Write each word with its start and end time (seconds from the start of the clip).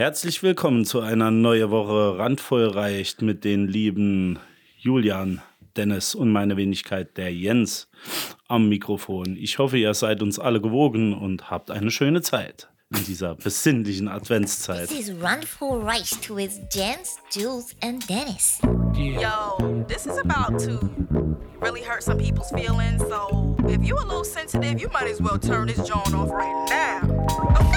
Herzlich 0.00 0.42
willkommen 0.42 0.86
zu 0.86 1.00
einer 1.02 1.30
neuen 1.30 1.70
Woche 1.70 2.16
Randvoll 2.16 2.68
reicht 2.68 3.20
mit 3.20 3.44
den 3.44 3.68
lieben 3.68 4.38
Julian, 4.78 5.42
Dennis 5.76 6.14
und 6.14 6.32
meine 6.32 6.56
Wenigkeit, 6.56 7.18
der 7.18 7.30
Jens, 7.34 7.86
am 8.48 8.70
Mikrofon. 8.70 9.36
Ich 9.38 9.58
hoffe, 9.58 9.76
ihr 9.76 9.92
seid 9.92 10.22
uns 10.22 10.38
alle 10.38 10.62
gewogen 10.62 11.12
und 11.12 11.50
habt 11.50 11.70
eine 11.70 11.90
schöne 11.90 12.22
Zeit 12.22 12.70
in 12.96 13.04
dieser 13.04 13.34
besinnlichen 13.34 14.08
Adventszeit. 14.08 14.88
This 14.88 15.10
is 15.10 15.14
for 15.44 15.86
Rice 15.86 16.16
with 16.30 16.58
Jens, 16.72 17.18
Jules, 17.30 17.76
and 17.82 18.02
Dennis. 18.08 18.58
Yo, 18.94 19.84
this 19.86 20.06
is 20.06 20.16
about 20.16 20.58
to 20.60 20.80
really 21.60 21.82
hurt 21.82 22.02
some 22.02 22.16
people's 22.16 22.50
feelings. 22.52 23.02
So 23.06 23.54
if 23.68 23.84
you 23.84 23.96
a 23.96 24.06
little 24.06 24.24
sensitive, 24.24 24.80
you 24.80 24.88
might 24.94 25.10
as 25.10 25.20
well 25.20 25.38
turn 25.38 25.66
this 25.66 25.86
joint 25.86 26.14
off 26.14 26.30
right 26.30 26.66
now. 26.70 27.69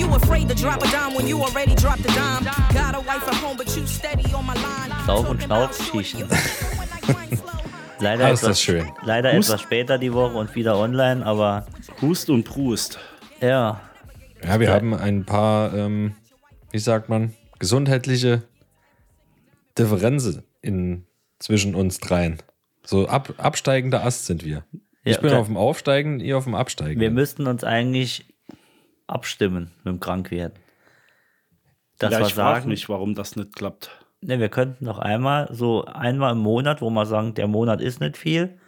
You 0.00 0.06
afraid 0.14 0.48
to 0.48 0.54
drop 0.54 0.80
a 0.82 0.88
dime 0.90 1.14
when 1.14 1.26
you 1.28 1.36
already 1.42 1.74
dropped 1.74 2.00
a 2.00 2.12
dime? 2.14 2.44
Got 2.72 2.94
a 2.94 3.00
wife 3.00 3.26
at 3.28 3.34
home, 3.34 3.56
but 3.58 3.68
you 3.76 3.86
steady 3.86 4.32
on 4.32 4.46
my 4.46 4.54
line. 4.54 4.90
Sauf- 5.06 5.28
und 5.28 5.42
Schnauzgeschichten. 5.42 6.26
Leider, 8.00 8.24
Ah, 8.24 8.30
ist 8.30 8.40
etwas, 8.42 8.48
das 8.52 8.62
schön. 8.62 8.86
leider 9.02 9.32
Hust- 9.34 9.50
etwas 9.50 9.60
später 9.60 9.98
die 9.98 10.14
Woche 10.14 10.34
und 10.38 10.54
wieder 10.54 10.78
online, 10.78 11.24
aber 11.26 11.66
Hust 12.00 12.30
und 12.30 12.44
Prust. 12.44 12.98
ja, 13.42 13.78
Ja, 14.42 14.58
wir 14.58 14.72
haben 14.72 14.94
ein 14.94 15.26
paar, 15.26 15.74
ähm, 15.74 16.14
wie 16.70 16.78
sagt 16.78 17.10
man, 17.10 17.34
gesundheitliche 17.58 18.42
Differenzen 19.78 20.44
in, 20.62 21.04
zwischen 21.40 21.74
uns 21.74 21.98
dreien. 22.00 22.38
So 22.86 23.06
ab, 23.06 23.34
absteigender 23.36 24.02
Ast 24.02 24.24
sind 24.24 24.46
wir. 24.46 24.64
Ja, 25.04 25.12
ich 25.12 25.20
bin 25.20 25.34
auf 25.34 25.46
dem 25.48 25.58
Aufsteigen, 25.58 26.20
ihr 26.20 26.38
auf 26.38 26.44
dem 26.44 26.54
Absteigen. 26.54 26.98
wir 27.02 27.10
müssten 27.10 27.46
uns 27.46 27.64
eigentlich 27.64 28.24
abstimmen 29.10 29.72
mit 29.78 29.86
dem 29.94 30.00
Krankwerden. 30.00 30.58
Dass 31.98 32.12
ja, 32.12 32.20
ich 32.26 32.34
frage 32.34 32.66
mich, 32.68 32.88
warum 32.88 33.14
das 33.14 33.36
nicht 33.36 33.54
klappt. 33.54 33.90
ne, 34.22 34.38
wir 34.40 34.48
könnten 34.48 34.84
noch 34.84 34.98
einmal, 34.98 35.48
so 35.52 35.84
einmal 35.84 36.32
im 36.32 36.38
Monat, 36.38 36.80
wo 36.80 36.88
wir 36.90 37.04
sagen, 37.06 37.34
der 37.34 37.46
Monat 37.46 37.80
ist 37.80 38.00
nicht 38.00 38.16
viel, 38.16 38.58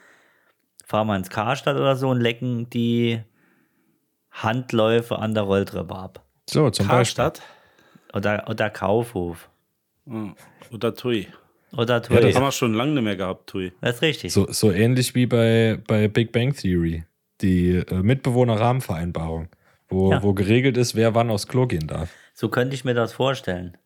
fahren 0.84 1.06
wir 1.06 1.16
ins 1.16 1.30
Karstadt 1.30 1.76
oder 1.76 1.96
so 1.96 2.10
und 2.10 2.20
lecken 2.20 2.68
die 2.70 3.20
Handläufe 4.30 5.18
an 5.18 5.34
der 5.34 5.44
Rolltreppe 5.44 5.94
ab. 5.94 6.24
so, 6.48 6.70
zum 6.70 6.86
Beispiel. 6.88 7.24
Karstadt 7.24 7.42
Oder, 8.14 8.44
oder 8.48 8.70
Kaufhof. 8.70 9.48
oder 10.70 10.94
Tui. 10.94 11.28
Oder 11.76 11.94
Ja, 11.94 12.00
Tui. 12.00 12.20
das- 12.20 12.34
Haben 12.36 12.42
wir 12.44 12.52
schon 12.52 12.74
lange 12.74 12.92
nicht 12.92 13.04
mehr 13.04 13.16
gehabt, 13.16 13.48
Tui. 13.48 13.72
das 13.80 13.96
ist 13.96 14.02
richtig. 14.02 14.32
So, 14.32 14.46
so 14.50 14.70
ähnlich 14.72 15.14
wie 15.14 15.26
bei, 15.26 15.78
bei 15.86 16.08
Big 16.08 16.32
Bang 16.32 16.54
Theory. 16.54 17.04
Die 17.40 17.76
äh, 17.76 18.02
Mitbewohner-Rahmenvereinbarung, 18.02 19.48
wo, 19.92 20.10
Ja. 20.10 20.22
wo 20.22 20.32
geregelt 20.34 20.76
ist, 20.76 20.94
wer 20.94 21.14
wann 21.14 21.30
aufs 21.30 21.46
Klo 21.48 21.66
gehen 21.66 21.86
darf. 21.86 22.10
So 22.34 22.48
könnte 22.48 22.74
ich 22.74 22.84
mir 22.84 22.94
das 22.94 23.12
vorstellen. 23.12 23.76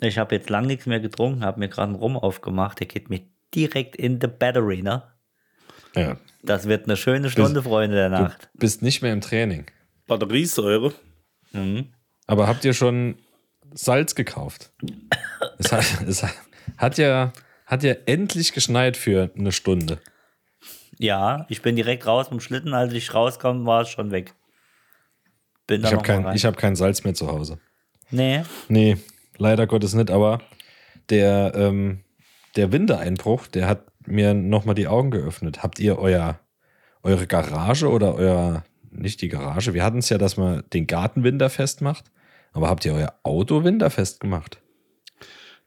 Ich 0.00 0.18
habe 0.18 0.34
jetzt 0.34 0.50
lang 0.50 0.66
nichts 0.66 0.86
mehr 0.86 1.00
getrunken, 1.00 1.44
habe 1.44 1.60
mir 1.60 1.68
gerade 1.68 1.88
einen 1.88 1.94
Rum 1.94 2.16
aufgemacht. 2.16 2.80
Der 2.80 2.86
geht 2.88 3.08
mir 3.08 3.20
direkt 3.54 3.94
in 3.96 4.20
the 4.20 4.26
battery, 4.26 4.82
ne? 4.82 5.02
Ja. 5.94 6.16
Das 6.42 6.66
wird 6.66 6.84
eine 6.86 6.96
schöne 6.96 7.30
Stunde, 7.30 7.62
Freunde 7.62 7.94
der 7.96 8.08
Du 8.08 8.16
Nacht. 8.16 8.50
bist 8.54 8.82
nicht 8.82 9.02
mehr 9.02 9.12
im 9.12 9.20
Training. 9.20 9.66
Batteriesäure. 10.08 10.92
Aber 12.26 12.46
habt 12.48 12.64
ihr 12.64 12.72
schon 12.72 13.16
Salz 13.74 14.14
gekauft? 14.14 14.72
es, 15.58 15.70
hat, 15.70 15.84
es 16.06 16.24
hat, 16.78 16.98
ja, 16.98 17.32
hat 17.66 17.82
ja 17.84 17.94
endlich 18.06 18.52
geschneit 18.54 18.96
für 18.96 19.30
eine 19.36 19.52
Stunde. 19.52 20.00
Ja, 21.02 21.46
ich 21.48 21.62
bin 21.62 21.74
direkt 21.74 22.06
raus 22.06 22.28
vom 22.28 22.38
Schlitten. 22.38 22.74
Als 22.74 22.92
ich 22.92 23.12
rauskam, 23.12 23.66
war 23.66 23.82
es 23.82 23.88
schon 23.88 24.12
weg. 24.12 24.36
Bin 25.66 25.82
Ich 25.82 25.92
habe 25.92 26.02
kein, 26.02 26.32
ich 26.32 26.44
hab 26.44 26.56
kein 26.56 26.76
Salz 26.76 27.02
mehr 27.02 27.14
zu 27.14 27.26
Hause. 27.26 27.58
Nee, 28.12 28.42
Nee, 28.68 28.98
leider 29.36 29.66
Gottes 29.66 29.94
nicht, 29.94 30.12
aber 30.12 30.38
der, 31.10 31.54
ähm, 31.56 32.04
der 32.54 32.70
Wintereinbruch, 32.70 33.48
der 33.48 33.66
hat 33.66 33.86
mir 34.06 34.32
nochmal 34.32 34.76
die 34.76 34.86
Augen 34.86 35.10
geöffnet. 35.10 35.64
Habt 35.64 35.80
ihr 35.80 35.98
euer, 35.98 36.38
eure 37.02 37.26
Garage 37.26 37.90
oder 37.90 38.14
euer, 38.14 38.62
nicht 38.92 39.22
die 39.22 39.28
Garage, 39.28 39.74
wir 39.74 39.82
hatten 39.82 39.98
es 39.98 40.08
ja, 40.08 40.18
dass 40.18 40.36
man 40.36 40.62
den 40.72 40.86
Garten 40.86 41.24
winterfest 41.24 41.80
macht, 41.80 42.12
aber 42.52 42.68
habt 42.68 42.84
ihr 42.84 42.94
euer 42.94 43.14
Auto 43.24 43.64
winterfest 43.64 44.20
gemacht? 44.20 44.61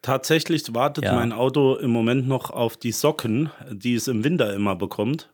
Tatsächlich 0.06 0.72
wartet 0.76 1.06
Ja. 1.06 1.16
mein 1.16 1.32
Auto 1.32 1.74
im 1.78 1.90
Moment 1.90 2.28
noch 2.28 2.52
auf 2.52 2.78
die 2.78 2.92
Socken, 2.92 3.50
die 3.72 3.96
es 3.96 4.08
im 4.08 4.24
Winter 4.24 4.54
immer 4.54 4.76
bekommt. 4.76 5.32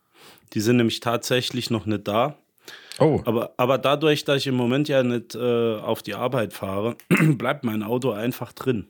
Die 0.53 0.61
sind 0.61 0.77
nämlich 0.77 1.01
tatsächlich 1.01 1.69
noch 1.69 1.85
nicht 1.85 2.07
da. 2.07 2.37
Oh, 2.97 3.21
Aber, 3.25 3.53
aber 3.57 3.77
dadurch, 3.77 4.23
dass 4.23 4.37
ich 4.37 4.47
im 4.47 4.55
Moment 4.55 4.87
ja 4.87 5.03
nicht 5.03 5.35
äh, 5.35 5.75
auf 5.75 6.01
die 6.03 6.15
Arbeit 6.15 6.53
fahre, 6.53 6.95
bleibt 7.37 7.65
mein 7.65 7.83
Auto 7.83 8.11
einfach 8.11 8.53
drin. 8.53 8.87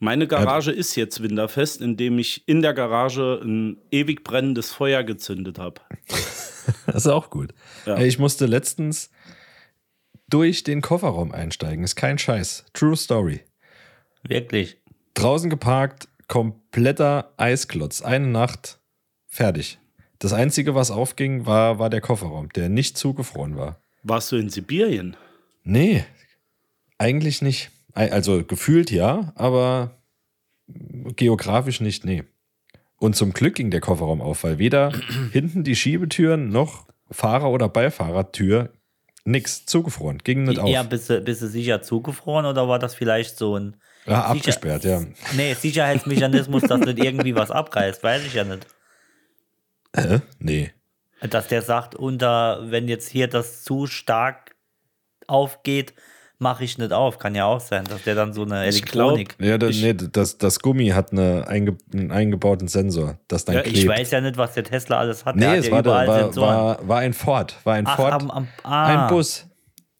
Meine 0.00 0.26
Garage 0.26 0.70
ist 0.70 0.94
jetzt 0.94 1.22
winterfest, 1.22 1.80
indem 1.80 2.18
ich 2.18 2.46
in 2.46 2.60
der 2.60 2.74
Garage 2.74 3.40
ein 3.42 3.78
ewig 3.90 4.22
brennendes 4.22 4.70
Feuer 4.70 5.02
gezündet 5.02 5.58
habe. 5.58 5.80
das 6.86 6.94
ist 6.94 7.06
auch 7.06 7.30
gut. 7.30 7.54
Ja. 7.86 7.98
Ich 7.98 8.18
musste 8.18 8.44
letztens 8.44 9.08
durch 10.28 10.62
den 10.62 10.82
Kofferraum 10.82 11.32
einsteigen. 11.32 11.84
Ist 11.84 11.96
kein 11.96 12.18
Scheiß. 12.18 12.66
True 12.74 12.94
Story. 12.94 13.40
Wirklich. 14.28 14.78
Draußen 15.14 15.50
geparkt, 15.50 16.08
kompletter 16.28 17.32
Eisklotz. 17.36 18.02
Eine 18.02 18.28
Nacht, 18.28 18.78
fertig. 19.26 19.78
Das 20.18 20.32
Einzige, 20.32 20.74
was 20.74 20.90
aufging, 20.90 21.46
war, 21.46 21.78
war 21.78 21.90
der 21.90 22.00
Kofferraum, 22.00 22.48
der 22.50 22.68
nicht 22.68 22.96
zugefroren 22.98 23.56
war. 23.56 23.80
Warst 24.02 24.32
du 24.32 24.36
in 24.36 24.48
Sibirien? 24.50 25.16
Nee, 25.64 26.04
eigentlich 26.98 27.42
nicht. 27.42 27.70
Also 27.94 28.44
gefühlt 28.44 28.90
ja, 28.90 29.32
aber 29.34 29.98
geografisch 31.16 31.80
nicht, 31.80 32.04
nee. 32.04 32.24
Und 32.98 33.16
zum 33.16 33.32
Glück 33.32 33.54
ging 33.54 33.70
der 33.70 33.80
Kofferraum 33.80 34.20
auf, 34.20 34.44
weil 34.44 34.58
weder 34.58 34.92
hinten 35.32 35.64
die 35.64 35.76
Schiebetüren 35.76 36.48
noch 36.48 36.86
Fahrer- 37.10 37.50
oder 37.50 37.68
Beifahrertür 37.68 38.72
nix 39.24 39.66
zugefroren. 39.66 40.18
Ging 40.18 40.44
nicht 40.44 40.58
auf. 40.58 40.68
Ja, 40.68 40.82
bist 40.82 41.10
du, 41.10 41.20
bist 41.20 41.42
du 41.42 41.46
sicher 41.46 41.82
zugefroren 41.82 42.46
oder 42.46 42.68
war 42.68 42.78
das 42.78 42.94
vielleicht 42.94 43.38
so 43.38 43.56
ein. 43.58 43.76
Ja, 44.08 44.22
Sicher- 44.22 44.30
abgesperrt, 44.30 44.84
ja. 44.84 45.02
Nee, 45.36 45.54
Sicherheitsmechanismus, 45.54 46.62
dass 46.62 46.80
nicht 46.80 46.98
irgendwie 47.02 47.34
was 47.34 47.50
abreißt, 47.50 48.02
weiß 48.02 48.24
ich 48.26 48.34
ja 48.34 48.44
nicht. 48.44 48.66
Hä? 49.96 50.20
Nee. 50.38 50.72
Dass 51.20 51.48
der 51.48 51.62
sagt, 51.62 51.94
unter, 51.94 52.60
wenn 52.70 52.86
jetzt 52.88 53.08
hier 53.08 53.26
das 53.28 53.64
zu 53.64 53.86
stark 53.86 54.54
aufgeht, 55.26 55.94
mache 56.38 56.62
ich 56.62 56.78
nicht 56.78 56.92
auf. 56.92 57.18
Kann 57.18 57.34
ja 57.34 57.46
auch 57.46 57.58
sein, 57.60 57.84
dass 57.84 58.04
der 58.04 58.14
dann 58.14 58.32
so 58.32 58.42
eine 58.42 58.68
Ich 58.68 58.82
glaub- 58.84 59.16
Elektronik. 59.16 59.34
Ja, 59.40 59.58
da, 59.58 59.66
Ich- 59.68 59.82
nee, 59.82 59.94
das, 59.94 60.38
das 60.38 60.60
Gummi 60.60 60.88
hat 60.90 61.10
eine 61.12 61.46
einge, 61.48 61.76
einen 61.92 62.12
eingebauten 62.12 62.68
Sensor, 62.68 63.18
das 63.26 63.44
dann 63.44 63.56
Ja, 63.56 63.62
klebt. 63.62 63.76
ich 63.78 63.88
weiß 63.88 64.10
ja 64.12 64.20
nicht, 64.20 64.36
was 64.36 64.54
der 64.54 64.62
Tesla 64.64 64.98
alles 64.98 65.24
hat. 65.24 65.34
der 65.34 65.48
nee, 65.48 65.56
hat 65.56 65.58
es 65.60 65.66
ja 65.66 65.72
war, 65.72 65.82
der, 65.82 65.92
überall 65.92 66.36
war, 66.36 66.36
war, 66.78 66.88
war 66.88 66.98
ein 67.00 67.12
Ford. 67.12 67.56
War 67.64 67.74
ein 67.74 67.86
Ach, 67.88 67.96
Ford. 67.96 68.12
am- 68.12 68.30
am- 68.30 68.48
ah. 68.62 69.06
Ein 69.06 69.10
Bus. 69.10 69.46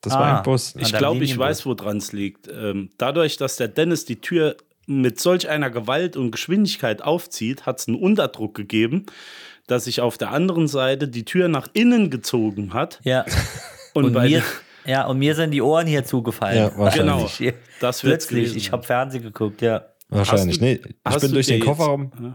Das 0.01 0.13
war 0.15 0.21
Ah. 0.23 0.37
ein 0.39 0.43
Bus. 0.45 0.75
An 0.77 0.83
Ich 0.83 0.93
glaube, 0.93 1.25
ich 1.25 1.37
weiß, 1.37 1.67
woran 1.67 1.97
es 1.97 2.13
liegt. 2.13 2.49
Ähm, 2.49 2.91
dadurch, 2.99 3.37
dass 3.37 3.57
der 3.57 3.69
Dennis 3.69 4.05
die 4.05 4.21
Tür 4.21 4.57
mit 4.87 5.21
solch 5.21 5.49
einer 5.49 5.71
Gewalt 5.71 6.17
und 6.17 6.31
Geschwindigkeit 6.31 7.03
aufzieht, 7.03 7.67
hat 7.67 7.81
es 7.81 7.89
einen 7.89 7.97
Unterdruck 7.99 8.55
gegeben, 8.55 9.07
dass 9.67 9.85
sich 9.85 10.01
auf 10.01 10.17
der 10.17 10.31
anderen 10.31 10.67
Seite 10.69 11.09
die 11.09 11.25
Tür 11.25 11.49
nach 11.49 11.69
innen 11.75 12.11
gezogen 12.11 12.73
hat. 12.73 13.01
Ja. 13.05 13.25
Und, 13.93 14.05
Und 14.07 14.13
bei 14.15 14.29
mir, 14.29 14.43
ja, 14.87 15.07
und 15.07 15.19
mir 15.19 15.35
sind 15.35 15.51
die 15.51 15.61
Ohren 15.61 15.87
hier 15.87 16.05
zugefallen. 16.05 16.57
Ja, 16.57 16.79
wahrscheinlich. 16.79 17.39
Genau. 17.39 17.53
Das 17.81 18.03
wird's 18.03 18.27
Plötzlich. 18.27 18.57
Ich 18.57 18.73
habe 18.73 18.83
Fernsehen 18.83 19.23
geguckt, 19.23 19.63
ja. 19.63 19.85
Wahrscheinlich. 20.09 20.59
Du- 20.59 20.65
nee, 20.65 20.73
ich 20.73 20.81
bin 20.83 21.21
du 21.21 21.29
durch 21.29 21.47
den 21.47 21.59
jetzt- 21.59 21.67
Kofferraum. 21.67 22.35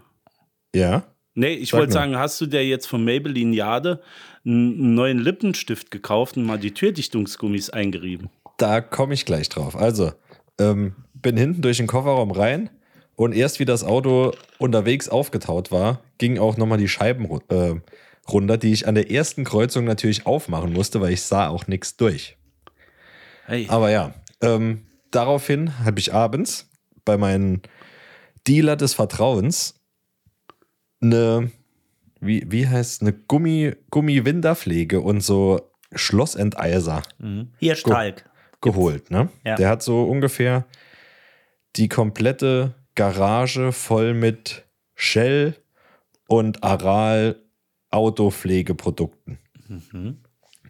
Ja. 0.75 1.03
Nee, 1.35 1.53
ich 1.53 1.73
wollte 1.73 1.93
sagen, 1.93 2.17
hast 2.17 2.39
du 2.41 2.45
dir 2.45 2.65
jetzt 2.65 2.85
von 2.85 3.03
Maybelline 3.03 3.55
Jade 3.55 4.01
einen 4.45 4.93
neuen 4.93 5.19
Lippenstift 5.19 5.89
gekauft 5.89 6.37
und 6.37 6.43
mal 6.43 6.59
die 6.59 6.73
Türdichtungsgummis 6.73 7.69
eingerieben? 7.71 8.29
Da 8.57 8.81
komme 8.81 9.15
ich 9.15 9.25
gleich 9.25 9.49
drauf. 9.49 9.75
Also, 9.75 10.11
ähm, 10.59 10.93
bin 11.13 11.37
hinten 11.37 11.61
durch 11.61 11.77
den 11.77 11.87
Kofferraum 11.87 12.31
rein 12.31 12.69
und 13.15 13.33
erst 13.33 13.59
wie 13.59 13.65
das 13.65 13.83
Auto 13.83 14.33
unterwegs 14.59 15.09
aufgetaut 15.09 15.71
war, 15.71 16.01
gingen 16.17 16.39
auch 16.39 16.57
nochmal 16.57 16.77
die 16.77 16.87
Scheiben 16.87 17.27
äh, 17.49 17.75
runter, 18.29 18.57
die 18.57 18.73
ich 18.73 18.87
an 18.87 18.95
der 18.95 19.09
ersten 19.11 19.43
Kreuzung 19.43 19.85
natürlich 19.85 20.25
aufmachen 20.25 20.73
musste, 20.73 21.01
weil 21.01 21.13
ich 21.13 21.23
sah 21.23 21.47
auch 21.47 21.67
nichts 21.67 21.97
durch. 21.97 22.37
Hey, 23.45 23.65
Aber 23.69 23.89
ja, 23.89 24.13
ähm, 24.41 24.85
daraufhin 25.11 25.79
habe 25.83 25.99
ich 25.99 26.13
abends 26.13 26.69
bei 27.05 27.17
meinem 27.17 27.61
Dealer 28.47 28.75
des 28.75 28.93
Vertrauens 28.93 29.75
eine, 31.03 31.51
wie, 32.19 32.43
wie 32.49 32.67
heißt 32.67 33.01
eine 33.01 33.13
Gummi, 33.13 33.73
Gummi-Winterpflege 33.91 35.01
und 35.01 35.21
so 35.21 35.69
Schlossenteiser 35.93 37.03
Hier 37.59 37.75
Stalk. 37.75 38.29
geholt. 38.61 39.11
Ne? 39.11 39.29
Ja. 39.45 39.55
Der 39.55 39.69
hat 39.69 39.83
so 39.83 40.03
ungefähr 40.03 40.65
die 41.75 41.89
komplette 41.89 42.73
Garage 42.95 43.71
voll 43.71 44.13
mit 44.13 44.65
Shell 44.95 45.55
und 46.27 46.63
Aral 46.63 47.39
Autopflegeprodukten. 47.91 49.37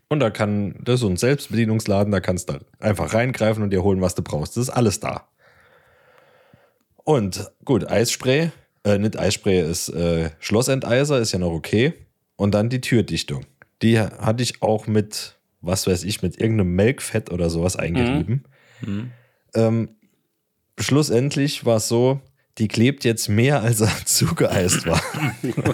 Und 0.09 0.19
da 0.19 0.29
kann, 0.29 0.75
das 0.83 0.95
ist 0.95 1.01
so 1.01 1.07
ein 1.07 1.17
Selbstbedienungsladen, 1.17 2.11
da 2.11 2.19
kannst 2.19 2.49
du 2.49 2.59
einfach 2.79 3.13
reingreifen 3.13 3.63
und 3.63 3.71
dir 3.71 3.83
holen, 3.83 4.01
was 4.01 4.13
du 4.15 4.21
brauchst. 4.21 4.57
Das 4.57 4.63
ist 4.63 4.69
alles 4.69 4.99
da. 4.99 5.27
Und 7.05 7.51
gut, 7.65 7.89
Eisspray, 7.89 8.51
äh, 8.83 8.97
nicht 8.97 9.17
Eisspray, 9.17 9.61
ist 9.69 9.89
äh, 9.89 10.29
Schlossenteiser, 10.39 11.19
ist 11.19 11.31
ja 11.31 11.39
noch 11.39 11.51
okay. 11.51 11.93
Und 12.35 12.53
dann 12.53 12.69
die 12.69 12.81
Türdichtung. 12.81 13.45
Die 13.81 13.99
hatte 13.99 14.43
ich 14.43 14.61
auch 14.61 14.87
mit, 14.87 15.37
was 15.61 15.87
weiß 15.87 16.03
ich, 16.03 16.21
mit 16.21 16.39
irgendeinem 16.39 16.75
Melkfett 16.75 17.31
oder 17.31 17.49
sowas 17.49 17.75
eingerieben. 17.75 18.43
Ähm, 19.55 19.89
schlussendlich 20.79 21.65
war 21.65 21.77
es 21.77 21.87
so, 21.87 22.21
die 22.59 22.67
klebt 22.67 23.03
jetzt 23.03 23.29
mehr, 23.29 23.61
als 23.63 23.81
er 23.81 23.89
zugeeist 24.05 24.85
war. 24.85 25.01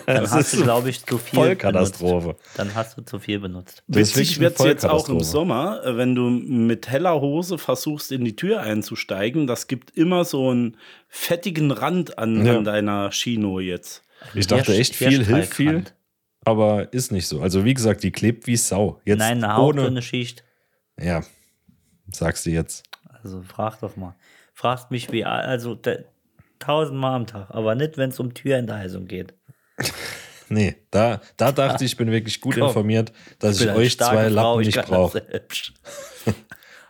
Dann 0.05 0.31
hast 0.31 0.53
du, 0.53 0.63
glaube 0.63 0.89
ich, 0.89 1.05
zu 1.05 1.17
viel 1.17 1.35
Vollkatastrophe. 1.39 2.27
benutzt. 2.27 2.49
Dann 2.55 2.73
hast 2.75 2.97
du 2.97 3.01
zu 3.01 3.19
viel 3.19 3.39
benutzt. 3.39 3.83
Witzig 3.87 4.39
wird 4.39 4.57
es 4.59 4.65
jetzt 4.65 4.85
auch 4.85 5.09
im. 5.09 5.19
Sommer, 5.19 5.83
äh, 5.83 5.97
wenn 5.97 6.15
du 6.15 6.29
mit 6.29 6.87
heller 6.89 7.19
Hose 7.19 7.57
versuchst, 7.57 8.11
in 8.13 8.23
die 8.23 8.35
Tür 8.35 8.61
einzusteigen. 8.61 9.45
Das 9.45 9.67
gibt 9.67 9.97
immer 9.97 10.23
so 10.23 10.49
einen 10.49 10.77
fettigen 11.09 11.71
Rand 11.71 12.17
an, 12.17 12.45
Ja. 12.45 12.57
an 12.57 12.63
deiner 12.63 13.09
Chino 13.11 13.59
jetzt. 13.59 14.03
Ich 14.33 14.47
dachte 14.47 14.73
echt, 14.75 14.95
viel 14.95 15.25
hilft 15.25 15.53
viel, 15.55 15.83
aber 16.45 16.93
ist 16.93 17.11
nicht 17.11 17.27
so. 17.27 17.41
Also 17.41 17.65
wie 17.65 17.73
gesagt, 17.73 18.03
die 18.03 18.11
klebt 18.11 18.47
wie 18.47 18.55
Sau. 18.57 19.01
Jetzt 19.05 19.19
Nein, 19.19 19.43
eine 19.43 19.61
ohne, 19.61 19.81
hauchdünne 19.81 20.01
Schicht. 20.01 20.43
Ja, 20.99 21.23
sagst 22.09 22.45
du 22.45 22.51
jetzt. 22.51 22.83
Also 23.21 23.41
frag 23.41 23.79
doch 23.81 23.95
mal. 23.97 24.15
Fragst 24.53 24.91
mich 24.91 25.11
wie, 25.11 25.23
also 25.25 25.75
tausendmal 26.59 27.15
am 27.15 27.27
Tag, 27.27 27.49
aber 27.49 27.75
nicht, 27.75 27.97
wenn 27.97 28.09
es 28.09 28.19
um 28.19 28.33
Türentheisung 28.33 29.07
geht. 29.07 29.33
Nee, 30.51 30.77
da, 30.89 31.21
da 31.37 31.51
dachte 31.51 31.85
ich, 31.85 31.91
ich 31.91 31.97
bin 31.97 32.11
wirklich 32.11 32.41
gut 32.41 32.55
Komm. 32.55 32.69
informiert, 32.69 33.13
dass 33.37 33.61
ich, 33.61 33.69
eine 33.69 33.77
euch 33.77 33.95
zwei 33.95 34.31
Frau, 34.31 34.33
Lappen 34.33 34.61
ich 34.61 34.75
nicht 34.75 34.87
brauche. 34.87 35.23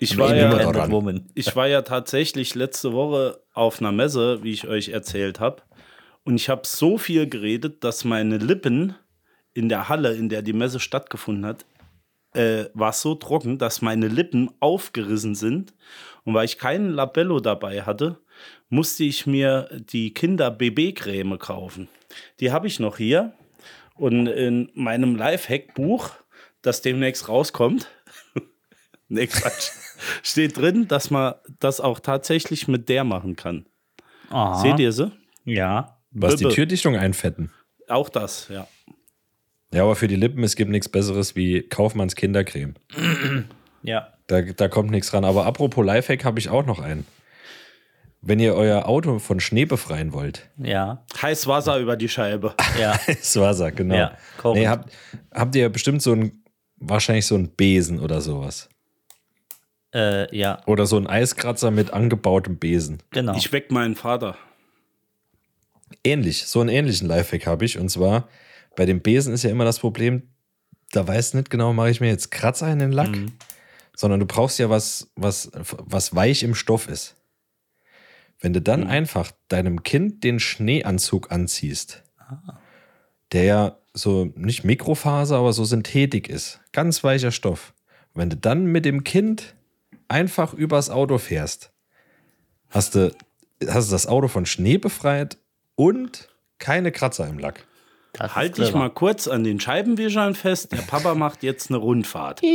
Ich 0.01 0.17
war, 0.17 0.33
ja, 0.33 0.87
ich 1.35 1.55
war 1.57 1.67
ja 1.67 1.81
tatsächlich 1.81 2.55
letzte 2.55 2.93
Woche 2.93 3.43
auf 3.53 3.81
einer 3.81 3.91
Messe, 3.91 4.41
wie 4.43 4.53
ich 4.53 4.65
euch 4.65 4.87
erzählt 4.87 5.41
habe. 5.41 5.61
Und 6.23 6.35
ich 6.35 6.47
habe 6.47 6.61
so 6.65 6.97
viel 6.97 7.27
geredet, 7.27 7.83
dass 7.83 8.05
meine 8.05 8.37
Lippen 8.37 8.95
in 9.53 9.67
der 9.67 9.89
Halle, 9.89 10.15
in 10.15 10.29
der 10.29 10.41
die 10.41 10.53
Messe 10.53 10.79
stattgefunden 10.79 11.45
hat, 11.45 11.65
äh, 12.33 12.65
war 12.73 12.93
so 12.93 13.13
trocken, 13.15 13.57
dass 13.57 13.81
meine 13.81 14.07
Lippen 14.07 14.49
aufgerissen 14.61 15.35
sind. 15.35 15.73
Und 16.23 16.33
weil 16.33 16.45
ich 16.45 16.57
keinen 16.57 16.91
Labello 16.91 17.41
dabei 17.41 17.81
hatte, 17.81 18.21
musste 18.69 19.03
ich 19.03 19.25
mir 19.25 19.69
die 19.91 20.13
Kinder-BB-Creme 20.13 21.37
kaufen. 21.37 21.87
Die 22.39 22.51
habe 22.51 22.67
ich 22.67 22.79
noch 22.79 22.97
hier. 22.97 23.33
Und 23.95 24.27
in 24.27 24.69
meinem 24.75 25.15
Lifehack-Buch, 25.15 26.11
das 26.61 26.81
demnächst 26.81 27.27
rauskommt, 27.27 27.89
nee, 29.09 29.27
Quatsch, 29.27 29.71
steht 30.23 30.57
drin, 30.57 30.87
dass 30.87 31.11
man 31.11 31.35
das 31.59 31.81
auch 31.81 31.99
tatsächlich 31.99 32.67
mit 32.67 32.87
der 32.87 33.03
machen 33.03 33.35
kann. 33.35 33.65
Aha. 34.29 34.61
Seht 34.61 34.79
ihr 34.79 34.91
sie? 34.91 35.11
Ja. 35.43 35.97
Was 36.11 36.35
die 36.35 36.45
Bibbe. 36.45 36.55
Türdichtung 36.55 36.95
einfetten. 36.95 37.51
Auch 37.87 38.09
das, 38.09 38.47
ja. 38.49 38.67
Ja, 39.73 39.83
aber 39.83 39.95
für 39.95 40.07
die 40.07 40.15
Lippen, 40.15 40.43
es 40.43 40.55
gibt 40.55 40.71
nichts 40.71 40.89
Besseres 40.89 41.35
wie 41.35 41.61
Kaufmanns 41.61 42.15
Kindercreme. 42.15 42.75
Ja. 43.83 44.13
Da, 44.27 44.41
da 44.41 44.67
kommt 44.67 44.91
nichts 44.91 45.13
ran. 45.13 45.23
Aber 45.23 45.45
apropos 45.45 45.85
Lifehack 45.85 46.25
habe 46.25 46.39
ich 46.39 46.49
auch 46.49 46.65
noch 46.65 46.79
einen. 46.79 47.05
Wenn 48.21 48.39
ihr 48.39 48.53
euer 48.53 48.85
Auto 48.87 49.19
von 49.19 49.39
Schnee 49.39 49.65
befreien 49.65 50.11
wollt, 50.11 50.49
Ja. 50.57 51.05
Heiß 51.21 51.47
Wasser 51.47 51.79
über 51.79 51.95
die 51.95 52.09
Scheibe. 52.09 52.53
Ja. 52.79 52.93
ist 53.07 53.39
Wasser, 53.39 53.71
genau. 53.71 53.95
Ja, 53.95 54.17
nee, 54.53 54.67
habt, 54.67 54.91
habt 55.33 55.55
ihr 55.55 55.69
bestimmt 55.69 56.01
so 56.01 56.11
ein, 56.13 56.43
wahrscheinlich 56.77 57.25
so 57.25 57.35
ein 57.35 57.49
Besen 57.49 57.99
oder 57.99 58.19
sowas. 58.19 58.67
äh, 59.93 60.35
ja. 60.35 60.61
Oder 60.67 60.85
so 60.85 60.97
ein 60.97 61.07
Eiskratzer 61.07 61.71
mit 61.71 61.91
angebautem 61.93 62.57
Besen. 62.57 63.01
Genau. 63.11 63.35
Ich 63.35 63.51
weck 63.53 63.71
meinen 63.71 63.95
Vater. 63.95 64.35
Ähnlich, 66.03 66.45
so 66.45 66.59
einen 66.59 66.69
ähnlichen 66.69 67.07
Lifehack 67.07 67.47
habe 67.47 67.65
ich. 67.65 67.79
Und 67.79 67.89
zwar, 67.89 68.27
bei 68.75 68.85
dem 68.85 69.01
Besen 69.01 69.33
ist 69.33 69.43
ja 69.43 69.49
immer 69.49 69.65
das 69.65 69.79
Problem, 69.79 70.23
da 70.91 71.07
weißt 71.07 71.33
du 71.33 71.37
nicht 71.37 71.49
genau, 71.49 71.73
mache 71.73 71.89
ich 71.89 72.01
mir 72.01 72.07
jetzt 72.09 72.31
Kratzer 72.31 72.71
in 72.71 72.79
den 72.79 72.91
Lack, 72.91 73.09
sondern 73.95 74.19
du 74.19 74.25
brauchst 74.25 74.59
ja 74.59 74.69
was, 74.69 75.09
was, 75.15 75.51
was 75.53 76.15
weich 76.15 76.43
im 76.43 76.53
Stoff 76.53 76.87
ist. 76.87 77.15
Wenn 78.39 78.53
du 78.53 78.61
dann 78.61 78.87
einfach 78.87 79.31
deinem 79.49 79.83
Kind 79.83 80.23
den 80.23 80.39
Schneeanzug 80.39 81.31
anziehst, 81.31 82.03
der 83.31 83.43
ja 83.43 83.77
so 83.93 84.31
nicht 84.35 84.63
Mikrofaser, 84.63 85.37
aber 85.37 85.53
so 85.53 85.65
Synthetik 85.65 86.29
ist, 86.29 86.61
ganz 86.71 87.03
weicher 87.03 87.31
Stoff. 87.31 87.73
Wenn 88.13 88.29
du 88.29 88.37
dann 88.37 88.65
mit 88.65 88.85
dem 88.85 89.03
Kind 89.03 89.55
einfach 90.07 90.53
übers 90.53 90.89
Auto 90.89 91.17
fährst, 91.17 91.71
hast 92.69 92.95
du, 92.95 93.13
hast 93.67 93.89
du 93.89 93.91
das 93.91 94.07
Auto 94.07 94.27
von 94.27 94.45
Schnee 94.45 94.77
befreit 94.77 95.37
und 95.75 96.29
keine 96.59 96.91
Kratzer 96.91 97.27
im 97.27 97.39
Lack. 97.39 97.65
Das 98.13 98.35
Halt 98.35 98.57
dich 98.57 98.73
mal 98.73 98.89
kurz 98.89 99.27
an 99.27 99.43
den 99.43 99.59
Scheibenwischern 99.59 100.33
fest. 100.33 100.71
Der 100.71 100.81
Papa 100.81 101.13
macht 101.13 101.43
jetzt 101.43 101.69
eine 101.69 101.77
Rundfahrt. 101.77 102.41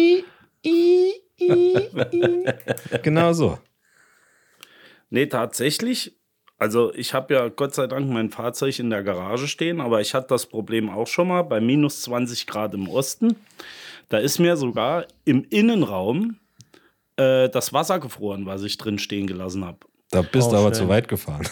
Genau 3.02 3.32
so. 3.32 3.58
Nee, 5.14 5.26
tatsächlich. 5.26 6.16
Also 6.58 6.92
ich 6.92 7.14
habe 7.14 7.34
ja 7.34 7.48
Gott 7.48 7.72
sei 7.72 7.86
Dank 7.86 8.10
mein 8.10 8.30
Fahrzeug 8.30 8.76
in 8.80 8.90
der 8.90 9.04
Garage 9.04 9.46
stehen, 9.46 9.80
aber 9.80 10.00
ich 10.00 10.12
hatte 10.12 10.26
das 10.30 10.46
Problem 10.46 10.90
auch 10.90 11.06
schon 11.06 11.28
mal 11.28 11.42
bei 11.42 11.60
minus 11.60 12.02
20 12.02 12.48
Grad 12.48 12.74
im 12.74 12.88
Osten. 12.88 13.36
Da 14.08 14.18
ist 14.18 14.40
mir 14.40 14.56
sogar 14.56 15.06
im 15.24 15.44
Innenraum 15.50 16.40
äh, 17.16 17.48
das 17.48 17.72
Wasser 17.72 18.00
gefroren, 18.00 18.44
was 18.46 18.64
ich 18.64 18.76
drin 18.76 18.98
stehen 18.98 19.28
gelassen 19.28 19.64
habe. 19.64 19.78
Da 20.10 20.22
bist 20.22 20.48
Oh, 20.48 20.50
du 20.50 20.56
aber 20.56 20.74
schön. 20.74 20.84
zu 20.84 20.88
weit 20.88 21.06
gefahren. 21.06 21.46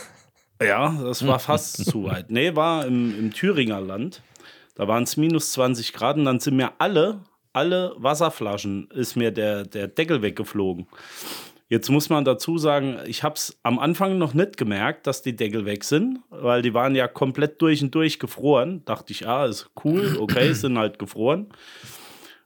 Ja, 0.60 0.98
das 1.00 1.24
war 1.24 1.38
fast 1.50 1.84
zu 1.88 2.02
weit. 2.02 2.30
Nee, 2.32 2.56
war 2.56 2.84
im, 2.84 3.16
im 3.16 3.32
Thüringer 3.32 3.80
Land. 3.80 4.22
Da 4.74 4.88
waren 4.88 5.04
es 5.04 5.16
minus 5.16 5.52
20 5.52 5.92
Grad 5.92 6.16
und 6.16 6.24
dann 6.24 6.40
sind 6.40 6.56
mir 6.56 6.72
alle, 6.78 7.20
alle 7.52 7.94
Wasserflaschen, 7.96 8.88
ist 8.90 9.14
mir 9.14 9.30
der, 9.30 9.62
der 9.62 9.86
Deckel 9.86 10.20
weggeflogen. 10.20 10.88
Jetzt 11.72 11.88
muss 11.88 12.10
man 12.10 12.26
dazu 12.26 12.58
sagen, 12.58 12.98
ich 13.06 13.22
habe 13.22 13.36
es 13.36 13.58
am 13.62 13.78
Anfang 13.78 14.18
noch 14.18 14.34
nicht 14.34 14.58
gemerkt, 14.58 15.06
dass 15.06 15.22
die 15.22 15.34
Deckel 15.34 15.64
weg 15.64 15.84
sind, 15.84 16.18
weil 16.28 16.60
die 16.60 16.74
waren 16.74 16.94
ja 16.94 17.08
komplett 17.08 17.62
durch 17.62 17.82
und 17.82 17.94
durch 17.94 18.18
gefroren. 18.18 18.84
Dachte 18.84 19.14
ich, 19.14 19.26
ah, 19.26 19.46
ist 19.46 19.70
cool, 19.82 20.18
okay, 20.20 20.52
sind 20.52 20.76
halt 20.76 20.98
gefroren. 20.98 21.46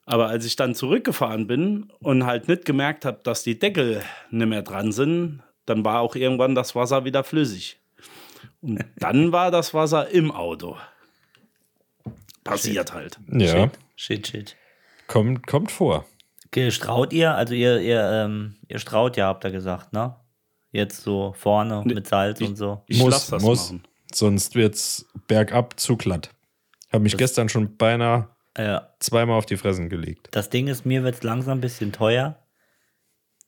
Aber 0.04 0.28
als 0.28 0.46
ich 0.46 0.54
dann 0.54 0.76
zurückgefahren 0.76 1.48
bin 1.48 1.90
und 1.98 2.24
halt 2.24 2.46
nicht 2.46 2.66
gemerkt 2.66 3.04
habe, 3.04 3.18
dass 3.24 3.42
die 3.42 3.58
Deckel 3.58 4.00
nicht 4.30 4.46
mehr 4.46 4.62
dran 4.62 4.92
sind, 4.92 5.42
dann 5.64 5.84
war 5.84 6.02
auch 6.02 6.14
irgendwann 6.14 6.54
das 6.54 6.76
Wasser 6.76 7.04
wieder 7.04 7.24
flüssig. 7.24 7.80
Und 8.60 8.84
dann 9.00 9.32
war 9.32 9.50
das 9.50 9.74
Wasser 9.74 10.08
im 10.08 10.30
Auto. 10.30 10.76
Passiert 12.44 12.92
halt. 12.92 13.18
Ja, 13.32 13.72
Shit, 13.96 14.28
shit. 14.28 14.56
kommt, 15.08 15.48
kommt 15.48 15.72
vor. 15.72 16.06
Straut 16.70 17.12
ihr? 17.12 17.34
Also 17.34 17.54
ihr, 17.54 17.80
ihr, 17.80 18.02
ähm, 18.10 18.56
ihr 18.68 18.78
straut 18.78 19.16
ja, 19.16 19.26
habt 19.26 19.44
ihr 19.44 19.50
gesagt, 19.50 19.92
ne? 19.92 20.16
Jetzt 20.72 21.02
so 21.02 21.34
vorne 21.36 21.82
mit 21.84 22.06
Salz 22.06 22.40
und 22.40 22.56
so. 22.56 22.82
Ich 22.86 22.98
muss, 22.98 23.28
das 23.28 23.42
muss. 23.42 23.66
machen. 23.70 23.82
Sonst 24.12 24.54
wird's 24.54 25.06
bergab 25.26 25.78
zu 25.78 25.96
glatt. 25.96 26.30
Habe 26.92 27.02
mich 27.02 27.16
gestern 27.16 27.48
schon 27.48 27.76
beinahe 27.76 28.28
Ja. 28.56 28.88
zweimal 29.00 29.38
auf 29.38 29.46
die 29.46 29.56
Fressen 29.56 29.88
gelegt. 29.88 30.28
Das 30.32 30.50
Ding 30.50 30.68
ist, 30.68 30.84
mir 30.86 31.02
wird 31.02 31.16
es 31.16 31.22
langsam 31.22 31.58
ein 31.58 31.60
bisschen 31.60 31.92
teuer, 31.92 32.36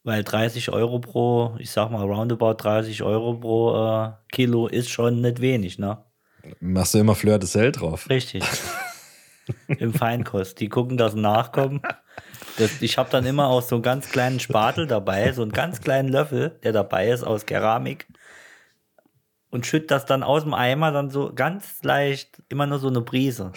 weil 0.05 0.25
30 0.25 0.71
Euro 0.71 0.99
pro, 1.01 1.55
ich 1.59 1.71
sag 1.71 1.91
mal 1.91 2.05
roundabout 2.05 2.55
30 2.55 3.03
Euro 3.03 3.35
pro 3.35 3.77
äh, 4.07 4.11
Kilo 4.33 4.67
ist 4.67 4.91
schon 4.91 5.21
nicht 5.21 5.41
wenig, 5.41 5.79
ne? 5.79 5.99
Machst 6.61 6.95
du 6.95 6.99
immer 6.99 7.15
Fleur 7.15 7.39
de 7.39 7.49
Sel 7.49 7.73
drauf? 7.73 8.09
Richtig. 8.09 8.43
Im 9.79 9.93
Feinkost. 9.93 10.61
Die 10.61 10.69
gucken, 10.69 10.97
dass 10.97 11.13
sie 11.13 11.21
nachkommen. 11.21 11.81
Das, 12.59 12.83
ich 12.83 12.99
habe 12.99 13.09
dann 13.11 13.25
immer 13.25 13.47
auch 13.49 13.63
so 13.63 13.77
einen 13.77 13.83
ganz 13.83 14.11
kleinen 14.11 14.41
Spatel 14.41 14.87
dabei, 14.87 15.33
so 15.33 15.43
einen 15.43 15.53
ganz 15.53 15.81
kleinen 15.81 16.09
Löffel, 16.09 16.59
der 16.63 16.73
dabei 16.73 17.09
ist 17.11 17.23
aus 17.25 17.47
Keramik. 17.47 18.07
Und 19.51 19.65
schütt 19.67 19.91
das 19.91 20.05
dann 20.05 20.23
aus 20.23 20.43
dem 20.43 20.53
Eimer 20.55 20.93
dann 20.93 21.09
so 21.11 21.33
ganz 21.35 21.83
leicht, 21.83 22.43
immer 22.49 22.67
nur 22.67 22.79
so 22.79 22.89
eine 22.89 23.01
Brise. 23.01 23.53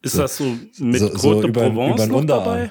Ist 0.00 0.18
das 0.18 0.36
so 0.38 0.44
mit 0.78 0.98
so- 1.00 1.06
Côte 1.08 1.18
so 1.18 1.40
de 1.42 1.48
über- 1.50 1.60
Provence 1.70 2.06
über 2.06 2.16
Unterarm. 2.16 2.44
dabei? 2.44 2.70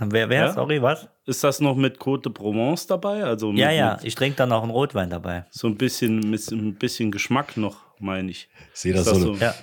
Wer, 0.00 0.28
wer, 0.28 0.40
Ja? 0.46 0.52
sorry, 0.52 0.82
was? 0.82 1.08
Ist 1.26 1.44
das 1.44 1.60
noch 1.60 1.76
mit 1.76 1.98
Côte 1.98 2.22
de 2.24 2.32
Provence 2.32 2.86
dabei? 2.88 3.22
Also 3.22 3.50
mit, 3.52 3.58
Ja, 3.60 3.70
ja, 3.70 3.92
mit 3.94 4.04
ich 4.04 4.14
trinke 4.16 4.36
dann 4.36 4.50
auch 4.52 4.62
einen 4.62 4.72
Rotwein 4.72 5.08
dabei. 5.10 5.44
so 5.50 5.68
ein 5.68 5.76
bisschen, 5.76 6.18
mit 6.30 6.50
ein 6.50 6.74
bisschen 6.74 7.12
Geschmack 7.12 7.56
noch, 7.56 7.76
meine 8.00 8.30
ich. 8.30 8.48
Ich 8.74 8.80
sehe 8.80 8.92
das 8.92 9.04
das 9.04 9.18
so. 9.18 9.34
so? 9.34 9.44
Ja. 9.44 9.54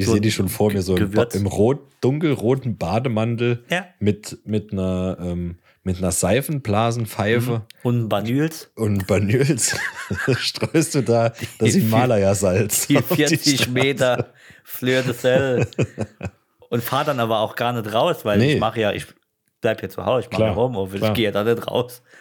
Ich 0.00 0.06
so 0.06 0.12
sehe 0.12 0.20
die 0.20 0.30
schon 0.32 0.48
vor 0.48 0.72
mir 0.72 0.82
so 0.82 0.96
im, 0.96 1.10
Gewürz. 1.10 1.34
im 1.34 1.46
rot, 1.46 1.80
dunkelroten 2.00 2.76
Bademantel 2.76 3.64
Ja. 3.70 3.86
mit, 3.98 4.38
mit 4.44 4.72
einer, 4.72 5.16
ähm, 5.20 5.58
mit 5.82 5.98
einer 5.98 6.10
Seifenblasenpfeife 6.12 7.62
Und 7.82 8.08
Banyuls, 8.08 8.70
und 8.76 9.06
Banyuls 9.06 9.76
streust 10.38 10.94
du 10.94 11.02
da 11.02 11.32
das 11.58 11.70
Himalaya-Salz. 11.74 12.86
die 12.88 12.98
auf 12.98 13.06
40 13.06 13.56
Straße. 13.56 13.70
Meter 13.70 14.32
Fleur 14.64 15.02
de 15.02 15.14
Sel. 15.14 15.66
Und 16.68 16.82
fahre 16.84 17.06
dann 17.06 17.20
aber 17.20 17.40
auch 17.40 17.56
gar 17.56 17.72
nicht 17.72 17.92
raus, 17.92 18.24
weil 18.24 18.38
Nee. 18.38 18.54
ich 18.54 18.60
mache 18.60 18.80
ja, 18.80 18.92
ich 18.92 19.06
bleib 19.60 19.80
hier 19.80 19.88
zu 19.90 20.04
Hause, 20.04 20.26
ich 20.30 20.32
mache 20.32 20.42
ja 20.50 20.54
Homeoffice, 20.54 21.02
ich 21.02 21.12
gehe 21.14 21.24
ja 21.26 21.30
da 21.32 21.44
nicht 21.44 21.66
raus. 21.66 22.02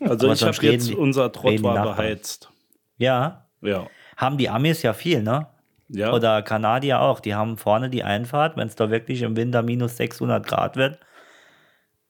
Also 0.00 0.26
Aber 0.26 0.34
ich 0.34 0.42
habe 0.44 0.66
jetzt 0.66 0.94
unser 0.94 1.24
Nachbarn. 1.26 1.96
beheizt. 1.96 2.48
Ja, 2.96 3.48
Ja. 3.60 3.88
haben 4.16 4.38
die 4.38 4.48
Amis 4.48 4.82
ja 4.82 4.92
viel, 4.94 5.20
ne? 5.20 5.48
Ja. 5.88 6.12
Oder 6.12 6.42
Kanadier 6.42 7.00
auch. 7.00 7.20
Die 7.20 7.34
haben 7.34 7.56
vorne 7.58 7.90
die 7.90 8.04
Einfahrt, 8.04 8.56
wenn 8.56 8.66
es 8.68 8.74
da 8.76 8.90
wirklich 8.90 9.22
im 9.22 9.36
Winter 9.36 9.62
minus 9.62 9.96
600 9.96 10.46
Grad 10.46 10.76
wird. 10.76 10.98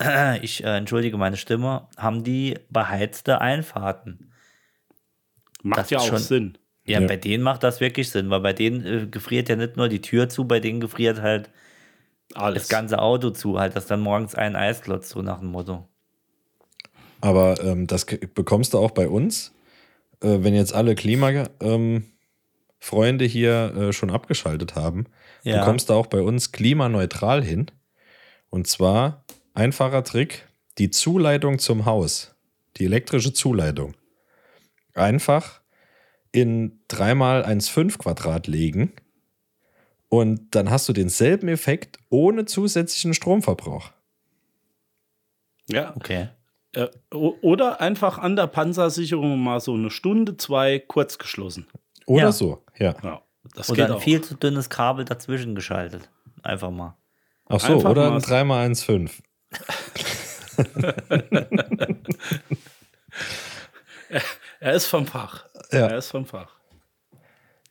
Ich 0.43 0.63
äh, 0.65 0.77
entschuldige 0.77 1.17
meine 1.17 1.37
Stimme, 1.37 1.87
haben 1.97 2.25
die 2.25 2.59
beheizte 2.71 3.41
Einfahrten. 3.41 4.33
Macht 5.63 5.81
das 5.81 5.91
ja 5.91 5.99
auch 5.99 6.07
schon- 6.07 6.19
Sinn. 6.19 6.59
Ja, 6.87 7.01
Ja. 7.01 7.07
bei 7.07 7.17
denen 7.17 7.43
macht 7.43 7.63
das 7.63 7.81
wirklich 7.81 8.11
Sinn, 8.11 8.29
weil 8.29 8.41
bei 8.41 8.53
denen 8.53 8.85
äh, 8.85 9.07
gefriert 9.07 9.49
ja 9.49 9.57
nicht 9.57 9.77
nur 9.79 9.89
die 9.89 10.03
Tür 10.03 10.29
zu, 10.29 10.47
bei 10.47 10.61
denen 10.61 10.81
gefriert 10.81 11.23
halt 11.23 11.49
Alles. 12.35 12.65
das 12.65 12.69
ganze 12.69 12.99
Auto 12.99 13.31
zu, 13.31 13.59
halt, 13.59 13.75
dass 13.77 13.87
dann 13.87 14.01
morgens 14.01 14.35
ein 14.35 14.55
Eisklotz 14.57 15.09
zu 15.09 15.23
nach 15.23 15.39
dem 15.39 15.49
Motto. 15.49 15.89
Aber 17.23 17.59
ähm, 17.65 17.87
das 17.87 18.05
bekommst 18.05 18.75
du 18.75 18.79
auch 18.79 18.91
bei 18.91 19.09
uns, 19.09 19.55
äh, 20.21 20.39
wenn 20.41 20.55
jetzt 20.55 20.75
alle 20.75 20.95
Klimafreunde 20.95 21.51
ähm, 21.63 22.05
Freunde 22.85 23.25
hier 23.25 23.75
äh, 23.75 23.93
schon 23.95 24.11
abgeschaltet 24.11 24.75
haben, 24.75 25.07
Ja. 25.43 25.61
du 25.61 25.65
auch 25.95 26.07
bei 26.07 26.21
uns 26.21 26.53
klimaneutral 26.53 27.43
hin. 27.43 27.71
Und 28.51 28.67
zwar 28.67 29.25
einfacher 29.55 30.05
Trick, 30.05 30.47
die 30.77 30.91
Zuleitung 30.91 31.59
zum 31.59 31.87
Haus, 31.87 32.35
die 32.77 32.85
elektrische 32.85 33.33
Zuleitung, 33.33 33.95
einfach 34.93 35.63
in 36.31 36.79
3x1,5 36.91 37.97
Quadrat 37.97 38.49
legen 38.49 38.93
und 40.11 40.55
dann 40.55 40.69
hast 40.69 40.87
du 40.87 40.93
denselben 40.93 41.49
Effekt 41.49 41.99
ohne 42.11 42.45
zusätzlichen 42.45 43.15
Stromverbrauch. 43.15 43.93
Ja. 45.71 45.97
Okay. 45.97 46.29
Äh, 46.75 46.89
oder 47.11 47.81
einfach 47.81 48.19
an 48.19 48.37
der 48.37 48.47
Panzersicherung 48.47 49.39
mal 49.39 49.61
so 49.61 49.73
eine 49.73 49.91
Stunde, 49.91 50.37
zwei 50.37 50.79
kurz 50.79 51.17
geschlossen. 51.17 51.67
Oder 52.07 52.25
Ja. 52.25 52.33
so, 52.33 52.63
ja. 52.79 52.95
Ja. 53.03 53.23
Das 53.55 53.69
Oder 53.71 53.77
geht 53.77 53.87
ein 53.87 53.93
auch. 53.97 54.03
viel 54.03 54.21
zu 54.23 54.35
dünnes 54.35 54.71
Kabel 54.71 55.05
dazwischen 55.05 55.55
geschaltet. 55.55 56.09
Einfach 56.43 56.71
mal. 56.71 56.97
Ach 57.47 57.61
so, 57.61 57.75
Einfach 57.75 57.91
oder 57.91 58.11
mal 58.11 58.17
ein 58.17 58.75
so. 58.75 58.95
3x1,5. 58.95 59.11
Er 64.61 64.73
ist 64.73 64.87
vom 64.87 65.07
Fach. 65.07 65.45
Ja. 65.73 65.89
Er 65.89 65.99
ist 65.99 66.11
vom 66.11 66.27
Fach. 66.27 66.49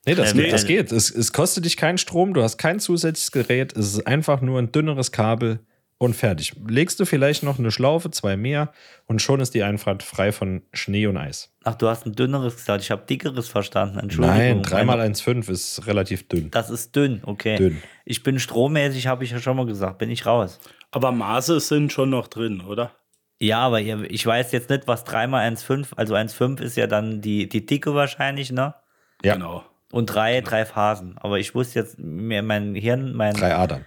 Nee, 0.05 0.15
das, 0.15 0.33
geht, 0.33 0.51
das 0.51 0.65
geht. 0.65 0.91
Es, 0.91 1.09
es 1.09 1.31
kostet 1.31 1.65
dich 1.65 1.77
keinen 1.77 1.97
Strom, 1.97 2.33
du 2.33 2.43
hast 2.43 2.57
kein 2.57 2.79
zusätzliches 2.79 3.31
Gerät, 3.31 3.75
es 3.77 3.93
ist 3.93 4.05
einfach 4.05 4.41
nur 4.41 4.59
ein 4.59 4.71
dünneres 4.71 5.11
Kabel 5.13 5.59
und 6.03 6.15
fertig. 6.15 6.53
Legst 6.67 6.99
du 6.99 7.05
vielleicht 7.05 7.43
noch 7.43 7.59
eine 7.59 7.71
Schlaufe, 7.71 8.11
zwei 8.11 8.37
mehr 8.37 8.71
und 9.05 9.21
schon 9.21 9.39
ist 9.39 9.53
die 9.53 9.63
Einfahrt 9.63 10.03
frei 10.03 10.31
von 10.31 10.61
Schnee 10.73 11.07
und 11.07 11.17
Eis. 11.17 11.51
Ach, 11.63 11.75
du 11.75 11.87
hast 11.87 12.05
ein 12.05 12.13
dünneres 12.13 12.55
gesagt. 12.55 12.83
Ich 12.83 12.91
habe 12.91 13.05
dickeres 13.05 13.47
verstanden. 13.49 13.99
Entschuldigung. 13.99 14.61
Nein, 14.69 14.85
Meine- 14.87 15.03
3x1,5 15.13 15.49
ist 15.49 15.87
relativ 15.87 16.27
dünn. 16.27 16.51
Das 16.51 16.69
ist 16.69 16.95
dünn, 16.95 17.21
okay. 17.25 17.55
Dünn. 17.57 17.81
Ich 18.05 18.23
bin 18.23 18.39
strommäßig, 18.39 19.07
habe 19.07 19.23
ich 19.23 19.31
ja 19.31 19.39
schon 19.39 19.57
mal 19.57 19.65
gesagt, 19.65 19.97
bin 19.97 20.09
ich 20.09 20.25
raus. 20.25 20.59
Aber 20.91 21.11
Maße 21.11 21.59
sind 21.59 21.91
schon 21.91 22.09
noch 22.09 22.27
drin, 22.27 22.61
oder? 22.61 22.91
Ja, 23.39 23.59
aber 23.59 23.81
ich 23.81 24.25
weiß 24.25 24.51
jetzt 24.53 24.69
nicht, 24.69 24.87
was 24.87 25.05
3x1,5, 25.05 25.87
also 25.95 26.15
1,5 26.15 26.61
ist 26.61 26.77
ja 26.77 26.87
dann 26.87 27.19
die, 27.21 27.49
die 27.49 27.65
Dicke 27.65 27.93
wahrscheinlich, 27.93 28.51
ne? 28.51 28.75
Ja, 29.23 29.33
Genau. 29.33 29.63
Und 29.91 30.07
drei, 30.07 30.41
drei 30.41 30.65
Phasen. 30.65 31.17
Aber 31.19 31.37
ich 31.37 31.53
wusste 31.53 31.77
jetzt, 31.79 31.99
mir 31.99 32.41
mein 32.41 32.73
Hirn, 32.73 33.13
mein 33.13 33.35
drei 33.35 33.53
Adern. 33.55 33.85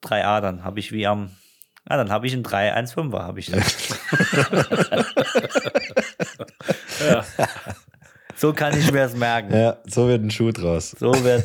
drei 0.00 0.24
Adern 0.24 0.62
habe 0.62 0.78
ich 0.78 0.92
wie 0.92 1.04
am. 1.06 1.30
Ah, 1.86 1.96
dann 1.96 2.10
habe 2.10 2.26
ich 2.26 2.32
ein 2.32 2.44
3,1,5er, 2.44 3.22
habe 3.22 3.40
ich 3.40 3.50
dann. 3.50 3.62
So 8.42 8.52
kann 8.52 8.76
ich 8.76 8.90
mir 8.90 8.98
das 8.98 9.14
merken. 9.14 9.54
Ja, 9.54 9.78
so 9.86 10.08
wird 10.08 10.20
ein 10.20 10.32
Schuh 10.32 10.50
draus. 10.50 10.96
So 10.98 11.12
wird 11.22 11.44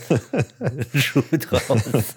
ein 0.59 0.83
Schuh 0.99 1.21
draus. 1.29 2.15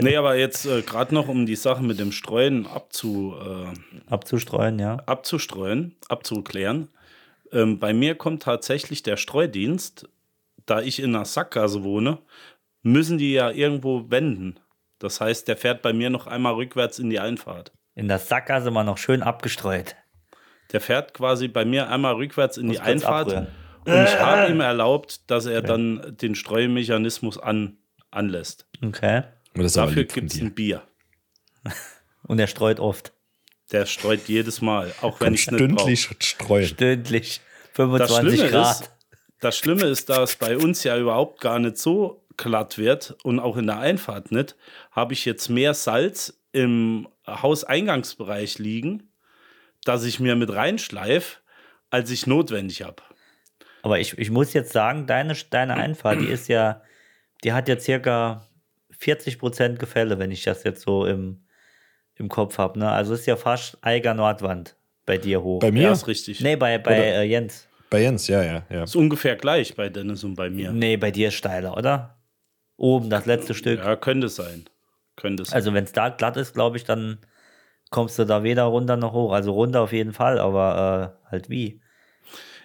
nee, 0.00 0.14
aber 0.14 0.36
jetzt 0.36 0.66
äh, 0.66 0.82
gerade 0.82 1.12
noch, 1.12 1.26
um 1.26 1.46
die 1.46 1.56
Sache 1.56 1.82
mit 1.82 1.98
dem 1.98 2.12
Streuen 2.12 2.68
abzu, 2.68 3.34
äh, 3.44 4.08
Abzustreuen, 4.08 4.78
ja. 4.78 4.98
abzustreuen, 5.06 5.96
abzuklären. 6.08 6.90
Ähm, 7.50 7.80
bei 7.80 7.92
mir 7.92 8.14
kommt 8.14 8.44
tatsächlich 8.44 9.02
der 9.02 9.16
Streudienst, 9.16 10.08
da 10.64 10.80
ich 10.80 11.02
in 11.02 11.16
einer 11.16 11.24
Sackgasse 11.24 11.82
wohne, 11.82 12.18
müssen 12.82 13.18
die 13.18 13.32
ja 13.32 13.50
irgendwo 13.50 14.08
wenden. 14.10 14.60
Das 14.98 15.20
heißt, 15.20 15.48
der 15.48 15.56
fährt 15.56 15.82
bei 15.82 15.92
mir 15.92 16.10
noch 16.10 16.26
einmal 16.26 16.54
rückwärts 16.54 16.98
in 16.98 17.10
die 17.10 17.20
Einfahrt. 17.20 17.72
In 17.94 18.08
der 18.08 18.18
Sackgasse 18.18 18.70
mal 18.70 18.84
noch 18.84 18.98
schön 18.98 19.22
abgestreut. 19.22 19.96
Der 20.72 20.80
fährt 20.80 21.14
quasi 21.14 21.48
bei 21.48 21.64
mir 21.64 21.88
einmal 21.88 22.14
rückwärts 22.14 22.56
in 22.56 22.66
Muss 22.66 22.76
die 22.76 22.82
Einfahrt. 22.82 23.28
abrühren. 23.32 23.46
Und 23.84 24.04
ich 24.04 24.18
habe 24.18 24.48
ihm 24.52 24.60
erlaubt, 24.60 25.30
dass 25.30 25.46
er 25.46 25.62
dann 25.62 26.16
den 26.20 26.34
Streumechanismus 26.34 27.38
an, 27.38 27.78
anlässt. 28.10 28.66
Okay. 28.84 29.22
Und 29.54 29.62
das 29.62 29.72
Dafür 29.72 30.04
gibt 30.04 30.32
es 30.32 30.40
ein 30.40 30.54
Bier. 30.54 30.82
Und 32.24 32.38
er 32.38 32.46
streut 32.46 32.80
oft. 32.80 33.12
Der 33.72 33.86
streut 33.86 34.28
jedes 34.28 34.60
Mal, 34.60 34.92
auch 35.02 35.20
wenn 35.20 35.34
ich 35.34 35.46
es 35.46 35.50
nicht 35.50 35.58
brauche. 35.60 35.72
stündlich 35.96 36.10
streuen. 36.20 36.66
Stündlich. 36.66 37.40
Das 37.74 37.76
25 37.76 38.18
Schlimme, 38.38 38.50
Grad. 38.50 38.80
ist, 38.80 38.90
das 39.40 39.56
Schlimme 39.56 39.84
ist, 39.84 40.08
dass 40.08 40.36
bei 40.36 40.56
uns 40.56 40.84
ja 40.84 40.96
überhaupt 40.98 41.40
gar 41.40 41.58
nicht 41.58 41.78
so 41.78 42.26
glatt 42.38 42.78
wird 42.78 43.16
und 43.22 43.38
auch 43.40 43.56
in 43.58 43.66
der 43.66 43.78
Einfahrt 43.78 44.32
nicht, 44.32 44.56
habe 44.92 45.12
ich 45.12 45.26
jetzt 45.26 45.48
mehr 45.50 45.74
Salz 45.74 46.40
im 46.52 47.06
Hauseingangsbereich 47.26 48.58
liegen, 48.58 49.10
dass 49.84 50.04
ich 50.04 50.18
mir 50.20 50.34
mit 50.36 50.52
reinschleife, 50.54 51.38
als 51.90 52.10
ich 52.10 52.26
notwendig 52.26 52.82
habe. 52.82 53.02
Aber 53.82 53.98
ich, 54.00 54.16
ich 54.18 54.30
muss 54.30 54.54
jetzt 54.54 54.72
sagen, 54.72 55.06
deine, 55.06 55.34
deine 55.50 55.74
Einfahrt, 55.74 56.20
die 56.20 56.26
ist 56.26 56.48
ja, 56.48 56.82
die 57.44 57.52
hat 57.52 57.68
ja 57.68 57.78
circa 57.78 58.46
40% 59.00 59.76
Gefälle, 59.76 60.18
wenn 60.18 60.30
ich 60.30 60.42
das 60.42 60.64
jetzt 60.64 60.82
so 60.82 61.06
im, 61.06 61.44
im 62.16 62.28
Kopf 62.28 62.58
habe. 62.58 62.78
Ne? 62.78 62.90
Also 62.90 63.14
ist 63.14 63.26
ja 63.26 63.36
fast 63.36 63.78
Eiger 63.82 64.14
Nordwand 64.14 64.76
bei 65.06 65.18
dir 65.18 65.42
hoch. 65.42 65.60
Bei 65.60 65.68
Ja, 65.68 65.72
mir? 65.72 65.92
ist 65.92 66.06
richtig. 66.06 66.40
Nee, 66.40 66.56
bei, 66.56 66.78
bei 66.78 66.96
äh, 66.96 67.22
Jens. 67.24 67.68
Bei 67.90 68.02
Jens, 68.02 68.26
ja, 68.28 68.42
ja, 68.42 68.66
ja. 68.68 68.82
Ist 68.82 68.96
ungefähr 68.96 69.36
gleich 69.36 69.74
bei 69.74 69.88
Dennis 69.88 70.24
und 70.24 70.34
bei 70.34 70.50
mir. 70.50 70.72
Nee, 70.72 70.96
bei 70.96 71.10
dir 71.10 71.28
ist 71.28 71.34
steiler, 71.34 71.76
oder? 71.76 72.17
Oben, 72.78 73.10
das 73.10 73.26
letzte 73.26 73.54
Stück. 73.54 73.80
Ja, 73.80 73.96
könnte 73.96 74.28
sein. 74.28 74.64
Könnte 75.16 75.44
sein. 75.44 75.54
Also 75.54 75.74
wenn 75.74 75.84
es 75.84 75.92
da 75.92 76.08
glatt 76.08 76.36
ist, 76.36 76.54
glaube 76.54 76.78
ich, 76.78 76.84
dann 76.84 77.18
kommst 77.90 78.18
du 78.18 78.24
da 78.24 78.42
weder 78.42 78.64
runter 78.64 78.96
noch 78.96 79.12
hoch. 79.12 79.32
Also 79.32 79.52
runter 79.52 79.82
auf 79.82 79.92
jeden 79.92 80.12
Fall, 80.12 80.38
aber 80.38 81.18
äh, 81.26 81.30
halt 81.30 81.50
wie? 81.50 81.82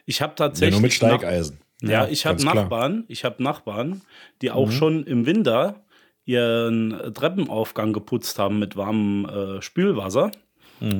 ich 0.05 0.21
habe 0.21 0.31
Ja, 0.31 0.35
tatsächlich. 0.35 0.71
nur 0.71 0.81
mit 0.81 0.93
Steigeisen. 0.93 1.59
Ja, 1.81 2.07
ich 2.07 2.25
habe. 2.25 2.43
Nachbarn, 2.43 3.03
ich 3.07 3.25
habe 3.25 3.43
Nachbarn, 3.43 4.03
die 4.41 4.51
auch 4.51 4.71
schon 4.71 5.03
im 5.03 5.25
Winter 5.25 5.83
ihren 6.23 7.13
Treppenaufgang 7.13 7.91
geputzt 7.91 8.39
haben 8.39 8.59
mit 8.59 8.77
warmem 8.77 9.25
äh, 9.25 9.61
Spülwasser 9.61 10.31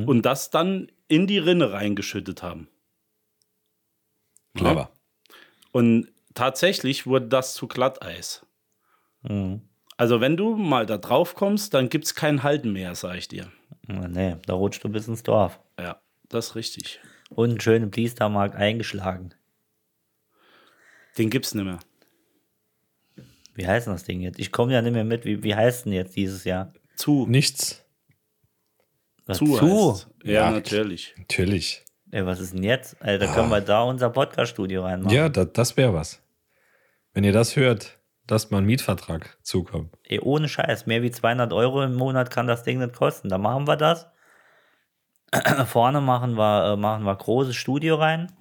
und 0.08 0.24
das 0.24 0.50
dann 0.50 0.92
in 1.08 1.28
die 1.28 1.38
Rinne 1.38 1.72
reingeschüttet 1.72 2.44
haben. 2.44 2.68
Clever. 4.56 4.90
Und 5.72 6.10
tatsächlich 6.34 7.06
wurde 7.06 7.28
das 7.28 7.54
zu 7.54 7.68
Glatteis. 7.68 8.46
Mhm. 9.24 9.62
Also 9.98 10.22
wenn 10.22 10.38
du 10.38 10.56
mal 10.56 10.86
da 10.86 10.98
drauf 10.98 11.36
kommst, 11.36 11.74
dann 11.74 11.90
gibt 11.90 12.06
es 12.06 12.16
kein 12.16 12.44
Halten 12.44 12.72
mehr, 12.74 12.96
sag 12.96 13.16
ich 13.16 13.28
dir. 13.28 13.52
Nee, 13.88 14.38
da 14.46 14.54
rutscht 14.54 14.84
du 14.84 14.90
bis 14.90 15.08
ins 15.08 15.24
Dorf. 15.24 15.60
Ja, 15.80 16.02
das 16.30 16.48
ist 16.50 16.56
richtig. 16.56 17.00
Und 17.30 17.50
einen 17.52 17.60
schönen 17.60 17.92
Pliestermarkt 17.92 18.56
eingeschlagen. 18.56 19.34
Den 21.18 21.30
gibt's 21.30 21.54
nicht 21.54 21.66
mehr. 21.66 21.80
Wie 23.56 23.68
heißt 23.68 23.86
denn 23.88 23.94
das 23.94 24.04
Ding 24.04 24.22
jetzt? 24.22 24.40
Ich 24.40 24.52
komme 24.52 24.74
ja 24.74 24.82
nicht 24.82 24.94
mehr 24.94 25.04
mit. 25.04 25.26
Wie, 25.26 25.44
wie 25.44 25.54
heißt 25.56 25.86
denn 25.86 25.94
jetzt 25.94 26.16
dieses 26.16 26.44
Jahr? 26.44 26.74
Zu. 26.96 27.28
Nichts. 27.28 27.86
Was, 29.26 29.38
zu. 29.38 29.46
zu? 29.58 30.00
Ja, 30.24 30.32
Ja. 30.34 30.52
natürlich. 30.52 31.14
Natürlich. 31.18 31.86
Ey, 32.12 32.26
was 32.26 32.40
ist 32.40 32.54
denn 32.54 32.64
jetzt? 32.64 32.96
Ey, 33.00 33.18
da 33.20 33.32
können 33.34 33.50
wir 33.50 33.62
da 33.62 33.84
unser 33.84 34.10
Podcast-Studio 34.10 34.84
reinmachen. 34.84 35.16
Ja, 35.16 35.30
da, 35.30 35.46
das 35.46 35.78
wäre 35.78 35.94
was. 35.94 36.22
Wenn 37.14 37.24
ihr 37.24 37.32
das 37.32 37.56
hört, 37.56 38.00
lasst 38.34 38.52
mal 38.52 38.58
einen 38.58 38.68
Mietvertrag 38.68 39.38
zukommen. 39.44 39.92
Ey, 40.04 40.20
ohne 40.20 40.50
Scheiß. 40.50 40.88
Mehr 40.88 41.02
wie 41.02 41.12
200 41.12 41.54
Euro 41.54 41.84
im 41.84 41.94
Monat 41.94 42.32
kann 42.32 42.48
das 42.48 42.64
Ding 42.64 42.80
nicht 42.80 42.94
kosten. 42.96 43.30
Da 43.30 43.38
machen 43.38 43.68
wir 43.68 43.78
das. 43.78 44.08
Vorne 45.66 46.02
machen 46.02 46.36
wir, 46.36 46.74
äh, 46.74 46.78
machen 46.78 47.06
wir 47.06 47.16
großes 47.16 47.56
Studio 47.56 47.96
rein. 47.96 48.32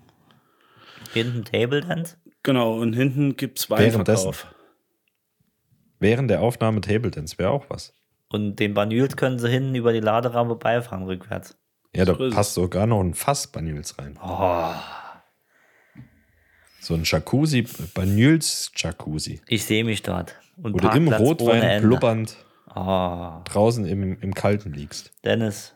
Hinten 1.12 1.44
Table 1.44 1.82
Dance. 1.82 2.16
Genau, 2.42 2.74
und 2.74 2.94
hinten 2.94 3.36
gibt's 3.36 3.70
Währenddessen. 3.70 4.26
Weinverkauf. 4.26 4.46
Während 6.00 6.30
der 6.30 6.40
Aufnahme 6.40 6.80
Table 6.80 7.10
Dance 7.10 7.38
wäre 7.38 7.50
auch 7.50 7.66
was. 7.68 7.94
Und 8.28 8.56
den 8.56 8.74
Banyuls 8.74 9.16
können 9.16 9.38
sie 9.38 9.48
hinten 9.48 9.74
über 9.74 9.92
die 9.92 10.00
Laderampe 10.00 10.56
beifahren, 10.56 11.04
rückwärts. 11.04 11.56
Ja, 11.94 12.06
da 12.06 12.14
es. 12.14 12.34
passt 12.34 12.54
sogar 12.54 12.86
noch 12.86 13.00
ein 13.00 13.14
Fass 13.14 13.46
Banyuls 13.46 13.98
rein. 13.98 14.18
Oh, 14.22 14.72
So 16.82 16.94
ein 16.94 17.04
Jacuzzi, 17.04 17.62
Banyuls 17.94 18.72
Jacuzzi. 18.74 19.40
ich 19.46 19.64
sehe 19.64 19.84
mich 19.84 20.02
dort. 20.02 20.34
Und 20.56 20.82
du 20.82 20.88
im 20.88 21.08
Rotwein 21.12 21.80
blubbernd 21.80 22.36
Ah, 22.66 23.42
draußen 23.44 23.84
im, 23.84 24.18
im 24.20 24.34
Kalten 24.34 24.72
liegst. 24.72 25.12
Dennis, 25.24 25.74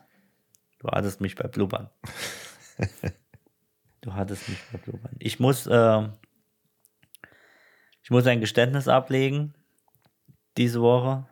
du 0.79 0.87
hattest 0.89 1.21
mich 1.21 1.35
bei 1.35 1.47
Blubbern. 1.47 1.89
du 4.01 4.13
hattest 4.13 4.49
mich 4.49 4.57
bei 4.71 4.79
Blubbern. 4.79 5.15
Ich 5.19 5.39
muss, 5.39 5.67
äh, 5.67 6.09
ich 8.01 8.09
muss 8.09 8.25
ein 8.25 8.41
Geständnis 8.41 8.87
ablegen 8.87 9.53
diese 10.57 10.81
Woche. 10.81 11.27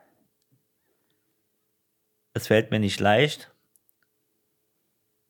Es 2.34 2.48
fällt 2.48 2.70
mir 2.72 2.80
nicht 2.80 3.00
leicht. 3.00 3.52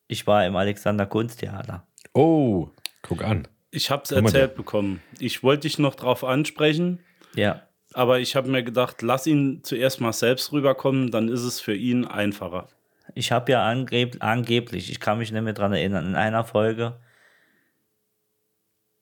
Ich 0.07 0.27
war 0.27 0.45
im 0.45 0.55
Alexander 0.55 1.05
Kunsttheater. 1.05 1.87
Oh, 2.13 2.69
guck 3.01 3.23
an. 3.23 3.47
Ich 3.75 3.91
habe 3.91 4.03
es 4.03 4.11
erzählt 4.11 4.55
bekommen. 4.55 5.01
Ich 5.19 5.43
wollte 5.43 5.61
dich 5.61 5.79
noch 5.79 5.95
drauf 5.95 6.23
ansprechen, 6.23 6.99
Ja, 7.35 7.67
aber 7.93 8.19
ich 8.19 8.35
habe 8.35 8.49
mir 8.49 8.63
gedacht, 8.63 9.01
lass 9.01 9.25
ihn 9.25 9.61
zuerst 9.63 10.01
mal 10.01 10.11
selbst 10.13 10.51
rüberkommen, 10.51 11.11
dann 11.11 11.29
ist 11.29 11.43
es 11.43 11.61
für 11.61 11.75
ihn 11.75 12.05
einfacher. 12.05 12.67
Ich 13.13 13.31
habe 13.31 13.53
ja 13.53 13.65
angeb 13.65 14.17
angeblich, 14.19 14.91
ich 14.91 14.99
kann 14.99 15.17
mich 15.17 15.31
nicht 15.31 15.41
mehr 15.41 15.53
dran 15.53 15.71
erinnern, 15.71 16.07
in 16.07 16.15
einer 16.15 16.43
Folge 16.43 16.99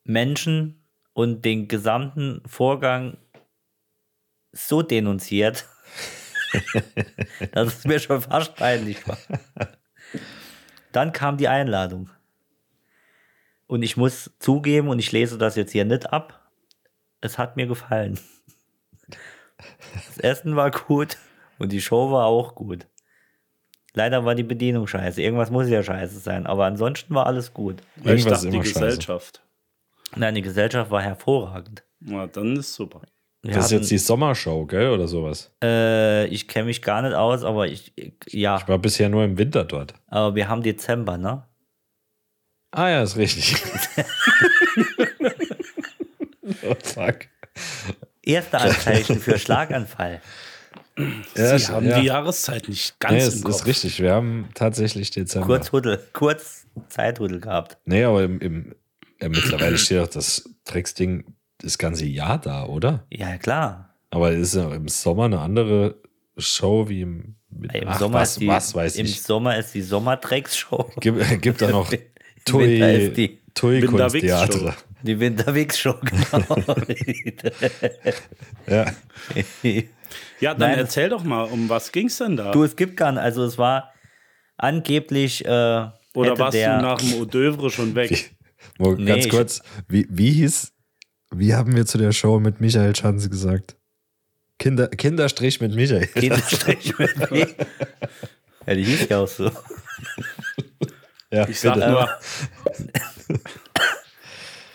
Menschen 0.03 0.86
und 1.13 1.44
den 1.46 1.68
gesamten 1.68 2.42
Vorgang 2.46 3.18
so 4.51 4.82
denunziert, 4.82 5.65
dass 7.51 7.80
es 7.80 7.86
mir 7.86 8.00
schon 8.00 8.22
fast 8.22 8.56
peinlich 8.56 9.08
war. 9.08 9.18
Dann 10.92 11.12
kam 11.12 11.38
die 11.38 11.48
Einladung. 11.48 12.10
Und 13.74 13.82
ich 13.82 13.98
muss 13.98 14.30
zugeben, 14.38 14.88
und 14.89 15.00
ich 15.00 15.12
lese 15.12 15.39
das 15.39 15.56
jetzt 15.56 15.72
hier 15.72 15.84
nicht 15.84 16.13
ab, 16.13 16.48
es 17.22 17.39
hat 17.39 17.56
mir 17.56 17.65
gefallen. 17.65 18.20
Das 19.58 20.20
Essen 20.20 20.56
war 20.56 20.70
gut 20.70 21.18
und 21.58 21.72
die 21.72 21.82
Show 21.82 22.12
war 22.12 22.25
auch 22.27 22.53
gut. 22.53 22.86
Leider 23.96 24.25
war 24.25 24.36
die 24.36 24.44
Bedienung 24.44 24.86
scheiße. 24.86 25.20
Irgendwas 25.24 25.50
muss 25.50 25.70
ja 25.70 25.82
scheiße 25.82 26.20
sein, 26.20 26.46
aber 26.46 26.65
ansonsten 26.65 27.15
war 27.15 27.25
alles 27.25 27.51
gut. 27.51 27.77
Weil 27.96 28.15
ich 28.15 28.22
Irgendwas 28.25 28.44
dachte, 28.44 28.48
ist 28.48 28.51
die 28.51 28.58
immer 28.58 28.65
scheiße. 28.65 28.80
Gesellschaft. 28.86 29.42
Nein, 30.15 30.36
die 30.36 30.44
Gesellschaft 30.44 30.92
war 30.92 31.01
hervorragend. 31.01 31.84
Ja, 32.01 32.27
dann 32.27 32.56
ist 32.58 32.75
super. 32.75 33.01
Wir 33.42 33.56
Das 33.56 33.65
ist 33.65 33.72
hatten- 33.72 33.82
jetzt 33.82 33.89
die 33.92 33.98
Sommershow, 33.98 34.68
gell? 34.68 34.89
Oder 34.92 35.08
sowas. 35.08 35.51
äh, 35.63 36.27
ich 36.27 36.48
kenne 36.48 36.65
mich 36.65 36.84
gar 36.84 37.01
nicht 37.01 37.15
aus, 37.15 37.44
aber 37.44 37.65
ich, 37.68 37.92
ja, 38.27 38.58
Ich 38.58 38.68
war 38.68 38.77
bisher 38.77 39.10
nur 39.10 39.24
im 39.24 39.39
Winter 39.39 39.63
dort. 39.65 39.96
aber 40.06 40.36
wir 40.36 40.48
haben 40.48 40.62
Dezember, 40.62 41.18
ne? 41.18 41.48
Ah 42.75 42.89
ja, 42.89 43.03
ist 43.03 43.18
richtig. 43.18 43.56
oh, 46.63 46.75
fuck. 46.84 47.27
Erste 48.24 48.58
Anzeichen 48.60 49.20
für 49.20 49.38
Schlaganfall. 49.38 50.22
Ja, 51.36 51.60
Sie 51.60 51.72
haben 51.72 51.88
ja. 51.88 52.00
die 52.00 52.08
Jahreszeit 52.08 52.68
nicht 52.68 53.00
ganz 53.00 53.13
Nee, 53.13 53.22
im 53.22 53.27
es 53.27 53.44
Kopf. 53.44 53.56
ist 53.56 53.65
richtig. 53.68 54.01
Wir 54.01 54.13
haben 54.13 54.50
tatsächlich 54.56 55.12
Dezember. 55.12 55.46
Kurz 55.46 55.72
Huddel, 55.72 56.01
kurz 56.13 56.65
Zeithuddel 56.88 57.42
gehabt. 57.42 57.77
Nee, 57.86 58.03
aber 58.06 58.24
im, 58.24 58.39
im, 58.39 58.75
ja, 59.22 59.30
mittlerweile 59.30 59.77
steht 59.77 60.00
doch 60.00 60.08
das 60.08 60.50
Drecksding 60.65 61.25
das 61.60 61.77
ganze 61.77 62.06
Jahr 62.06 62.39
da, 62.39 62.65
oder? 62.65 63.06
Ja, 63.12 63.38
klar. 63.38 63.96
Aber 64.10 64.32
es 64.32 64.50
ist 64.50 64.56
ja 64.56 64.74
im 64.74 64.88
Sommer 64.88 65.25
eine 65.25 65.39
andere 65.39 66.01
Show 66.38 66.89
wie 66.89 67.01
im, 67.01 67.36
mit, 67.50 67.72
Im, 67.75 67.88
ach, 67.88 68.00
Sommer, 68.00 68.22
was, 68.22 68.32
ist 68.32 68.42
die, 68.42 68.48
was 68.48 68.74
weiß 68.74 68.96
im 68.96 69.06
ich. 69.06 69.22
Sommer 69.22 69.58
ist 69.58 69.75
die 69.75 69.84
Sommertrex-Show. 69.84 70.92
Gibt, 71.00 71.42
gibt 71.42 71.62
da 71.62 71.70
noch 71.70 71.92
Tui, 72.45 73.12
die, 73.15 73.39
Tui. 73.53 73.81
Kunsttheater. 73.81 74.75
die 75.01 75.19
Winterwegs-Show, 75.19 75.95
genau. 76.03 76.75
Ja. 78.67 78.85
Ja, 80.39 80.53
dann 80.53 80.69
Nein. 80.71 80.79
erzähl 80.79 81.09
doch 81.09 81.23
mal, 81.23 81.43
um 81.43 81.69
was 81.69 81.91
ging's 81.91 82.17
denn 82.17 82.35
da? 82.38 82.51
du, 82.51 82.63
es 82.63 82.75
gibt 82.75 82.97
gar 82.97 83.12
nicht. 83.12 83.21
Also, 83.21 83.43
es 83.45 83.57
war 83.57 83.91
angeblich. 84.57 85.45
Äh, 85.45 85.50
Oder 86.13 86.38
warst 86.38 86.53
der, 86.55 86.77
du 86.77 86.81
nach 86.83 86.97
dem 87.00 87.13
Hors 87.13 87.27
d'oeuvre 87.29 87.69
schon 87.71 87.95
weg? 87.95 88.35
Mo, 88.77 88.93
Nee, 88.95 89.05
ganz 89.05 89.25
ich- 89.25 89.31
kurz, 89.31 89.62
wie, 89.88 90.06
wie 90.10 90.32
hieß, 90.32 90.71
wie 91.36 91.53
haben 91.56 91.75
wir 91.75 91.86
zu 91.86 91.97
der 91.97 92.12
Show 92.12 92.39
mit 92.39 92.62
Michael 92.62 92.95
Schanze 92.95 93.29
gesagt? 93.29 93.77
Kinder, 94.60 94.88
Kinderstrich 94.88 95.60
mit 95.62 95.73
Michael. 95.75 96.08
Kinderstrich 96.08 96.97
mit 96.99 97.32
mir. 97.32 97.47
Ja, 98.67 98.75
die 98.75 98.84
hieß 98.84 99.10
ja 99.10 99.19
auch 99.19 99.27
so. 99.27 99.49
Ja, 101.34 101.48
Ich 101.48 101.60
sag 101.60 101.74
bitte. 101.74 101.89
nur, 101.89 102.08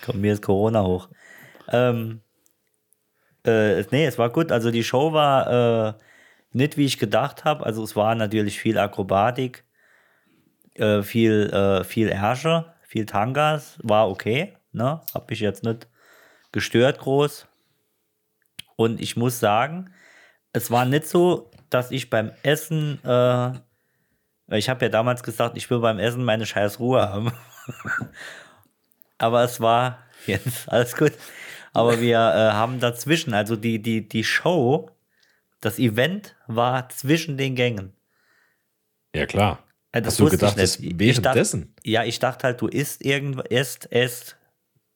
Komm, 0.05 0.21
mir 0.21 0.33
ist 0.33 0.43
Corona 0.43 0.83
hoch. 0.83 1.09
Ähm, 1.71 2.21
äh, 3.45 3.83
nee, 3.93 4.07
es 4.07 4.19
war 4.19 4.31
gut. 4.31 4.51
Also 4.51 4.73
die 4.73 4.83
Show 4.83 5.13
war 5.13 5.91
äh, 5.91 5.95
nicht, 6.53 6.77
wie 6.77 6.85
ich 6.85 6.99
gedacht 6.99 7.45
habe. 7.45 7.65
Also 7.65 7.85
es 7.85 7.95
war 7.95 8.17
natürlich 8.17 8.59
viel 8.59 8.77
Akrobatik, 8.77 9.65
äh, 10.75 11.03
viel, 11.03 11.49
äh, 11.51 11.85
viel 11.85 12.09
Ärsche, 12.09 12.75
viel 12.83 13.07
Tangas. 13.07 13.79
War 13.85 14.11
okay. 14.11 14.57
Ne? 14.73 15.01
Hab 15.15 15.31
mich 15.31 15.39
jetzt 15.39 15.63
nicht 15.63 15.87
gestört 16.51 16.99
groß. 16.99 17.47
Und 18.75 19.01
ich 19.01 19.17
muss 19.17 19.39
sagen, 19.39 19.93
es 20.53 20.73
war 20.73 20.85
nicht 20.85 21.07
so, 21.07 21.53
dass 21.71 21.93
ich 21.93 22.11
beim 22.11 22.33
Essen, 22.43 22.99
äh, 23.05 23.53
ich 24.51 24.69
habe 24.69 24.85
ja 24.85 24.89
damals 24.89 25.23
gesagt, 25.23 25.57
ich 25.57 25.69
will 25.71 25.81
beim 25.81 25.99
Essen 25.99 26.25
meine 26.25 26.47
scheiß 26.47 26.79
Ruhe 26.79 27.03
haben. 27.09 27.33
Aber 29.19 29.43
es 29.45 29.61
war, 29.61 29.99
jetzt 30.27 30.69
alles 30.69 30.97
gut. 30.97 31.13
Aber 31.73 32.01
wir 32.01 32.17
äh, 32.17 32.53
haben 32.53 32.81
dazwischen, 32.81 33.35
also 33.35 33.57
die, 33.57 33.81
die, 33.81 34.09
die 34.09 34.25
Show, 34.25 34.91
das 35.61 35.79
Event 35.79 36.35
war 36.47 36.89
zwischen 36.89 37.37
den 37.37 37.55
Gängen. 37.55 37.93
Ja, 39.15 39.27
klar. 39.27 39.65
Äh, 39.93 40.03
das 40.03 40.15
Hast 40.15 40.21
du 40.21 40.31
gedacht, 40.31 40.59
das 40.59 40.77
Ich 40.77 40.99
währenddessen? 40.99 41.75
Dachte, 41.75 41.89
ja, 41.89 42.05
ich 42.05 42.19
dachte 42.19 42.47
halt, 42.47 42.61
du 42.61 42.69
isst 42.69 43.05
irgendwas, 43.05 43.47
esst, 43.51 43.93
esst, 43.93 44.37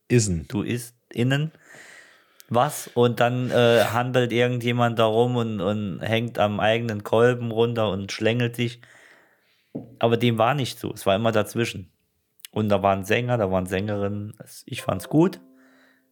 Isen. 0.09 0.47
du 0.49 0.63
isst 0.63 0.97
innen 1.11 1.53
was 2.55 2.91
und 2.95 3.21
dann 3.21 3.51
äh, 3.51 3.85
handelt 3.93 4.33
irgendjemand 4.33 4.99
darum 4.99 5.37
und, 5.37 5.61
und 5.61 6.01
hängt 6.01 6.39
am 6.39 6.61
eigenen 6.61 7.03
Kolben 7.03 7.51
runter 7.51 7.91
und 7.91 8.13
schlängelt 8.13 8.57
sich. 8.57 8.81
Aber 9.99 10.17
dem 10.17 10.39
war 10.39 10.55
nicht 10.55 10.79
so. 10.79 10.93
Es 10.93 11.07
war 11.07 11.17
immer 11.17 11.33
dazwischen. 11.33 11.91
Und 12.51 12.69
da 12.69 12.83
waren 12.83 13.05
Sänger, 13.05 13.39
da 13.39 13.51
waren 13.51 13.67
Sängerinnen. 13.67 14.37
Ich 14.67 14.83
fand's 14.83 15.09
gut. 15.09 15.41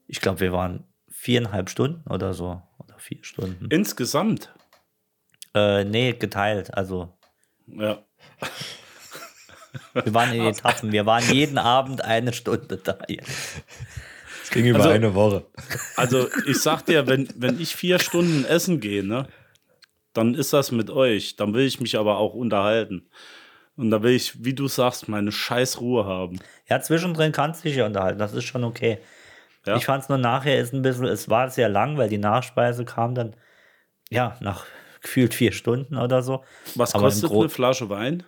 Ich 0.06 0.20
glaube, 0.20 0.40
wir 0.40 0.52
waren 0.52 0.84
viereinhalb 1.08 1.68
Stunden 1.68 2.08
oder 2.08 2.32
so. 2.32 2.62
Oder 2.78 2.98
vier 2.98 3.22
Stunden. 3.22 3.66
insgesamt. 3.70 4.52
Äh, 5.54 5.84
nee, 5.84 6.12
geteilt. 6.14 6.72
Also, 6.74 7.12
Ja. 7.66 7.98
wir 9.92 10.14
waren 10.14 10.32
in 10.32 10.42
Etappen. 10.46 10.92
Wir 10.92 11.04
waren 11.06 11.24
jeden 11.32 11.58
Abend 11.58 12.02
eine 12.04 12.32
Stunde 12.32 12.76
da. 12.78 12.98
Es 14.42 14.50
ging 14.50 14.66
über 14.66 14.78
Also- 14.78 14.90
eine 14.90 15.14
Woche. 15.14 15.46
Also 15.96 16.28
ich 16.46 16.58
sag 16.60 16.86
dir, 16.86 17.06
wenn, 17.06 17.28
wenn 17.36 17.60
ich 17.60 17.76
vier 17.76 17.98
Stunden 17.98 18.44
essen 18.44 18.80
gehe, 18.80 19.04
ne, 19.04 19.28
dann 20.12 20.34
ist 20.34 20.52
das 20.52 20.72
mit 20.72 20.90
euch. 20.90 21.36
Dann 21.36 21.52
will 21.54 21.66
ich 21.66 21.80
mich 21.80 21.98
aber 21.98 22.16
auch 22.18 22.34
unterhalten. 22.34 23.08
Und 23.80 23.90
da 23.90 24.02
will 24.02 24.14
ich, 24.14 24.44
wie 24.44 24.52
du 24.52 24.68
sagst, 24.68 25.08
meine 25.08 25.32
scheiß 25.32 25.80
Ruhe 25.80 26.04
haben. 26.04 26.38
Ja, 26.68 26.82
zwischendrin 26.82 27.32
kannst 27.32 27.64
du 27.64 27.68
dich 27.68 27.78
ja 27.78 27.86
unterhalten, 27.86 28.18
das 28.18 28.34
ist 28.34 28.44
schon 28.44 28.62
okay. 28.62 28.98
Ja. 29.66 29.76
Ich 29.76 29.86
fand 29.86 30.02
es 30.02 30.10
nur 30.10 30.18
nachher 30.18 30.60
ist 30.60 30.74
ein 30.74 30.82
bisschen, 30.82 31.06
es 31.06 31.30
war 31.30 31.48
sehr 31.48 31.70
lang, 31.70 31.96
weil 31.96 32.10
die 32.10 32.18
Nachspeise 32.18 32.84
kam 32.84 33.14
dann, 33.14 33.34
ja, 34.10 34.36
nach 34.40 34.66
gefühlt 35.00 35.32
vier 35.32 35.52
Stunden 35.52 35.96
oder 35.96 36.22
so. 36.22 36.44
Was 36.74 36.94
Aber 36.94 37.04
kostet 37.04 37.32
eine 37.32 37.48
Flasche 37.48 37.88
Wein? 37.88 38.22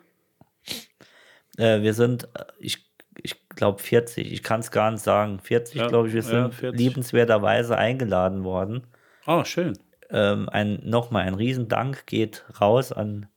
Äh, 1.59 1.83
wir 1.83 1.93
sind, 1.93 2.25
äh, 2.35 2.45
ich, 2.59 2.91
ich 3.23 3.47
glaube 3.51 3.83
40, 3.83 4.33
ich 4.33 4.43
kann 4.43 4.61
es 4.61 4.71
gar 4.71 4.91
nicht 4.91 5.03
sagen, 5.03 5.39
40 5.39 5.75
Ja, 5.75 5.89
glaube 5.89 6.09
ich, 6.09 6.15
wir 6.15 6.23
ja, 6.23 6.29
sind 6.29 6.55
40. 6.55 6.81
liebenswerterweise 6.81 7.77
eingeladen 7.77 8.45
worden. 8.45 8.87
Ah, 9.27 9.45
schön. 9.45 9.79
Ähm, 10.09 10.49
ein, 10.49 10.81
Nochmal 10.83 11.27
ein 11.27 11.35
Riesendank 11.35 12.07
geht 12.07 12.45
raus 12.59 12.91
an 12.91 13.29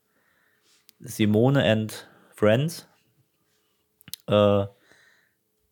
Simone 0.99 1.63
and 1.63 2.07
Friends. 2.35 2.87
Äh, 4.27 4.65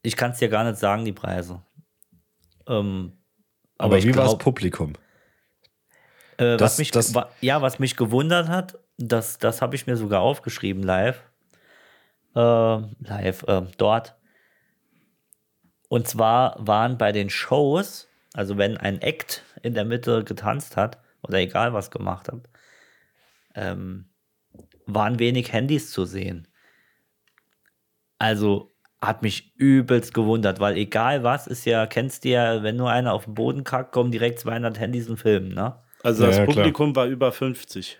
ich 0.01 0.15
kann 0.15 0.31
es 0.31 0.39
dir 0.39 0.49
gar 0.49 0.63
nicht 0.63 0.77
sagen, 0.77 1.05
die 1.05 1.13
Preise. 1.13 1.61
Ähm, 2.67 3.13
Aber, 3.77 3.97
ich 3.97 4.05
wie 4.05 4.15
war 4.15 4.25
das 4.25 4.37
Publikum? 4.37 4.93
Äh, 6.37 6.57
Das- 6.57 6.73
was 6.73 6.77
mich, 6.77 6.91
das- 6.91 7.13
ja, 7.41 7.61
was 7.61 7.79
mich 7.79 7.95
gewundert 7.95 8.47
hat, 8.47 8.77
das, 8.97 9.37
das 9.37 9.61
habe 9.61 9.75
ich 9.75 9.87
mir 9.87 9.97
sogar 9.97 10.21
aufgeschrieben 10.21 10.83
live. 10.83 11.21
Äh, 12.35 12.39
live, 12.99 13.43
äh, 13.43 13.61
dort. 13.77 14.15
Und 15.89 16.07
zwar 16.07 16.55
waren 16.59 16.97
bei 16.97 17.11
den 17.11 17.29
Shows, 17.29 18.07
also 18.33 18.57
wenn 18.57 18.77
ein 18.77 19.01
Act 19.01 19.43
in 19.61 19.73
der 19.75 19.85
Mitte 19.85 20.23
getanzt 20.23 20.75
hat, 20.75 20.99
oder 21.21 21.37
egal 21.37 21.73
was 21.73 21.91
gemacht 21.91 22.27
hat, 22.31 22.49
ähm, 23.55 24.09
waren 24.85 25.19
wenig 25.19 25.53
Handys 25.53 25.91
zu 25.91 26.05
sehen. 26.05 26.47
Also 28.19 28.71
hat 29.01 29.21
mich 29.21 29.53
übelst 29.57 30.13
gewundert, 30.13 30.59
weil 30.59 30.77
egal 30.77 31.23
was 31.23 31.47
ist 31.47 31.65
ja, 31.65 31.85
kennst 31.87 32.23
du 32.23 32.29
ja, 32.29 32.63
wenn 32.63 32.77
nur 32.77 32.89
einer 32.89 33.13
auf 33.13 33.25
den 33.25 33.33
Boden 33.33 33.63
kackt, 33.63 33.91
kommen 33.91 34.11
direkt 34.11 34.39
200 34.39 34.79
Handys 34.79 35.09
und 35.09 35.17
filmen, 35.17 35.53
ne? 35.53 35.81
Also 36.03 36.23
Ja, 36.23 36.29
das 36.29 36.37
ja, 36.37 36.45
klar. 36.45 36.55
Publikum 36.55 36.95
war 36.95 37.05
über 37.07 37.31
50. 37.31 37.99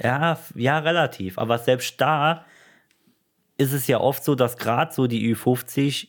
Ja, 0.00 0.38
ja, 0.54 0.78
relativ. 0.78 1.38
Aber 1.38 1.58
selbst 1.58 2.00
da 2.00 2.44
ist 3.58 3.72
es 3.72 3.86
ja 3.86 4.00
oft 4.00 4.24
so, 4.24 4.34
dass 4.34 4.56
gerade 4.56 4.92
so 4.92 5.06
die 5.06 5.34
Ü50, 5.34 6.08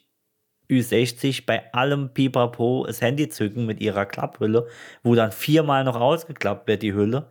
Ü60 0.70 1.46
bei 1.46 1.72
allem 1.74 2.14
Pipapo 2.14 2.86
das 2.88 3.02
Handy 3.02 3.30
zücken 3.30 3.66
mit 3.66 3.82
ihrer 3.82 4.06
Klapphülle, 4.06 4.68
wo 5.04 5.14
dann 5.16 5.32
viermal 5.32 5.84
noch 5.84 6.00
ausgeklappt 6.00 6.68
wird, 6.68 6.82
die 6.82 6.94
Hülle. 6.94 7.30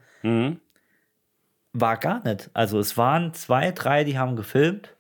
War 1.72 1.96
gar 1.96 2.22
nicht. 2.24 2.50
Also 2.52 2.78
es 2.78 2.96
waren 2.96 3.32
zwei, 3.35 3.72
drei, 3.72 4.04
die 4.04 4.18
haben 4.18 4.37
gefilmt 4.37 4.96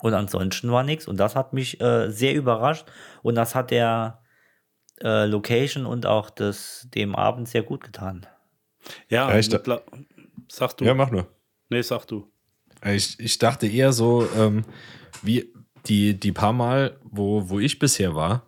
und 0.00 0.14
ansonsten 0.14 0.70
war 0.72 0.82
nichts. 0.82 1.06
Und 1.06 1.18
das 1.18 1.36
hat 1.36 1.52
mich 1.52 1.80
äh, 1.80 2.10
sehr 2.10 2.34
überrascht 2.34 2.86
und 3.22 3.34
das 3.34 3.54
hat 3.54 3.70
der 3.70 4.22
äh, 5.02 5.26
Location 5.26 5.86
und 5.86 6.06
auch 6.06 6.30
das, 6.30 6.88
dem 6.94 7.14
Abend 7.14 7.48
sehr 7.48 7.62
gut 7.62 7.84
getan. 7.84 8.26
Ja, 9.08 9.28
Ja, 9.30 9.38
ich 9.38 9.50
sag 10.48 10.76
du. 10.76 10.84
Ja, 10.84 10.94
mach 10.94 11.10
nur. 11.10 11.28
nee, 11.68 11.82
sag 11.82 12.06
du. 12.06 12.30
Ich, 12.84 13.20
ich 13.20 13.38
dachte 13.38 13.66
eher 13.66 13.92
so, 13.92 14.26
ähm, 14.36 14.64
wie 15.22 15.52
die, 15.86 16.18
die 16.18 16.32
paar 16.32 16.52
Mal, 16.52 16.98
wo, 17.02 17.48
wo 17.48 17.58
ich 17.60 17.78
bisher 17.78 18.14
war, 18.14 18.46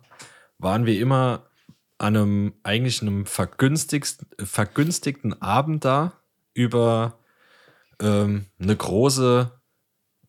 waren 0.57 0.85
wir 0.85 0.99
immer 0.99 1.49
an 1.97 2.17
einem 2.17 2.53
eigentlich 2.63 3.01
einem 3.01 3.25
vergünstigsten, 3.25 4.27
vergünstigten 4.39 5.41
Abend 5.41 5.85
da 5.85 6.22
über 6.53 7.19
ähm, 8.01 8.45
eine 8.59 8.75
große, 8.75 9.51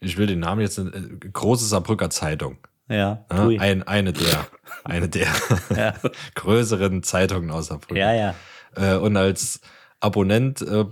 ich 0.00 0.16
will 0.16 0.26
den 0.26 0.40
Namen 0.40 0.60
jetzt, 0.60 0.78
nicht, 0.78 0.94
äh, 0.94 1.28
große 1.32 1.64
Saarbrücker 1.66 2.10
Zeitung. 2.10 2.58
Ja, 2.88 3.24
Ja, 3.30 3.48
ein, 3.60 3.82
eine 3.84 4.12
der, 4.12 4.46
eine 4.84 5.08
der 5.08 5.28
Ja. 5.76 5.94
größeren 6.34 7.02
Zeitungen 7.02 7.50
aus 7.50 7.66
Saarbrücken. 7.66 7.96
ja, 7.96 8.12
ja. 8.12 8.34
Äh, 8.76 8.96
und 8.96 9.16
als 9.16 9.60
Abonnent 10.00 10.60
äh, 10.60 10.84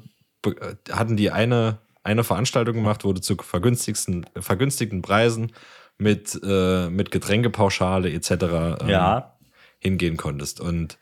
äh, 0.46 0.74
hatten 0.90 1.16
die 1.16 1.30
eine, 1.30 1.78
eine 2.02 2.24
Veranstaltung 2.24 2.74
gemacht, 2.76 3.04
wo 3.04 3.12
du 3.12 3.20
zu 3.20 3.36
vergünstigsten, 3.36 4.26
vergünstigten 4.40 5.02
Preisen 5.02 5.52
mit, 5.98 6.40
äh, 6.42 6.88
mit 6.88 7.10
Getränkepauschale 7.10 8.10
etc. 8.10 8.30
ähm, 8.30 8.88
Ja. 8.88 9.36
hingehen 9.78 10.16
konntest. 10.16 10.60
Und 10.60 10.98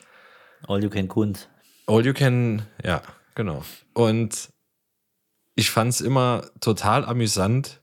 All 0.67 0.83
you 0.83 0.91
can 0.91 1.07
Kunst. 1.09 1.49
All 1.87 2.05
You 2.05 2.13
Can, 2.13 2.63
ja, 2.85 3.01
genau. 3.35 3.63
Und 3.95 4.51
ich 5.55 5.71
fand 5.71 5.91
es 5.91 6.01
immer 6.01 6.43
total 6.61 7.05
amüsant, 7.05 7.81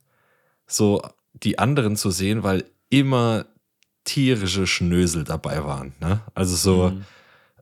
so 0.65 1.01
die 1.33 1.59
anderen 1.59 1.95
zu 1.95 2.11
sehen, 2.11 2.43
weil 2.43 2.65
immer 2.89 3.45
tierische 4.03 4.65
Schnösel 4.67 5.23
dabei 5.23 5.63
waren. 5.65 5.93
Ne? 5.99 6.21
Also 6.33 6.55
so, 6.55 6.89
Mhm. 6.91 7.05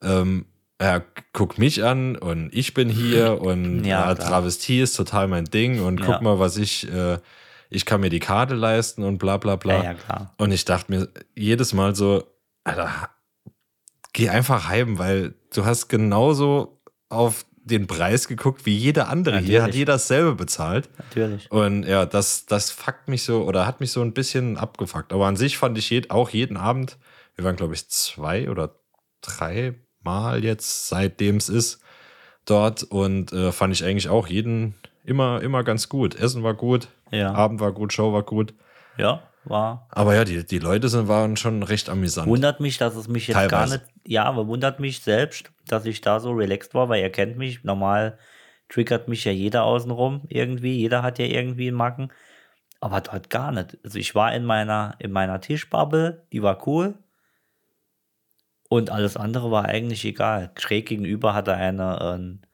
ähm, 0.01 0.45
ja, 0.81 1.01
guck 1.33 1.57
mich 1.57 1.83
an 1.83 2.15
und 2.17 2.53
ich 2.53 2.73
bin 2.73 2.89
hier 2.89 3.41
und 3.41 3.83
Ja, 3.83 4.09
ja. 4.09 4.15
Travestie 4.15 4.81
ist 4.81 4.95
total 4.95 5.27
mein 5.27 5.45
Ding 5.45 5.81
und 5.83 5.99
guck 6.01 6.15
Ja. 6.15 6.21
mal, 6.21 6.39
was 6.39 6.57
ich, 6.57 6.87
äh, 6.91 7.17
ich 7.69 7.85
kann 7.85 8.01
mir 8.01 8.09
die 8.09 8.19
Karte 8.19 8.53
leisten 8.55 9.03
und 9.03 9.17
bla 9.17 9.37
bla 9.37 9.55
bla. 9.55 9.77
Ja, 9.79 9.83
ja, 9.85 9.93
klar. 9.95 10.33
Und 10.37 10.51
ich 10.51 10.65
dachte 10.65 10.91
mir 10.91 11.09
jedes 11.35 11.73
Mal 11.73 11.95
so, 11.95 12.23
Alter, 12.63 13.09
geh 14.13 14.29
einfach 14.29 14.67
heim, 14.67 14.97
weil 14.99 15.33
du 15.53 15.65
hast 15.65 15.87
genauso 15.87 16.79
auf 17.09 17.45
den 17.65 17.88
Preis 17.88 18.28
geguckt 18.28 18.65
wie 18.65 18.75
jeder 18.78 19.10
andere. 19.10 19.39
Hier 19.39 19.62
hat 19.62 19.67
Natürlich. 19.67 19.80
jeder 19.80 19.93
dasselbe 19.93 20.36
bezahlt. 20.36 20.88
Natürlich. 20.97 21.51
Und 21.51 21.84
ja, 21.84 22.06
das, 22.06 22.45
das 22.45 22.69
fuckt 22.71 23.08
mich 23.08 23.23
so 23.23 23.43
oder 23.43 23.65
hat 23.65 23.80
mich 23.80 23.91
so 23.91 24.01
ein 24.01 24.13
bisschen 24.13 24.58
abgefuckt. 24.58 25.12
Aber 25.12 25.25
an 25.25 25.36
sich 25.36 25.58
fand 25.58 25.78
ich 25.78 25.89
jed, 25.89 26.12
auch 26.12 26.30
jeden 26.30 26.58
Abend, 26.58 26.97
wir 27.36 27.43
waren 27.43 27.56
glaube 27.56 27.73
ich 27.73 27.89
zwei 27.89 28.49
oder 28.49 28.75
drei 29.21 29.73
Mal 30.04 30.43
jetzt, 30.43 30.88
seitdem 30.88 31.38
es 31.38 31.49
ist, 31.49 31.82
dort 32.45 32.84
und 32.84 33.34
äh, 33.34 33.51
fand 33.51 33.73
ich 33.73 33.84
eigentlich 33.84 34.08
auch 34.10 34.28
jeden 34.28 34.75
immer, 35.04 35.41
immer 35.41 35.63
ganz 35.63 35.89
gut. 35.89 36.13
Essen 36.13 36.43
war 36.43 36.54
gut, 36.54 36.88
Ja. 37.10 37.34
Abend 37.34 37.60
war 37.60 37.71
gut, 37.71 37.91
Show 37.91 38.13
war 38.13 38.21
gut. 38.23 38.54
Ja, 38.97 39.23
war. 39.43 39.88
Aber 39.89 40.13
ja, 40.15 40.23
die, 40.23 40.45
die 40.45 40.60
Leute 40.60 40.89
sind, 40.89 41.08
waren 41.08 41.36
schon 41.38 41.63
recht 41.63 41.89
amüsant. 41.89 42.28
Wundert 42.28 42.60
mich, 42.60 42.78
dass 42.78 42.95
es 42.95 43.08
mich 43.08 43.28
jetzt 43.28 43.36
gar 43.36 43.47
Teilweise. 43.49 43.78
nicht. 43.78 43.94
Ja, 44.07 44.25
aber 44.25 44.47
wundert 44.47 44.79
mich 44.79 44.99
selbst, 45.01 45.51
dass 45.67 45.85
ich 45.85 46.01
da 46.01 46.19
so 46.19 46.31
relaxed 46.31 46.73
war, 46.73 46.89
weil 46.89 47.01
ihr 47.01 47.11
kennt 47.11 47.37
mich. 47.37 47.63
Normal 47.63 48.17
triggert 48.69 49.07
mich 49.07 49.25
ja 49.25 49.31
jeder 49.31 49.63
außenrum 49.63 50.23
irgendwie. 50.29 50.77
Jeder 50.77 51.03
hat 51.03 51.19
ja 51.19 51.25
irgendwie 51.25 51.67
einen 51.67 51.77
Macken. 51.77 52.11
Aber 52.79 53.01
dort 53.01 53.29
gar 53.29 53.51
nicht. 53.51 53.77
Also 53.83 53.97
ich 53.97 54.13
war 54.13 54.33
in 54.33 54.45
meiner, 54.45 54.95
in 54.99 55.11
meiner 55.11 55.41
Tischbubble, 55.41 56.25
die 56.31 56.43
war 56.43 56.67
cool. 56.67 56.95
Und 58.69 58.89
alles 58.89 59.17
andere 59.17 59.51
war 59.51 59.65
eigentlich 59.65 60.05
egal. 60.05 60.51
Schräg 60.57 60.87
gegenüber 60.87 61.33
hatte 61.33 61.55
eine 61.55 62.01
ein 62.01 62.45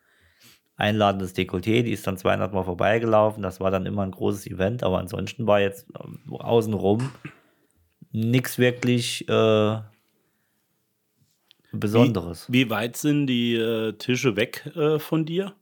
einladendes 0.82 1.36
Dekolleté, 1.36 1.84
die 1.84 1.92
ist 1.92 2.08
dann 2.08 2.18
200 2.18 2.54
Mal 2.54 2.64
vorbeigelaufen. 2.64 3.44
Das 3.44 3.60
war 3.60 3.72
dann 3.72 3.86
immer 3.86 4.04
ein 4.04 4.12
großes 4.12 4.48
Event, 4.48 4.84
aber 4.84 4.98
ansonsten 5.00 5.46
war 5.46 5.60
jetzt 5.60 5.88
ähm, 6.04 6.20
außenrum 6.34 7.12
nichts 8.12 8.58
wirklich 8.58 9.28
äh, 9.30 9.78
Besonderes. 11.72 12.46
Wie, 12.50 12.66
wie 12.66 12.70
weit 12.70 12.98
sind 12.98 13.28
die 13.28 13.56
äh, 13.56 13.94
Tische 13.94 14.36
weg 14.36 14.66
äh, 14.76 15.00
von 15.00 15.26
dir? 15.26 15.56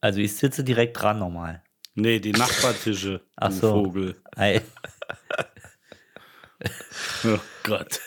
Also 0.00 0.20
ich 0.20 0.36
sitze 0.36 0.62
direkt 0.64 1.00
dran 1.00 1.18
normal. 1.18 1.62
Nee, 1.94 2.18
die 2.20 2.32
Nachbartische, 2.32 3.20
Ach 3.36 3.50
so. 3.52 3.84
Vogel. 3.84 4.16
Ei, 4.36 4.60
Oh 7.24 7.38
Gott. 7.62 8.00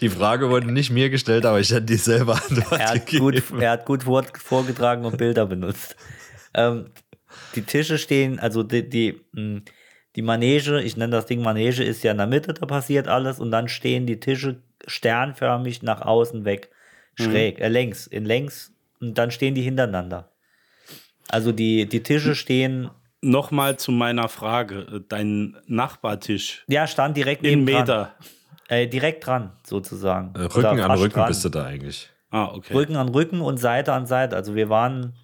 Die 0.00 0.08
Frage 0.08 0.48
wurde 0.50 0.70
nicht 0.72 0.90
mir 0.90 1.10
gestellt, 1.10 1.44
aber 1.44 1.60
ich 1.60 1.70
hätte 1.70 1.82
die 1.86 1.96
selber 1.96 2.34
Antwort 2.36 2.80
Er 2.80 2.88
hat 2.90 3.06
gegeben. 3.06 3.24
gut, 3.24 3.60
er 3.60 3.70
hat 3.72 3.86
gut 3.86 4.04
vor, 4.04 4.24
vorgetragen 4.38 5.04
und 5.04 5.18
Bilder 5.18 5.46
benutzt. 5.46 5.96
Ähm, 6.54 6.90
die 7.54 7.62
Tische 7.62 7.98
stehen, 7.98 8.38
also 8.40 8.62
die, 8.62 8.88
die, 8.88 9.20
mh, 9.32 9.60
die 10.16 10.22
Manege, 10.22 10.80
ich 10.80 10.96
nenne 10.96 11.12
das 11.12 11.26
Ding 11.26 11.42
Manege, 11.42 11.84
ist 11.84 12.02
ja 12.02 12.12
in 12.12 12.18
der 12.18 12.26
Mitte, 12.26 12.52
da 12.52 12.66
passiert 12.66 13.08
alles 13.08 13.40
und 13.40 13.50
dann 13.50 13.68
stehen 13.68 14.06
die 14.06 14.20
Tische 14.20 14.62
sternförmig 14.86 15.82
nach 15.82 16.02
außen 16.02 16.44
weg, 16.44 16.70
schräg, 17.14 17.60
äh, 17.60 17.68
längs, 17.68 18.06
in 18.06 18.24
längs 18.24 18.72
und 19.00 19.16
dann 19.16 19.30
stehen 19.30 19.54
die 19.54 19.62
hintereinander. 19.62 20.30
Also 21.28 21.52
die, 21.52 21.86
die 21.86 22.02
Tische 22.02 22.34
stehen, 22.34 22.90
Nochmal 23.22 23.76
zu 23.76 23.92
meiner 23.92 24.28
Frage. 24.28 24.86
Äh, 24.92 25.00
Dein 25.08 25.56
Nachbartisch 25.66 26.64
ja, 26.68 26.86
stand 26.86 27.16
direkt 27.16 27.44
in 27.44 27.64
neben 27.64 27.64
Meter. 27.64 28.14
Äh, 28.68 28.86
direkt 28.86 29.26
dran, 29.26 29.52
sozusagen. 29.62 30.34
Äh, 30.34 30.44
Rücken 30.44 30.80
an 30.80 30.98
Rücken 30.98 31.14
dran. 31.14 31.28
bist 31.28 31.44
du 31.44 31.48
da 31.48 31.64
eigentlich. 31.64 32.08
Ah, 32.30 32.46
okay. 32.54 32.72
Rücken 32.72 32.96
an 32.96 33.08
Rücken 33.08 33.40
und 33.40 33.58
Seite 33.58 33.92
an 33.92 34.06
Seite. 34.06 34.36
Also 34.36 34.54
wir 34.54 34.68
waren 34.70 35.14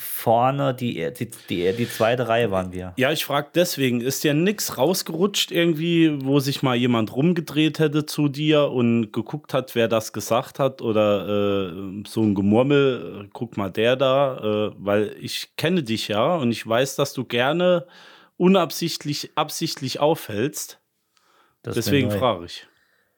vorne, 0.00 0.74
die, 0.74 1.12
die, 1.12 1.30
die, 1.48 1.72
die 1.72 1.88
zweite 1.88 2.26
Reihe 2.26 2.50
waren 2.50 2.72
wir. 2.72 2.94
Ja, 2.96 3.12
ich 3.12 3.24
frage 3.24 3.50
deswegen, 3.54 4.00
ist 4.00 4.24
dir 4.24 4.34
nix 4.34 4.78
rausgerutscht 4.78 5.50
irgendwie, 5.50 6.24
wo 6.24 6.40
sich 6.40 6.62
mal 6.62 6.74
jemand 6.74 7.14
rumgedreht 7.14 7.78
hätte 7.78 8.06
zu 8.06 8.28
dir 8.28 8.70
und 8.70 9.12
geguckt 9.12 9.52
hat, 9.52 9.74
wer 9.74 9.88
das 9.88 10.12
gesagt 10.12 10.58
hat 10.58 10.80
oder 10.80 11.70
äh, 11.70 12.02
so 12.06 12.22
ein 12.22 12.34
Gemurmel, 12.34 13.24
äh, 13.24 13.28
guck 13.32 13.56
mal 13.56 13.70
der 13.70 13.96
da, 13.96 14.70
äh, 14.70 14.74
weil 14.78 15.14
ich 15.20 15.54
kenne 15.56 15.82
dich 15.82 16.08
ja 16.08 16.36
und 16.36 16.50
ich 16.50 16.66
weiß, 16.66 16.96
dass 16.96 17.12
du 17.12 17.24
gerne 17.24 17.86
unabsichtlich 18.36 19.32
absichtlich 19.34 20.00
auffällst. 20.00 20.80
Das 21.62 21.74
Deswegen 21.74 22.10
frage 22.10 22.46
ich. 22.46 22.66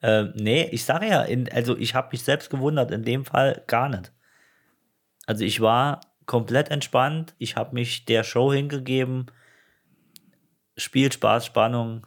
Äh, 0.01 0.25
nee, 0.35 0.69
ich 0.73 0.85
sage 0.85 1.07
ja, 1.07 1.23
in, 1.23 1.51
also 1.53 1.77
ich 1.77 1.95
habe 1.95 2.09
mich 2.11 2.25
selbst 2.25 2.51
gewundert, 2.51 2.91
in 2.91 3.05
dem 3.05 3.25
Fall 3.25 3.63
gar 3.69 3.89
nicht. 3.89 4.13
Also 5.27 5.45
ich 5.45 5.61
war 5.61 6.01
komplett 6.33 6.71
entspannt, 6.71 7.35
ich 7.37 7.57
habe 7.57 7.75
mich 7.75 8.07
der 8.07 8.25
Show 8.25 8.55
hingegeben, 8.55 9.27
Spiel, 10.79 11.13
Spaß, 11.13 11.45
Spannung, 11.45 12.07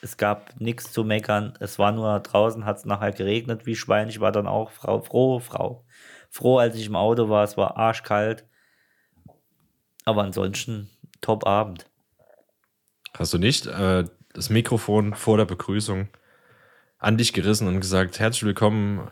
es 0.00 0.16
gab 0.16 0.58
nichts 0.58 0.90
zu 0.90 1.04
meckern, 1.04 1.52
es 1.60 1.78
war 1.78 1.92
nur 1.92 2.18
draußen, 2.20 2.64
hat 2.64 2.78
es 2.78 2.86
nachher 2.86 3.12
geregnet 3.12 3.66
wie 3.66 3.76
Schwein, 3.76 4.08
ich 4.08 4.20
war 4.20 4.32
dann 4.32 4.46
auch 4.46 4.70
Frau, 4.70 5.02
froh, 5.02 5.38
Frau, 5.38 5.84
froh, 6.30 6.56
als 6.56 6.76
ich 6.76 6.86
im 6.86 6.96
Auto 6.96 7.28
war, 7.28 7.44
es 7.44 7.58
war 7.58 7.76
arschkalt, 7.76 8.46
aber 10.06 10.22
ansonsten 10.22 10.88
top 11.20 11.46
Abend. 11.46 11.84
Hast 13.18 13.34
du 13.34 13.38
nicht 13.38 13.66
äh, 13.66 14.04
das 14.32 14.48
Mikrofon 14.48 15.12
vor 15.12 15.36
der 15.36 15.44
Begrüßung 15.44 16.08
an 16.98 17.18
dich 17.18 17.34
gerissen 17.34 17.68
und 17.68 17.80
gesagt, 17.80 18.18
herzlich 18.18 18.44
willkommen, 18.44 19.10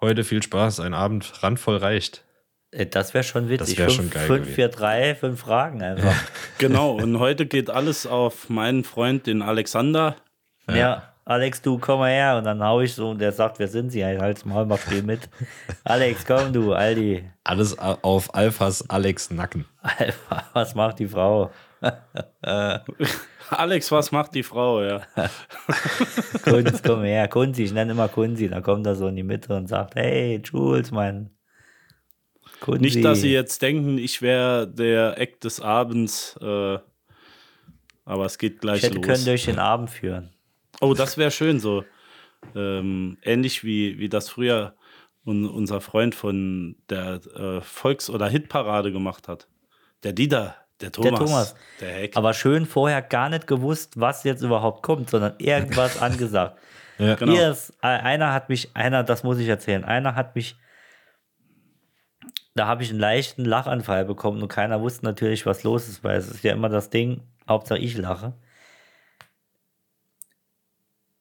heute 0.00 0.24
viel 0.24 0.42
Spaß, 0.42 0.80
ein 0.80 0.92
Abend 0.92 1.40
randvoll 1.44 1.76
reicht. 1.76 2.24
Äh, 2.72 2.86
Das 2.86 3.14
wäre 3.14 3.22
schon 3.24 3.48
witzig. 3.48 3.76
Das 3.76 3.78
wär 3.78 3.86
Fünf- 3.86 3.96
schon 3.96 4.10
geil 4.10 4.26
fünf, 4.26 4.40
gewesen. 4.42 4.54
vier, 4.54 4.68
drei, 4.68 5.14
fünf 5.14 5.40
Fragen 5.40 5.82
einfach. 5.82 6.14
Genau, 6.58 6.92
und 6.92 7.18
heute 7.20 7.46
geht 7.46 7.70
alles 7.70 8.06
auf 8.06 8.48
meinen 8.48 8.82
Freund, 8.84 9.26
den 9.28 9.40
Alexander. 9.42 10.16
Ja. 10.68 11.04
Alex, 11.24 11.62
du 11.62 11.78
komm 11.78 12.00
mal 12.00 12.10
her. 12.10 12.36
Und 12.36 12.44
dann 12.44 12.60
hau 12.64 12.80
ich 12.80 12.94
so 12.94 13.10
und 13.10 13.20
der 13.20 13.30
sagt, 13.30 13.60
wer 13.60 13.68
sind 13.68 13.90
sie? 13.90 14.04
Halt's 14.04 14.44
Maul, 14.44 14.66
mach 14.66 14.78
viel 14.78 15.04
mit. 15.04 15.28
Alex, 15.84 16.24
komm 16.26 16.52
du, 16.52 16.72
Aldi. 16.72 17.24
Alles 17.44 17.78
auf 17.78 18.34
Alphas 18.34 18.90
Alex 18.90 19.30
Nacken. 19.30 19.64
Alpha, 19.82 20.44
was 20.52 20.74
macht 20.74 20.98
die 20.98 21.06
Frau? 21.06 21.50
Alex, 23.50 23.90
was 23.92 24.12
macht 24.12 24.34
die 24.34 24.42
Frau? 24.42 24.82
Ja. 24.82 25.02
Kunz, 26.44 26.82
komm 26.82 27.02
her, 27.04 27.28
Kunzi, 27.28 27.64
ich 27.64 27.72
nenne 27.72 27.92
immer 27.92 28.08
Kunzi. 28.08 28.48
Dann 28.48 28.62
kommt 28.62 28.86
er 28.86 28.94
so 28.94 29.06
in 29.08 29.16
die 29.16 29.22
Mitte 29.22 29.54
und 29.54 29.68
sagt, 29.68 29.94
hey, 29.94 30.40
Jules, 30.44 30.90
mein 30.90 31.30
Kunzi. 32.62 32.80
Nicht, 32.80 33.04
dass 33.04 33.20
Sie 33.20 33.32
jetzt 33.32 33.60
denken, 33.60 33.98
ich 33.98 34.22
wäre 34.22 34.68
der 34.68 35.18
Eck 35.18 35.40
des 35.40 35.60
Abends, 35.60 36.38
äh, 36.40 36.78
aber 38.04 38.24
es 38.24 38.38
geht 38.38 38.60
gleich 38.60 38.78
ich 38.78 38.82
hätte 38.84 38.96
los. 38.96 39.06
können 39.06 39.24
durch 39.24 39.44
den 39.46 39.58
Abend 39.58 39.90
führen. 39.90 40.30
Oh, 40.80 40.94
das 40.94 41.18
wäre 41.18 41.32
schön 41.32 41.58
so. 41.58 41.84
Ähm, 42.54 43.18
ähnlich 43.22 43.64
wie, 43.64 43.98
wie 43.98 44.08
das 44.08 44.28
früher 44.28 44.74
un, 45.26 45.48
unser 45.48 45.80
Freund 45.80 46.14
von 46.14 46.76
der 46.88 47.20
äh, 47.36 47.60
Volks- 47.60 48.08
oder 48.08 48.28
Hitparade 48.28 48.92
gemacht 48.92 49.26
hat. 49.26 49.48
Der 50.04 50.12
Dieter, 50.12 50.54
der 50.80 50.92
Thomas. 50.92 51.10
Der 51.10 51.18
Thomas. 51.18 51.54
Der 51.80 51.90
Heck. 51.90 52.16
Aber 52.16 52.32
schön 52.32 52.66
vorher 52.66 53.02
gar 53.02 53.28
nicht 53.28 53.48
gewusst, 53.48 53.98
was 53.98 54.22
jetzt 54.22 54.42
überhaupt 54.42 54.82
kommt, 54.82 55.10
sondern 55.10 55.34
irgendwas 55.38 56.00
angesagt. 56.02 56.58
Ja. 56.98 57.16
Genau. 57.16 57.32
Hier 57.32 57.50
ist, 57.50 57.70
äh, 57.82 57.88
einer 57.88 58.32
hat 58.32 58.48
mich, 58.48 58.70
einer, 58.74 59.02
das 59.02 59.24
muss 59.24 59.38
ich 59.38 59.48
erzählen, 59.48 59.84
einer 59.84 60.14
hat 60.14 60.36
mich, 60.36 60.56
da 62.54 62.66
habe 62.66 62.82
ich 62.82 62.90
einen 62.90 62.98
leichten 63.00 63.44
Lachanfall 63.44 64.04
bekommen 64.04 64.42
und 64.42 64.48
keiner 64.48 64.80
wusste 64.80 65.04
natürlich, 65.04 65.46
was 65.46 65.62
los 65.62 65.88
ist, 65.88 66.04
weil 66.04 66.16
es 66.18 66.28
ist 66.30 66.44
ja 66.44 66.52
immer 66.52 66.68
das 66.68 66.90
Ding, 66.90 67.22
Hauptsache 67.48 67.78
ich 67.78 67.96
lache. 67.96 68.34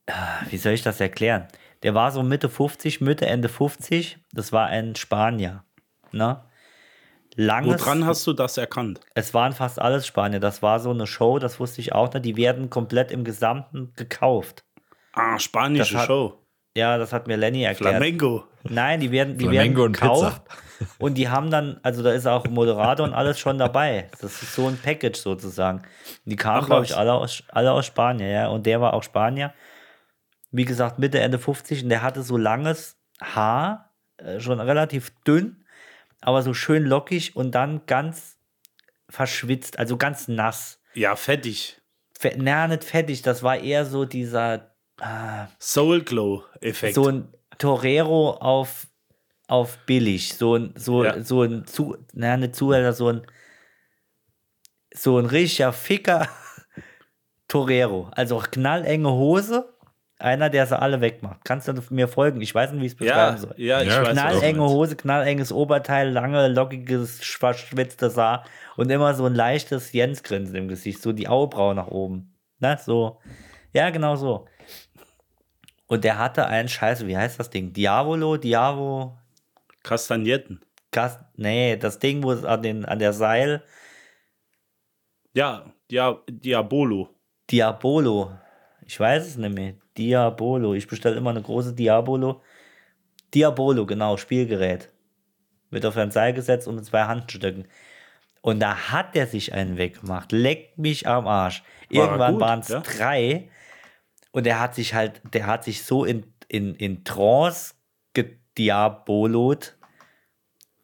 Ah, 0.07 0.41
Wie 0.49 0.57
soll 0.57 0.73
ich 0.73 0.83
das 0.83 0.99
erklären? 0.99 1.47
Der 1.83 1.93
war 1.93 2.11
so 2.11 2.21
Mitte 2.23 2.49
50, 2.49 3.01
Mitte, 3.01 3.25
Ende 3.27 3.49
50. 3.49 4.19
Das 4.33 4.51
war 4.51 4.67
ein 4.67 4.95
Spanier. 4.95 5.63
Ne? 6.11 6.43
Langes, 7.35 7.81
Woran 7.81 8.05
hast 8.05 8.27
du 8.27 8.33
das 8.33 8.57
erkannt? 8.57 8.99
es 9.15 9.33
waren 9.33 9.53
fast 9.53 9.79
alles 9.79 10.05
Spanier. 10.05 10.39
Das 10.41 10.61
war 10.61 10.79
so 10.79 10.91
eine 10.91 11.07
Show, 11.07 11.39
das 11.39 11.59
wusste 11.59 11.79
ich 11.81 11.93
auch 11.93 12.13
nicht. 12.13 12.25
Die 12.25 12.35
werden 12.35 12.69
komplett 12.69 13.09
im 13.11 13.23
Gesamten 13.23 13.93
gekauft. 13.95 14.65
Ah, 15.13 15.39
spanische 15.39 15.97
hat- 15.97 16.07
Show. 16.07 16.37
Ja, 16.75 16.97
das 16.97 17.11
hat 17.11 17.27
mir 17.27 17.37
Lenny 17.37 17.63
erklärt. 17.63 17.95
Flamengo. 17.95 18.45
Nein, 18.63 18.99
die 18.99 19.11
werden, 19.11 19.37
die 19.37 19.45
Flamengo 19.45 19.81
werden 19.81 19.87
und 19.87 19.93
gekauft. 19.93 20.41
Und 20.97 21.15
die 21.15 21.29
haben 21.29 21.51
dann, 21.51 21.79
also 21.83 22.01
da 22.01 22.11
ist 22.11 22.25
auch 22.25 22.47
Moderator 22.47 23.05
und 23.05 23.13
alles 23.13 23.39
schon 23.39 23.57
dabei. 23.57 24.09
Das 24.21 24.41
ist 24.41 24.55
so 24.55 24.67
ein 24.67 24.77
Package 24.77 25.19
sozusagen. 25.19 25.83
Die 26.25 26.35
kamen, 26.35 26.65
glaube 26.65 26.85
ich, 26.85 26.95
alle 26.95 27.13
aus, 27.13 27.43
alle 27.49 27.71
aus 27.71 27.85
Spanien, 27.85 28.31
ja. 28.31 28.47
Und 28.47 28.65
der 28.65 28.81
war 28.81 28.93
auch 28.93 29.03
Spanier. 29.03 29.53
Wie 30.51 30.65
gesagt, 30.65 30.99
Mitte, 30.99 31.19
Ende 31.19 31.39
50 31.39 31.83
und 31.83 31.89
der 31.89 32.01
hatte 32.01 32.23
so 32.23 32.37
langes 32.37 32.97
Haar, 33.21 33.91
äh, 34.17 34.39
schon 34.39 34.59
relativ 34.59 35.11
dünn, 35.23 35.63
aber 36.19 36.41
so 36.41 36.53
schön 36.53 36.83
lockig 36.83 37.35
und 37.35 37.51
dann 37.51 37.85
ganz 37.85 38.37
verschwitzt, 39.07 39.77
also 39.79 39.97
ganz 39.97 40.27
nass. 40.27 40.81
Ja, 40.93 41.15
fettig. 41.15 41.79
Fe 42.17 42.33
na, 42.37 42.67
nicht 42.67 42.83
fettig, 42.83 43.21
das 43.21 43.43
war 43.43 43.57
eher 43.57 43.85
so 43.85 44.05
dieser 44.05 44.70
Soul 45.59 46.01
Glow-Effekt. 46.03 46.95
so 46.95 47.07
ein 47.07 47.27
Torero 47.57 48.31
auf, 48.31 48.87
auf 49.47 49.77
billig, 49.85 50.33
so 50.35 50.55
ein, 50.55 50.73
so, 50.75 51.03
Ja. 51.03 51.21
so 51.23 51.41
ein 51.43 51.65
zu, 51.65 51.97
na, 52.13 52.37
nicht 52.37 52.55
Zuhälter, 52.55 52.93
so 52.93 53.09
ein, 53.09 53.21
so 54.93 55.17
ein 55.17 55.25
richtiger 55.25 55.73
Ficker 55.73 56.27
Torero. 57.47 58.09
Also 58.11 58.37
knallenge 58.39 59.09
Hose, 59.11 59.73
einer, 60.19 60.49
der 60.49 60.67
sie 60.67 60.77
alle 60.79 61.01
wegmacht. 61.01 61.39
Kannst 61.43 61.67
du 61.67 61.73
mir 61.89 62.07
folgen? 62.07 62.41
Ich 62.41 62.53
weiß 62.53 62.71
nicht, 62.71 62.81
wie 62.81 62.85
ich 62.85 62.91
es 62.93 62.97
beschreiben 62.97 63.35
ja, 63.35 63.37
soll. 63.37 63.53
ja, 63.57 63.81
ich 63.81 63.87
Ja, 63.89 64.03
Knallenge. 64.11 64.61
Hose, 64.61 64.95
knallenges 64.95 65.51
Oberteil, 65.51 66.09
lange, 66.11 66.47
lockiges, 66.47 67.19
verschwitztes 67.23 68.17
Haar 68.17 68.45
und 68.77 68.91
immer 68.91 69.13
so 69.15 69.25
ein 69.25 69.33
leichtes 69.35 69.91
Jens-Grinsen 69.93 70.55
im 70.55 70.67
Gesicht, 70.67 71.01
so 71.01 71.11
die 71.11 71.27
Augenbrauen 71.27 71.75
nach 71.77 71.87
oben. 71.87 72.35
Ne, 72.59 72.77
so. 72.83 73.19
Ja, 73.73 73.89
genau 73.89 74.15
so. 74.15 74.45
Und 75.91 76.05
der 76.05 76.17
hatte 76.17 76.45
einen 76.47 76.69
Scheiße, 76.69 77.05
wie 77.05 77.17
heißt 77.17 77.37
das 77.37 77.49
Ding? 77.49 77.73
Diavolo, 77.73 78.37
Diavo, 78.37 79.17
Kastagnetten. 79.83 80.61
Gas, 80.89 81.19
nee, 81.35 81.75
das 81.75 81.99
Ding, 81.99 82.23
wo 82.23 82.31
es 82.31 82.45
an, 82.45 82.61
den, 82.63 82.85
an 82.85 82.97
der 82.97 83.11
Seil, 83.11 83.61
Ja, 85.33 85.65
Dia 85.89 86.17
Diabolo. 86.29 87.09
Diabolo. 87.49 88.31
Ich 88.85 88.97
weiß 88.97 89.27
es 89.27 89.35
nicht 89.35 89.53
mehr. 89.53 89.73
Diabolo. 89.97 90.75
Ich 90.75 90.87
bestelle 90.87 91.17
immer 91.17 91.31
eine 91.31 91.41
große 91.41 91.73
Diabolo. 91.73 92.41
Diabolo, 93.33 93.85
genau, 93.85 94.15
Spielgerät. 94.15 94.87
Wird 95.71 95.85
auf 95.85 95.97
ein 95.97 96.11
Seil 96.11 96.31
gesetzt 96.31 96.69
und 96.69 96.75
mit 96.75 96.85
zwei 96.85 97.03
Handstöcken. 97.03 97.67
Und 98.39 98.61
da 98.61 98.93
hat 98.93 99.17
er 99.17 99.27
sich 99.27 99.51
einen 99.51 99.77
weggemacht. 99.77 100.31
Leckt 100.31 100.77
mich 100.77 101.05
am 101.05 101.27
Arsch. 101.27 101.63
War 101.89 102.03
Irgendwann 102.05 102.39
waren 102.39 102.59
es 102.61 102.69
ja? 102.69 102.79
drei. 102.79 103.49
Und 104.31 104.47
er 104.47 104.59
hat 104.59 104.75
sich 104.75 104.93
halt, 104.93 105.21
der 105.33 105.47
hat 105.47 105.63
sich 105.63 105.83
so 105.83 106.05
in, 106.05 106.25
in, 106.47 106.75
in 106.75 107.03
Trance 107.03 107.73
gediabolot, 108.13 109.75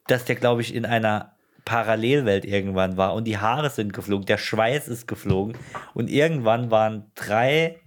dass 0.06 0.24
der, 0.24 0.36
glaube 0.36 0.60
ich, 0.60 0.74
in 0.74 0.86
einer 0.86 1.36
Parallelwelt 1.64 2.44
irgendwann 2.44 2.96
war. 2.96 3.14
Und 3.14 3.24
die 3.24 3.38
Haare 3.38 3.70
sind 3.70 3.92
geflogen, 3.92 4.26
der 4.26 4.38
Schweiß 4.38 4.88
ist 4.88 5.06
geflogen. 5.06 5.56
Und 5.94 6.08
irgendwann 6.08 6.70
waren 6.70 7.10
drei 7.14 7.80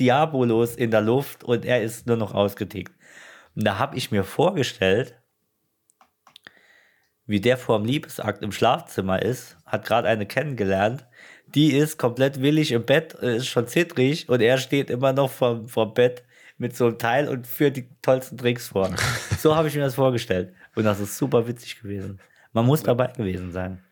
Diabolos 0.00 0.74
in 0.74 0.90
der 0.90 1.00
Luft 1.00 1.44
und 1.44 1.64
er 1.64 1.82
ist 1.82 2.06
nur 2.06 2.16
noch 2.16 2.34
ausgetickt. 2.34 2.92
Und 3.54 3.64
da 3.64 3.78
habe 3.78 3.96
ich 3.96 4.10
mir 4.10 4.24
vorgestellt, 4.24 5.14
wie 7.26 7.40
der 7.40 7.56
vorm 7.56 7.84
Liebesakt 7.84 8.42
im 8.42 8.52
Schlafzimmer 8.52 9.22
ist, 9.22 9.56
hat 9.64 9.84
gerade 9.84 10.08
eine 10.08 10.26
kennengelernt, 10.26 11.06
die 11.54 11.72
ist 11.72 11.98
komplett 11.98 12.40
willig 12.40 12.72
im 12.72 12.84
Bett, 12.84 13.16
äh, 13.22 13.36
ist 13.36 13.46
schon 13.48 13.66
zittrig 13.68 14.28
und 14.28 14.40
er 14.40 14.58
steht 14.58 14.90
immer 14.90 15.12
noch 15.12 15.30
vorm, 15.30 15.68
vorm 15.68 15.94
Bett 15.94 16.22
mit 16.58 16.76
so 16.76 16.86
einem 16.86 16.98
Teil 16.98 17.28
und 17.28 17.46
führt 17.46 17.76
die 17.76 17.88
tollsten 18.02 18.36
Tricks 18.38 18.68
vor. 18.68 18.90
so 19.38 19.54
habe 19.56 19.68
ich 19.68 19.74
mir 19.74 19.80
das 19.82 19.94
vorgestellt. 19.94 20.52
Und 20.74 20.84
das 20.84 21.00
ist 21.00 21.16
super 21.18 21.46
witzig 21.46 21.80
gewesen. 21.82 22.20
Man 22.52 22.66
muss 22.66 22.82
dabei 22.82 23.08
gewesen 23.08 23.50
sein. 23.52 23.82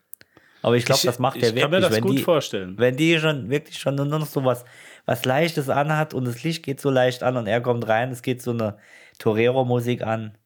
Aber 0.61 0.75
ich 0.75 0.85
glaube, 0.85 0.99
Ich- 0.99 1.05
das 1.05 1.17
macht 1.19 1.37
ich 1.37 1.43
er 1.43 1.49
kann 1.49 1.55
wirklich. 1.55 1.71
mir 1.71 1.81
das 1.81 1.91
wenn 1.95 2.03
gut 2.03 2.17
die, 2.19 2.23
vorstellen. 2.23 2.77
Wenn 2.77 2.95
die 2.95 3.17
schon 3.19 3.49
wirklich 3.49 3.77
schon 3.79 3.95
nur 3.95 4.05
noch 4.05 4.25
so 4.27 4.45
was, 4.45 4.63
was 5.05 5.25
Leichtes 5.25 5.69
anhat 5.69 6.13
und 6.13 6.25
das 6.25 6.43
Licht 6.43 6.63
geht 6.63 6.79
so 6.79 6.89
leicht 6.91 7.23
an 7.23 7.35
und 7.35 7.47
er 7.47 7.61
kommt 7.61 7.87
rein, 7.87 8.11
es 8.11 8.21
geht 8.21 8.41
so 8.41 8.51
eine 8.51 8.77
Torero-Musik 9.17 10.03
an. 10.03 10.37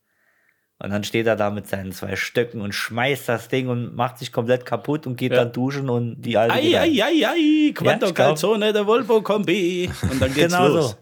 Und 0.77 0.89
dann 0.89 1.05
steht 1.05 1.25
er 1.25 1.37
da 1.37 1.49
mit 1.51 1.67
seinen 1.67 1.93
zwei 1.93 2.17
Stöcken 2.17 2.59
und 2.59 2.73
schmeißt 2.73 3.29
das 3.29 3.47
Ding 3.47 3.69
und 3.69 3.95
macht 3.95 4.17
sich 4.17 4.33
komplett 4.33 4.65
kaputt 4.65 5.07
und 5.07 5.15
geht 5.15 5.31
Ja. 5.31 5.37
dann 5.45 5.53
duschen 5.53 5.89
und 5.89 6.21
die 6.21 6.37
alte. 6.37 6.53
Ei, 6.55 6.77
ei, 6.77 7.01
ei, 7.01 7.27
ei, 7.27 7.71
Quanto 7.73 8.07
Ja, 8.07 8.11
Calzone, 8.11 8.73
der 8.73 8.85
Volvo 8.85 9.21
Kombi. 9.21 9.89
Und 10.11 10.21
dann 10.21 10.33
geht's 10.33 10.51
Genau 10.53 10.67
los. 10.67 10.97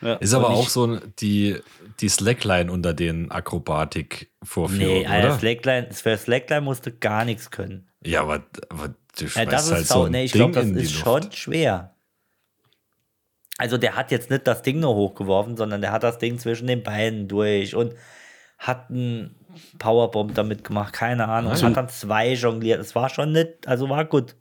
so. 0.00 0.06
Ja. 0.06 0.14
Ist 0.14 0.32
aber 0.32 0.48
auch 0.48 0.68
so 0.70 0.98
die, 1.20 1.58
die 2.00 2.08
Slackline 2.08 2.72
unter 2.72 2.94
den 2.94 3.30
Akrobatik-Vorführungen, 3.30 5.00
Nee, 5.02 5.06
Alter, 5.06 5.28
oder? 5.28 5.38
Slackline, 5.38 5.88
für 5.92 6.16
Slackline 6.16 6.62
musste 6.62 6.90
gar 6.90 7.26
nichts 7.26 7.50
können. 7.50 7.88
Ja, 8.02 8.22
aber, 8.22 8.42
aber 8.70 8.94
du 9.18 9.24
Ja, 9.24 9.28
schmeißt 9.28 9.52
das 9.52 9.66
ist 9.66 9.72
halt 9.72 9.86
so 9.86 10.04
ein 10.04 10.12
nee, 10.12 10.24
ich 10.24 10.32
Ding 10.32 10.38
glaube, 10.38 10.54
das 10.54 10.64
in 10.64 10.74
die 10.76 10.82
ist 10.84 10.92
Luft. 10.94 11.04
schon 11.04 11.32
schwer. 11.32 11.94
Also 13.58 13.76
der 13.76 13.94
hat 13.96 14.10
jetzt 14.10 14.30
nicht 14.30 14.46
das 14.46 14.62
Ding 14.62 14.80
nur 14.80 14.94
hochgeworfen, 14.94 15.58
sondern 15.58 15.82
der 15.82 15.92
hat 15.92 16.02
das 16.02 16.16
Ding 16.16 16.38
zwischen 16.38 16.66
den 16.66 16.82
Beinen 16.82 17.28
durch 17.28 17.74
und 17.74 17.94
hat 18.60 18.90
einen 18.90 19.34
Powerbomb 19.78 20.34
damit 20.34 20.62
gemacht, 20.64 20.92
keine 20.92 21.26
Ahnung. 21.28 21.50
Ah, 21.52 21.60
Hat 21.60 21.76
dann 21.76 21.88
zwei 21.88 22.34
jongliert. 22.34 22.78
Es 22.78 22.94
war 22.94 23.08
schon 23.08 23.32
nicht, 23.32 23.66
also 23.66 23.88
war 23.88 24.04
gut. 24.04 24.36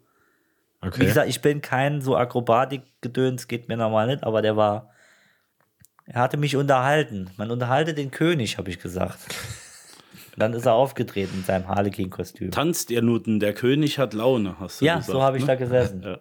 Wie 0.82 0.88
Okay. 0.88 1.06
gesagt, 1.06 1.28
ich 1.30 1.42
bin 1.42 1.62
kein 1.62 2.02
so 2.02 2.16
Akrobatik-Gedöns, 2.16 3.48
geht 3.48 3.68
mir 3.70 3.78
normal 3.78 4.08
nicht, 4.08 4.24
aber 4.24 4.42
der 4.42 4.56
war, 4.56 4.92
er 6.06 6.22
hatte 6.22 6.38
mich 6.38 6.56
unterhalten. 6.56 7.32
Man 7.38 7.50
unterhalte 7.50 7.94
den 7.94 8.12
König, 8.12 8.58
habe 8.58 8.70
ich 8.70 8.80
gesagt. 8.80 9.20
Dann 10.38 10.54
ist 10.54 10.66
er 10.66 10.74
aufgetreten 10.74 11.40
in 11.40 11.44
seinem 11.44 11.68
Harlequin-Kostüm. 11.68 12.52
Tanzt 12.52 12.92
ihr 12.92 13.02
Nuten, 13.02 13.40
der 13.40 13.54
König 13.54 14.00
hat 14.00 14.14
Laune, 14.14 14.58
hast 14.60 14.80
du 14.82 14.86
Ja, 14.86 14.98
gesagt. 14.98 15.12
so 15.12 15.22
habe 15.24 15.38
ich 15.38 15.44
ne? 15.44 15.48
da 15.48 15.56
gesessen 15.56 16.02
Ja. 16.06 16.20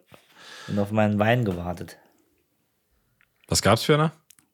und 0.69 0.79
auf 0.79 0.91
meinen 0.93 1.19
Wein 1.19 1.45
gewartet. 1.45 1.99
Was 3.49 3.61
gab's 3.63 3.83
für 3.85 3.95
eine? 3.95 4.13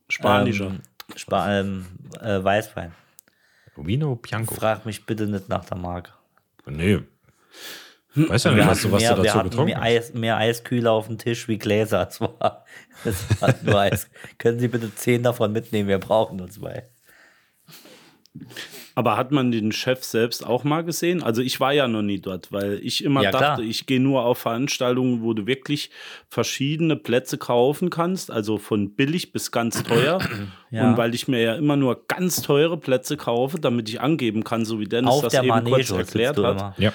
Spanischer. 0.09 0.67
Ähm, 0.67 0.83
Spa 1.17 1.61
ähm, 1.61 1.87
äh, 2.21 2.43
Weißwein. 2.45 2.93
Vino 3.77 4.17
Bianco. 4.17 4.55
Frag 4.55 4.87
mich 4.87 5.05
bitte 5.07 5.27
nicht 5.27 5.49
nach 5.49 5.65
der 5.65 5.77
Marke. 5.79 6.13
Nee. 6.67 7.01
Weißt 8.17 8.45
ja 8.45 8.53
nicht, 8.53 8.67
was, 8.67 8.83
du- 8.83 8.93
was 8.93 9.03
mehr, 9.03 9.15
du 9.17 9.23
dazu 9.23 9.43
getrunken 9.43 9.73
mehr. 9.73 9.83
Eis, 9.83 10.15
mehr 10.15 10.37
Eiskühler 10.37 10.93
auf 10.93 11.09
dem 11.09 11.19
Tisch 11.19 11.49
wie 11.49 11.59
Gläser. 11.59 12.07
Es 12.09 12.21
war, 12.21 12.65
es 13.05 13.41
war 13.43 13.55
nur 13.63 13.81
Eis. 13.81 14.09
Können 14.39 14.61
Sie 14.61 14.69
bitte 14.69 14.95
zehn 14.95 15.23
davon 15.25 15.51
mitnehmen? 15.53 15.89
Wir 15.89 15.99
brauchen 15.99 16.37
nur 16.37 16.49
zwei. 16.49 16.89
Aber 18.97 19.17
hat 19.17 19.33
man 19.33 19.51
den 19.51 19.73
Chef 19.73 20.05
selbst 20.05 20.47
auch 20.47 20.63
mal 20.63 20.83
gesehen? 20.85 21.21
Also 21.23 21.43
ich 21.43 21.59
war 21.59 21.73
ja 21.73 21.89
noch 21.89 22.03
nie 22.03 22.21
dort, 22.21 22.53
weil 22.53 22.79
ich 22.81 23.03
immer 23.03 23.23
Ja, 23.23 23.31
klar. 23.31 23.43
dachte, 23.43 23.63
ich 23.65 23.87
gehe 23.87 23.99
nur 24.01 24.25
auf 24.25 24.39
Veranstaltungen, 24.39 25.23
wo 25.23 25.33
du 25.35 25.47
wirklich 25.49 25.91
verschiedene 26.29 26.97
Plätze 26.97 27.37
kaufen 27.39 27.91
kannst, 27.91 28.31
also 28.31 28.59
von 28.59 28.95
billig 28.95 29.33
bis 29.33 29.51
ganz 29.51 29.83
teuer. 29.83 30.19
Ja. 30.71 30.89
Und 30.91 30.97
weil 30.97 31.15
ich 31.15 31.29
mir 31.29 31.41
ja 31.41 31.55
immer 31.55 31.77
nur 31.77 32.05
ganz 32.09 32.43
teure 32.43 32.77
Plätze 32.77 33.17
kaufe, 33.17 33.61
damit 33.61 33.89
ich 33.89 34.01
angeben 34.01 34.43
kann, 34.43 34.65
so 34.65 34.81
wie 34.81 34.87
Dennis 34.87 35.09
Auf 35.13 35.23
das 35.23 35.33
der 35.35 35.45
eben 35.45 35.51
kurz 35.65 35.89
Manege 35.91 35.95
erklärt 35.99 36.35
sitzt 36.35 36.39
du 36.39 36.47
hat. 36.47 36.79
Ja. 36.81 36.93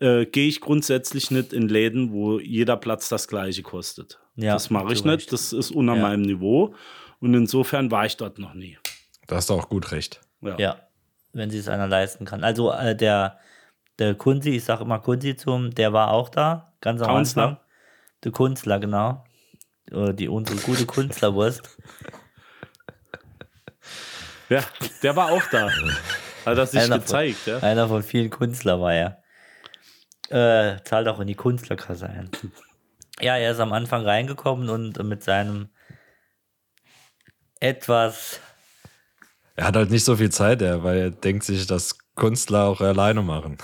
äh, 0.00 0.26
gehe 0.26 0.46
ich 0.46 0.60
grundsätzlich 0.60 1.30
nicht 1.30 1.54
in 1.54 1.68
Läden, 1.70 2.12
wo 2.12 2.38
jeder 2.38 2.76
Platz 2.76 3.08
das 3.08 3.26
gleiche 3.26 3.62
kostet. 3.62 4.18
Ja, 4.36 4.52
das 4.52 4.68
mache 4.68 4.92
ich 4.92 5.04
nicht. 5.06 5.14
Recht. 5.20 5.32
Das 5.32 5.54
ist 5.54 5.70
unter 5.70 5.94
Ja. 5.96 6.02
meinem 6.02 6.20
Niveau. 6.20 6.74
Und 7.20 7.32
insofern 7.32 7.90
war 7.90 8.04
ich 8.04 8.18
dort 8.18 8.38
noch 8.38 8.52
nie. 8.52 8.76
Da 9.26 9.36
hast 9.36 9.48
du 9.48 9.54
auch 9.54 9.70
gut 9.70 9.90
recht. 9.92 10.20
Ja. 10.42 10.56
Ja, 10.58 10.76
wenn 11.34 11.50
sie 11.50 11.58
es 11.58 11.68
einer 11.68 11.86
leisten 11.86 12.24
kann. 12.24 12.44
Also 12.44 12.72
äh, 12.72 12.96
der, 12.96 13.38
der 13.98 14.14
Kunzi, 14.14 14.50
ich 14.50 14.64
sage 14.64 14.84
immer 14.84 15.00
Kunzi 15.00 15.36
zum, 15.36 15.74
der 15.74 15.92
war 15.92 16.10
auch 16.10 16.28
da, 16.28 16.72
ganz 16.80 17.02
am 17.02 17.14
Kunstler? 17.14 17.42
Anfang. 17.42 17.64
Der 18.24 18.32
Kunstler, 18.32 18.78
genau. 18.78 19.24
Oder 19.90 20.14
die 20.14 20.28
unsere 20.28 20.58
gute 20.60 20.86
Kunstlerwurst. 20.86 21.62
Ja, 24.50 24.62
der 25.02 25.16
war 25.16 25.32
auch 25.32 25.42
da. 25.50 25.70
Hat 26.44 26.58
er 26.58 26.66
sich 26.66 26.80
Einer 26.80 26.98
gezeigt, 26.98 27.38
von, 27.38 27.52
ja. 27.54 27.58
Einer 27.60 27.88
von 27.88 28.02
vielen 28.02 28.28
Künstler 28.28 28.78
war 28.78 28.92
er. 28.92 29.22
Äh, 30.28 30.82
zahlt 30.84 31.08
auch 31.08 31.18
in 31.20 31.26
die 31.26 31.34
Künstlerkasse 31.34 32.08
ein. 32.08 32.30
Ja, 33.20 33.36
er 33.36 33.52
ist 33.52 33.60
am 33.60 33.72
Anfang 33.72 34.04
reingekommen 34.04 34.68
und 34.68 35.02
mit 35.02 35.22
seinem 35.22 35.70
etwas, 37.60 38.40
Er 39.56 39.66
hat 39.66 39.76
halt 39.76 39.90
nicht 39.90 40.04
so 40.04 40.16
viel 40.16 40.30
Zeit, 40.30 40.62
er, 40.62 40.82
weil 40.82 40.98
er 40.98 41.10
denkt 41.10 41.44
sich, 41.44 41.66
dass 41.66 41.98
Künstler 42.16 42.64
auch 42.64 42.80
alleine 42.80 43.22
machen. 43.22 43.58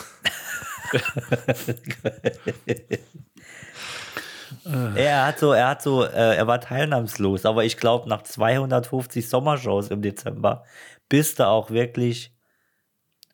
er 4.94 5.26
hat 5.26 5.40
so, 5.40 5.53
er 5.53 5.68
hat 5.68 5.83
so, 5.83 6.05
äh, 6.05 6.37
er 6.37 6.46
war 6.46 6.61
teilnahmslos, 6.61 7.44
aber 7.44 7.64
ich 7.64 7.76
glaube, 7.76 8.09
nach 8.09 8.22
250 8.22 9.29
Sommershows 9.29 9.88
im 9.88 10.03
Dezember 10.03 10.64
bist 11.09 11.40
du 11.40 11.46
auch 11.46 11.70
wirklich 11.70 12.33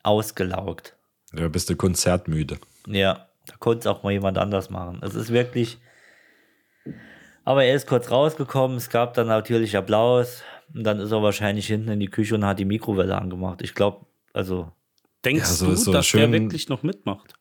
ausgelaugt. 0.01 0.95
Ja, 1.33 1.47
bist 1.49 1.69
du 1.69 1.75
konzertmüde. 1.75 2.57
Ja, 2.87 3.27
da 3.45 3.55
konnte 3.59 3.81
es 3.81 3.87
auch 3.87 4.01
mal 4.01 4.13
jemand 4.13 4.39
anders 4.39 4.69
machen. 4.69 5.01
Es 5.03 5.13
ist 5.13 5.31
wirklich. 5.31 5.77
Aber 7.43 7.63
er 7.63 7.75
ist 7.75 7.87
kurz 7.87 8.09
rausgekommen, 8.09 8.77
es 8.77 8.89
gab 8.89 9.13
dann 9.13 9.27
natürlich 9.27 9.77
Applaus 9.77 10.43
und 10.73 10.83
dann 10.83 10.99
ist 10.99 11.11
er 11.11 11.21
wahrscheinlich 11.23 11.67
hinten 11.67 11.89
in 11.89 11.99
die 11.99 12.07
Küche 12.09 12.35
und 12.35 12.45
hat 12.45 12.59
die 12.59 12.65
Mikrowelle 12.65 13.17
angemacht. 13.19 13.61
Ich 13.61 13.73
glaube, 13.75 14.05
also, 14.33 14.71
Denkst 15.25 15.41
Ja, 15.41 15.45
so 15.55 15.65
du, 15.67 15.75
so 15.75 15.91
dass 15.91 16.05
schön- 16.05 16.31
der 16.31 16.41
wirklich 16.41 16.69
noch 16.69 16.83
mitmacht? 16.83 17.33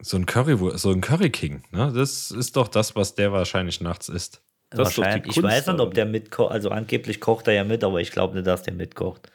So 0.00 0.16
ein 0.16 0.26
Curry, 0.26 0.58
so 0.76 0.90
ein 0.90 1.00
Curry 1.00 1.30
King, 1.30 1.62
ne? 1.70 1.92
Das 1.94 2.30
ist 2.32 2.56
doch 2.56 2.66
das, 2.68 2.96
was 2.96 3.14
der 3.14 3.32
wahrscheinlich 3.32 3.80
nachts 3.80 4.08
isst. 4.08 4.42
Das 4.70 4.88
ist 4.88 4.98
doch 4.98 5.02
die 5.04 5.06
wahrscheinlich. 5.06 5.28
Ich 5.36 5.40
Kunst 5.42 5.56
weiß 5.56 5.66
nicht, 5.68 5.80
ob 5.80 5.94
der 5.94 6.04
mitkocht, 6.06 6.50
also 6.52 6.70
angeblich 6.70 7.20
kocht 7.20 7.46
er 7.46 7.54
ja 7.54 7.64
mit, 7.64 7.84
aber 7.84 8.00
ich 8.00 8.10
glaube 8.10 8.34
nicht, 8.34 8.46
dass 8.46 8.62
der 8.64 8.74
mitkocht. 8.74 9.30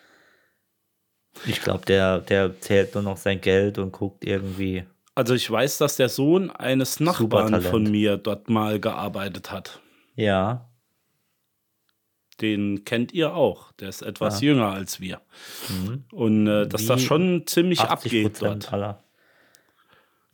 Ich 1.46 1.62
glaube, 1.62 1.86
der, 1.86 2.20
der 2.20 2.60
zählt 2.60 2.94
nur 2.96 3.04
noch 3.04 3.18
sein 3.18 3.39
Geld 3.39 3.78
und 3.78 3.92
guckt 3.94 4.26
irgendwie. 4.26 4.84
Also 5.15 5.34
ich 5.34 5.50
weiß, 5.50 5.78
dass 5.78 5.96
der 5.96 6.10
Sohn 6.10 6.50
eines 6.52 7.00
Nachbarn 7.00 7.62
von 7.62 7.84
mir 7.89 8.18
dort 8.18 8.50
mal 8.50 8.80
gearbeitet 8.80 9.52
hat. 9.52 9.80
Ja, 10.15 10.68
Den 12.41 12.86
kennt 12.86 13.13
ihr 13.13 13.36
auch. 13.36 13.71
Der 13.73 13.89
ist 13.89 14.02
etwas 14.02 14.39
Ja. 14.41 14.49
jünger 14.49 14.71
als 14.71 14.99
wir. 15.02 15.19
Und 16.12 16.47
äh, 16.47 16.67
dass 16.67 16.86
das 16.86 17.02
Wie 17.02 17.06
schon 17.06 17.43
ziemlich 17.47 17.80
80 17.82 17.91
abgeht 18.25 18.41
dort. 18.41 18.71
aller. 18.73 19.04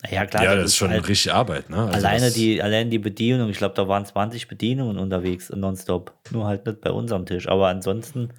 Naja, 0.02 0.26
klar, 0.26 0.44
ja, 0.44 0.54
das 0.54 0.62
das 0.64 0.70
ist 0.72 0.76
schon 0.76 0.90
halt- 0.90 1.08
richtig 1.08 1.32
Arbeit, 1.32 1.70
ne? 1.70 1.78
Also 1.78 1.92
Alleine 2.06 2.26
das- 2.26 2.34
die, 2.34 2.62
allein 2.62 2.90
die 2.90 2.98
Bedienung, 2.98 3.48
ich 3.50 3.56
glaube, 3.58 3.74
da 3.74 3.88
waren 3.88 4.04
20 4.04 4.46
Bedienungen 4.46 4.98
unterwegs 4.98 5.50
nonstop. 5.50 6.12
Nur 6.30 6.46
halt 6.46 6.66
nicht 6.66 6.80
bei 6.80 6.90
unserem 6.92 7.26
Tisch. 7.26 7.48
Aber 7.48 7.68
ansonsten 7.68 8.30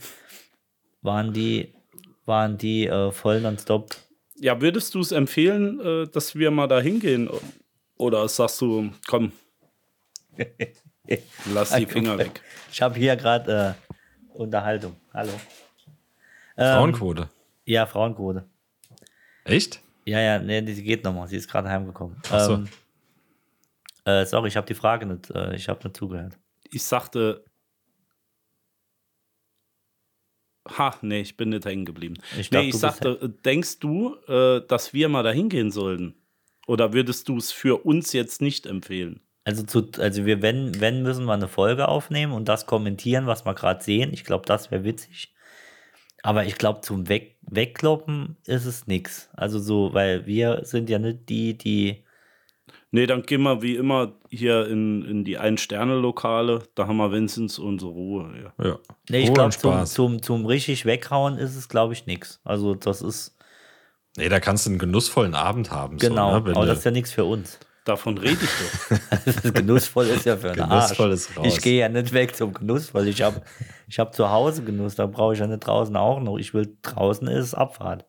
waren 1.02 1.34
die, 1.34 1.74
waren 2.26 2.58
die 2.58 2.86
äh, 2.88 3.12
voll 3.12 3.42
nonstop. 3.42 3.96
Ja, 4.40 4.62
würdest 4.62 4.94
du 4.96 5.00
es 5.00 5.12
empfehlen, 5.12 5.80
äh, 5.82 6.08
dass 6.08 6.36
wir 6.36 6.52
mal 6.52 6.68
da 6.68 6.80
hingehen? 6.80 7.28
Oder 7.98 8.28
sagst 8.30 8.62
du, 8.62 8.92
komm, 9.08 9.32
lass 11.54 11.74
die 11.74 11.86
Finger 11.86 12.18
weg? 12.18 12.42
Ich 12.72 12.82
habe 12.82 12.96
hier 12.96 13.16
gerade 13.16 13.76
äh, 13.78 14.38
Unterhaltung. 14.38 14.96
Hallo. 15.14 15.32
Ähm, 16.58 16.76
Frauenquote. 16.76 17.30
Ja, 17.66 17.86
Frauenquote. 17.86 18.46
Echt? 19.46 19.82
Ja, 20.06 20.20
ja, 20.20 20.40
nee, 20.40 20.62
die 20.62 20.82
geht 20.84 21.04
nochmal. 21.04 21.28
Sie 21.28 21.36
ist 21.36 21.50
gerade 21.50 21.70
heimgekommen. 21.70 22.18
Ach 22.30 22.40
so. 22.40 22.54
Ähm, 22.54 22.70
äh, 24.06 24.26
sorry, 24.26 24.48
ich 24.48 24.58
habe 24.58 24.68
die 24.68 24.74
Frage 24.74 25.06
nicht, 25.06 25.30
äh, 25.32 25.56
ich 25.56 25.68
habe 25.68 25.84
nicht 25.84 25.98
zugehört. 25.98 26.38
Ich 26.70 26.84
sagte, 26.84 27.44
ha, 30.68 30.96
nee, 31.02 31.22
ich 31.22 31.36
bin 31.36 31.50
nicht 31.50 31.66
hängen 31.66 31.86
geblieben. 31.86 32.16
Ich 32.38 32.52
nee, 32.52 32.70
ich 32.70 32.76
sagte, 32.76 33.34
denkst 33.44 33.80
du, 33.80 34.16
äh, 34.28 34.62
dass 34.66 34.94
wir 34.94 35.10
mal 35.10 35.24
da 35.24 35.32
hingehen 35.32 35.72
sollten? 35.72 36.16
Oder 36.68 36.94
würdest 36.94 37.30
du 37.30 37.38
es 37.38 37.52
für 37.52 37.86
uns 37.86 38.14
jetzt 38.14 38.42
nicht 38.42 38.66
empfehlen? 38.66 39.22
Also, 39.48 39.64
zu, 39.64 39.90
also 40.00 40.26
wir, 40.26 40.42
wenn, 40.42 40.82
wenn, 40.82 41.04
müssen 41.04 41.24
wir 41.24 41.32
eine 41.32 41.48
Folge 41.48 41.88
aufnehmen 41.88 42.34
und 42.34 42.50
das 42.50 42.66
kommentieren, 42.66 43.28
was 43.28 43.46
wir 43.46 43.54
gerade 43.54 43.82
sehen. 43.82 44.12
Ich 44.12 44.26
glaube, 44.26 44.46
das 44.46 44.72
wäre 44.72 44.84
witzig. 44.84 45.34
Aber 46.22 46.44
ich 46.44 46.58
glaube, 46.58 46.82
zum 46.82 47.08
Weg, 47.08 47.38
Wegkloppen 47.44 48.36
ist 48.46 48.66
es 48.66 48.88
nix. 48.88 49.30
Also 49.38 49.58
so, 49.60 49.94
weil 49.94 50.26
wir 50.26 50.66
sind 50.66 50.90
ja 50.90 51.00
nicht 51.00 51.30
die, 51.30 51.58
die. 51.58 52.04
Nee, 52.92 53.08
dann 53.08 53.22
gehen 53.22 53.42
wir 53.44 53.62
wie 53.62 53.78
immer 53.78 54.16
hier 54.30 54.68
in, 54.68 55.06
in 55.06 55.24
die 55.24 55.38
Ein-Sterne-Lokale. 55.38 56.64
Da 56.76 56.88
haben 56.88 56.98
wir 56.98 57.14
wenigstens 57.14 57.58
unsere 57.58 57.92
Ruhe. 57.92 58.52
Ja. 58.60 58.66
Ja. 58.66 58.80
Nee, 59.10 59.20
ich 59.20 59.34
glaube, 59.34 59.56
zum, 59.56 59.86
zum, 59.86 60.22
zum 60.22 60.46
richtig 60.46 60.86
weghauen 60.86 61.38
ist 61.38 61.56
es, 61.56 61.70
glaube 61.70 61.94
ich, 61.94 62.06
nix. 62.06 62.42
Also 62.44 62.76
das 62.76 63.02
ist, 63.02 63.38
Nee, 64.18 64.28
da 64.28 64.42
kannst 64.42 64.66
du 64.66 64.72
einen 64.72 64.80
genussvollen 64.80 65.36
Abend 65.36 65.72
haben. 65.72 66.00
genau, 66.00 66.40
so, 66.40 66.40
ne? 66.40 66.56
Aber 66.56 66.66
das 66.66 66.80
ist 66.80 66.84
ja 66.84 66.92
nichts 66.92 67.14
für 67.14 67.24
uns. 67.24 67.60
Davon 67.88 68.18
rede 68.18 68.38
ich 68.44 68.50
doch. 68.90 68.98
Das 69.44 69.54
Genussvoll 69.54 70.08
ist 70.08 70.26
ja 70.26 70.36
für 70.36 70.52
einen 70.52 70.70
Genussvoll 70.70 71.12
Arsch. 71.12 71.16
ist 71.22 71.38
raus. 71.38 71.46
Ich 71.48 71.62
gehe 71.62 71.80
ja 71.80 71.90
nicht 71.90 72.12
weg 72.14 72.36
zum 72.36 72.54
Genussvoll. 72.54 73.08
Ich 73.08 73.22
habe 73.22 73.42
ich 73.88 73.98
hab 73.98 74.14
zu 74.14 74.30
Hause 74.30 74.64
Genuss, 74.64 74.96
da 74.96 75.06
brauche 75.06 75.34
ich 75.34 75.40
ja 75.40 75.48
nicht 75.48 75.60
draußen 75.66 75.96
auch 75.96 76.20
noch. 76.20 76.38
Ich 76.38 76.54
will 76.54 76.78
draußen 76.82 77.28
ist 77.30 77.46
es 77.46 77.54
Abfahrt. 77.54 78.06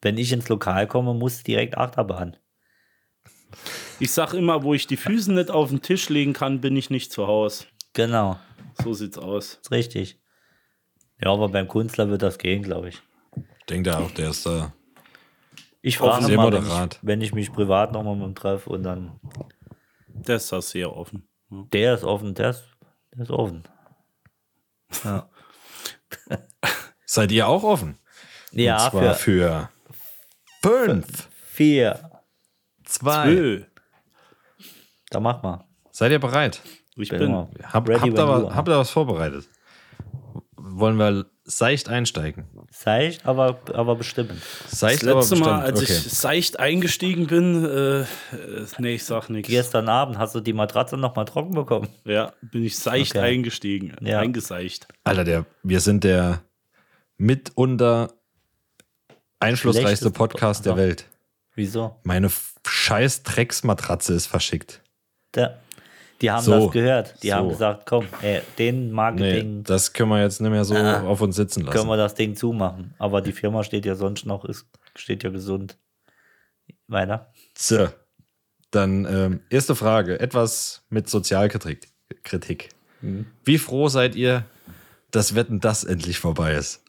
Wenn 0.00 0.16
ich 0.16 0.32
ins 0.32 0.48
Lokal 0.48 0.86
komme, 0.86 1.12
muss 1.12 1.42
direkt 1.42 1.76
Achterbahn. 1.76 2.36
Ich 4.00 4.10
sag 4.12 4.32
immer, 4.34 4.62
wo 4.62 4.74
ich 4.74 4.86
die 4.86 4.96
Füße 4.96 5.32
nicht 5.32 5.50
auf 5.50 5.68
den 5.68 5.82
Tisch 5.82 6.08
legen 6.08 6.32
kann, 6.32 6.60
bin 6.60 6.76
ich 6.76 6.88
nicht 6.90 7.12
zu 7.12 7.26
Hause. 7.26 7.66
Genau, 7.92 8.38
So 8.82 8.92
sieht's 8.94 9.18
aus. 9.18 9.60
ist 9.62 9.70
richtig. 9.70 10.18
Ja, 11.22 11.30
aber 11.30 11.48
beim 11.50 11.68
Künstler 11.68 12.08
wird 12.08 12.22
das 12.22 12.38
gehen, 12.38 12.62
glaube 12.62 12.88
ich. 12.88 13.02
Ich 13.36 13.66
denke 13.68 13.90
da 13.90 13.98
auch, 14.00 14.10
der 14.10 14.30
ist 14.30 14.44
da. 14.46 14.72
Ich 15.86 15.98
frage 15.98 16.24
Sehr 16.24 16.36
mal, 16.38 16.50
wenn 16.50 16.62
ich, 16.62 16.68
moderat. 16.68 16.98
wenn 17.02 17.20
ich 17.20 17.34
mich 17.34 17.52
privat 17.52 17.92
nochmal 17.92 18.16
mit 18.16 18.26
ihm 18.28 18.34
treffe 18.34 18.70
und 18.70 18.84
dann. 18.84 19.20
Der 20.06 20.36
ist 20.36 20.50
da 20.50 20.62
sehr 20.62 20.96
offen. 20.96 21.28
Ja. 21.50 21.64
Der 21.72 21.94
ist 21.94 22.04
offen, 22.04 22.34
der 22.34 22.50
ist, 22.50 22.64
der 23.14 23.22
ist 23.24 23.30
offen. 23.30 23.64
Ja, 25.04 25.28
Seid 27.04 27.32
ihr 27.32 27.46
auch 27.48 27.62
offen? 27.64 27.98
ja 28.52 28.82
Und 28.86 28.90
zwar 28.92 29.14
für 29.14 29.68
für 30.62 30.76
fünf, 30.86 31.28
vier. 31.48 32.10
zwei. 32.84 33.26
Nö, 33.26 33.64
Da 35.10 35.20
mach 35.20 35.42
mal. 35.42 35.66
Seid 35.90 36.12
ihr 36.12 36.18
bereit? 36.18 36.62
ich 36.96 37.10
Bin 37.10 37.18
bin. 37.18 37.28
immer 37.28 37.50
Hab, 37.72 37.86
ready, 37.88 38.00
habt, 38.00 38.18
you 38.18 38.26
was, 38.28 38.54
habt 38.54 38.68
ihr 38.68 38.78
was 38.78 38.90
vorbereitet? 38.90 39.48
Wollen 40.76 40.96
wir 40.96 41.26
seicht 41.44 41.88
einsteigen? 41.88 42.46
Seicht, 42.70 43.26
aber, 43.26 43.60
aber 43.72 43.94
bestimmt. 43.96 44.32
Seicht 44.66 45.02
Das 45.02 45.14
letzte 45.14 45.36
aber 45.36 45.44
Mal, 45.44 45.60
als 45.62 45.80
okay. 45.82 45.92
ich 45.92 46.10
seicht 46.10 46.58
eingestiegen 46.58 47.26
bin, 47.28 47.64
äh, 47.64 48.00
äh, 48.00 48.06
nee, 48.78 48.94
ich 48.94 49.04
sag 49.04 49.28
nichts. 49.28 49.48
Gestern 49.48 49.88
Abend 49.88 50.18
hast 50.18 50.34
du 50.34 50.40
die 50.40 50.52
Matratze 50.52 50.96
noch 50.96 51.14
mal 51.14 51.24
trocken 51.26 51.54
bekommen. 51.54 51.88
Ja, 52.04 52.32
bin 52.42 52.64
ich 52.64 52.76
seicht 52.76 53.14
Okay. 53.14 53.24
eingestiegen. 53.24 53.94
Ja. 54.00 54.18
Eingeseicht. 54.18 54.88
Alter, 55.04 55.22
der, 55.22 55.46
wir 55.62 55.80
sind 55.80 56.02
der 56.02 56.42
mitunter 57.18 58.12
einflussreichste 59.38 60.10
Podcast 60.10 60.66
der. 60.66 60.76
Welt. 60.76 61.06
Wieso? 61.54 62.00
Meine 62.02 62.30
scheiß 62.66 63.22
Drecksmatratze 63.22 64.14
ist 64.14 64.26
verschickt. 64.26 64.82
Der, 65.34 65.60
die 66.20 66.30
haben 66.30 66.42
So. 66.44 66.64
das 66.66 66.72
gehört. 66.72 67.22
Die 67.22 67.28
So. 67.28 67.34
haben 67.34 67.48
gesagt, 67.48 67.86
komm, 67.86 68.06
ey, 68.22 68.40
den 68.58 68.86
Nee, 68.88 68.92
Marketing 68.92 69.64
das 69.64 69.92
können 69.92 70.10
wir 70.10 70.22
jetzt 70.22 70.40
nicht 70.40 70.50
mehr 70.50 70.64
so 70.64 70.74
Ah. 70.76 71.02
auf 71.02 71.20
uns 71.20 71.36
sitzen 71.36 71.60
lassen. 71.62 71.76
können 71.76 71.88
wir 71.88 71.96
das 71.96 72.14
Ding 72.14 72.34
zumachen. 72.36 72.94
Aber 72.98 73.20
die 73.20 73.32
Firma 73.32 73.62
steht 73.64 73.84
ja 73.86 73.94
sonst 73.94 74.24
noch, 74.26 74.44
ist, 74.44 74.66
steht 74.96 75.22
ja 75.24 75.30
gesund. 75.30 75.78
Weiter. 76.86 77.32
So. 77.56 77.88
Dann 78.70 79.04
ähm, 79.06 79.40
erste 79.50 79.74
Frage, 79.74 80.18
etwas 80.20 80.84
mit 80.88 81.08
Sozialkritik. 81.08 81.88
Kritik. 82.22 82.70
Mhm. 83.00 83.26
Wie 83.44 83.58
froh 83.58 83.88
seid 83.88 84.14
ihr, 84.14 84.44
dass 85.10 85.34
Wetten 85.34 85.60
das 85.60 85.84
endlich 85.84 86.18
vorbei 86.18 86.54
ist? 86.54 86.82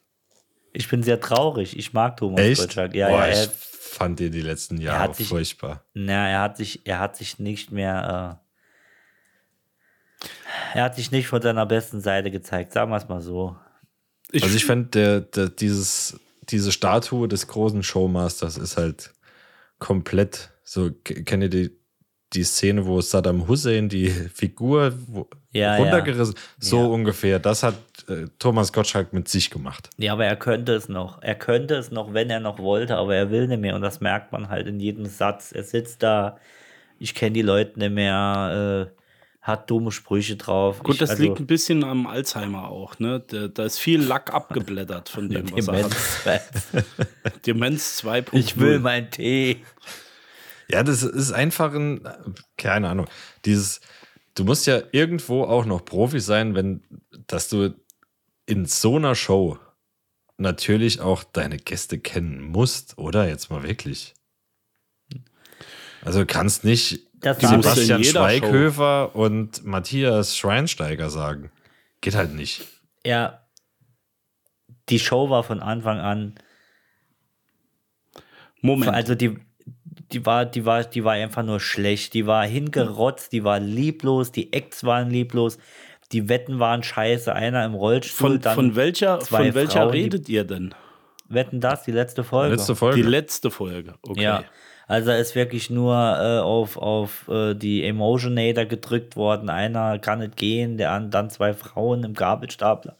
Ich 0.73 0.89
bin 0.89 1.03
sehr 1.03 1.19
traurig. 1.21 1.78
Ich 1.78 1.93
mag 1.93 2.17
Thomas 2.17 2.41
Echt? 2.41 2.61
Gottschalk. 2.61 2.93
Ja, 2.95 3.09
Boah, 3.09 3.26
ja, 3.28 3.32
ich 3.34 3.38
er, 3.39 3.49
fand 3.49 4.19
ihr 4.19 4.30
die 4.30 4.41
letzten 4.41 4.78
Jahre 4.82 5.13
sich- 5.13 5.28
furchtbar. 5.30 5.86
na, 5.93 6.28
er 6.30 6.41
hat 6.41 6.57
sich, 6.57 6.86
er 6.86 6.99
hat 6.99 7.15
sich 7.15 7.39
nicht 7.39 7.71
mehr, 7.71 8.39
äh, 8.41 8.45
er 10.74 10.84
hat 10.84 10.95
sich 10.95 11.12
nicht 11.12 11.28
von 11.28 11.41
seiner 11.41 11.66
besten 11.66 12.01
Seite 12.01 12.32
gezeigt. 12.32 12.74
Sagen 12.74 12.91
wir 12.91 12.97
es 12.97 13.08
mal 13.08 13.22
so. 13.22 13.56
Ich, 14.32 14.43
Also 14.43 14.56
ich 14.56 14.66
fand, 14.66 14.95
der, 14.95 15.22
der, 15.22 15.49
dieses, 15.49 16.20
diese 16.49 16.72
Statue 16.72 17.28
des 17.28 17.47
großen 17.47 17.84
Showmasters 17.84 18.58
ist 18.58 18.78
halt 18.78 19.14
komplett 19.80 20.51
So, 20.64 20.89
kennt 21.03 21.43
ihr 21.43 21.49
die, 21.49 21.72
die 22.34 22.43
Szene, 22.43 22.86
wo 22.86 22.99
Saddam 23.01 23.47
Hussein 23.47 23.88
die 23.88 24.10
Figur 24.10 24.93
wo, 25.08 25.28
Ja, 25.51 25.78
runtergerissen 25.78 26.36
So 26.60 26.80
Ja. 26.82 26.86
ungefähr. 26.88 27.39
Das 27.39 27.64
hat 27.64 27.76
äh, 28.10 28.26
Thomas 28.39 28.74
Gottschalk 28.74 29.14
mit 29.14 29.28
sich 29.28 29.49
gemacht. 29.51 29.89
Ja, 29.97 30.14
aber 30.14 30.26
er 30.26 30.36
könnte 30.36 30.74
es 30.74 30.89
noch. 30.89 31.22
Er 31.22 31.36
könnte 31.36 31.76
es 31.76 31.91
noch, 31.91 32.14
wenn 32.14 32.30
er 32.30 32.39
noch 32.39 32.60
wollte, 32.60 32.97
aber 32.97 33.16
er 33.16 33.30
will 33.32 33.47
nicht 33.47 33.62
mehr. 33.62 33.76
Und 33.76 33.82
das 33.82 34.01
merkt 34.01 34.32
man 34.32 34.49
halt 34.49 34.68
in 34.68 34.80
jedem 34.80 35.06
Satz. 35.06 35.51
Er 35.51 35.64
sitzt 35.64 36.01
da, 36.03 36.38
ich 36.99 37.14
kenne 37.14 37.34
die 37.34 37.41
Leute 37.41 37.80
nicht 37.80 37.93
mehr, 37.93 38.89
äh, 38.91 39.01
hat 39.46 39.70
dumme 39.70 39.91
Sprüche 39.91 40.38
drauf. 40.38 40.82
Gut, 40.82 40.96
ich, 40.96 41.00
das 41.00 41.12
also, 41.12 41.22
liegt 41.22 41.39
ein 41.39 41.46
bisschen 41.46 41.84
am 41.84 42.08
Alzheimer 42.08 42.68
auch, 42.68 42.98
ne? 42.98 43.24
Da, 43.28 43.48
da 43.48 43.64
ist 43.64 43.78
viel 43.78 44.02
Lack 44.02 44.34
abgeblättert 44.34 45.08
von 45.08 45.30
dem, 45.30 45.52
was 45.52 45.68
er 45.68 45.84
hat. 45.84 45.96
Demenz. 46.26 47.43
Demenz 47.46 48.04
2.0. 48.04 48.30
Ich 48.34 48.58
will 48.58 48.80
meinen 48.80 49.12
Tee. 49.12 49.64
Ja, 50.68 50.82
das 50.82 51.04
ist 51.04 51.32
einfach 51.32 51.76
ein, 51.76 52.02
keine 52.58 52.89
Ahnung, 52.89 53.06
dieses, 53.46 53.82
du 54.34 54.46
musst 54.46 54.66
ja 54.66 54.82
irgendwo 54.91 55.43
auch 55.43 55.66
noch 55.66 55.86
Profi 55.86 56.20
sein, 56.20 56.56
wenn, 56.56 56.82
dass 57.28 57.48
du 57.48 57.76
in 58.48 58.66
so 58.66 58.96
einer 58.96 59.14
Show 59.14 59.60
natürlich 60.38 61.02
auch 61.02 61.24
deine 61.24 61.58
Gäste 61.58 62.00
kennen 62.00 62.41
musst, 62.41 62.98
oder? 62.98 63.28
Jetzt 63.28 63.52
mal 63.52 63.62
wirklich. 63.62 64.16
Also 66.04 66.20
du 66.22 66.26
kannst 66.26 66.64
nicht 66.64 67.05
Das 67.22 67.39
Sebastian 67.39 68.03
Schweighöfer 68.03 69.16
und 69.16 69.66
Matthias 69.66 70.38
Schweinsteiger 70.38 71.09
sagen. 71.09 71.51
Geht 72.01 72.16
halt 72.16 72.34
nicht. 72.34 72.66
Ja, 73.05 73.41
die 74.89 74.99
Show 74.99 75.30
war 75.30 75.43
von 75.43 75.59
Anfang 75.61 75.99
an 75.99 76.36
Moment. 78.61 78.93
Also 78.93 79.16
die, 79.16 79.38
die 80.11 80.26
war, 80.26 80.45
die 80.45 80.66
war, 80.66 80.84
die 80.84 81.03
war 81.03 81.13
einfach 81.13 81.43
nur 81.43 81.59
schlecht. 81.59 82.13
Die 82.13 82.26
war 82.28 82.45
hingerotzt, 82.45 83.32
die 83.32 83.43
war 83.43 83.59
lieblos, 83.59 84.32
die 84.32 84.53
Acts 84.53 84.84
waren 84.84 85.09
lieblos, 85.09 85.57
die 86.11 86.30
Wetten 86.30 86.59
waren 86.59 86.84
scheiße. 86.84 87.34
Einer 87.34 87.66
im 87.66 87.74
Rollstuhl, 87.74 88.32
von, 88.32 88.41
dann 88.41 88.55
von 88.55 88.76
welcher, 88.76 89.22
von 89.22 89.53
welcher 89.53 89.72
Frauen, 89.82 89.91
die- 89.93 90.01
redet 90.01 90.30
ihr 90.30 90.43
denn? 90.43 90.74
Wetten 91.28 91.59
das, 91.59 91.84
die 91.84 91.91
letzte 91.91 92.24
Folge. 92.24 92.55
Letzte 92.55 92.76
Folge. 92.76 92.95
Die 93.01 93.07
letzte 93.07 93.49
Folge. 93.51 93.95
Okay. 94.03 94.22
Ja. 94.22 94.43
Also 94.88 95.09
da 95.09 95.17
ist 95.17 95.33
wirklich 95.36 95.69
nur 95.69 95.95
äh, 95.95 96.39
auf, 96.39 96.77
auf 96.77 97.27
äh, 97.27 97.55
die 97.55 97.83
Emotionator 97.83 98.65
gedrückt 98.65 99.15
worden. 99.15 99.49
Einer 99.49 99.97
kann 99.99 100.19
nicht 100.19 100.36
gehen, 100.38 100.77
der 100.77 100.91
an, 100.91 101.09
dann 101.11 101.29
zwei 101.29 101.53
Frauen 101.53 102.03
im 102.03 102.13
Gabelstapler. 102.13 102.97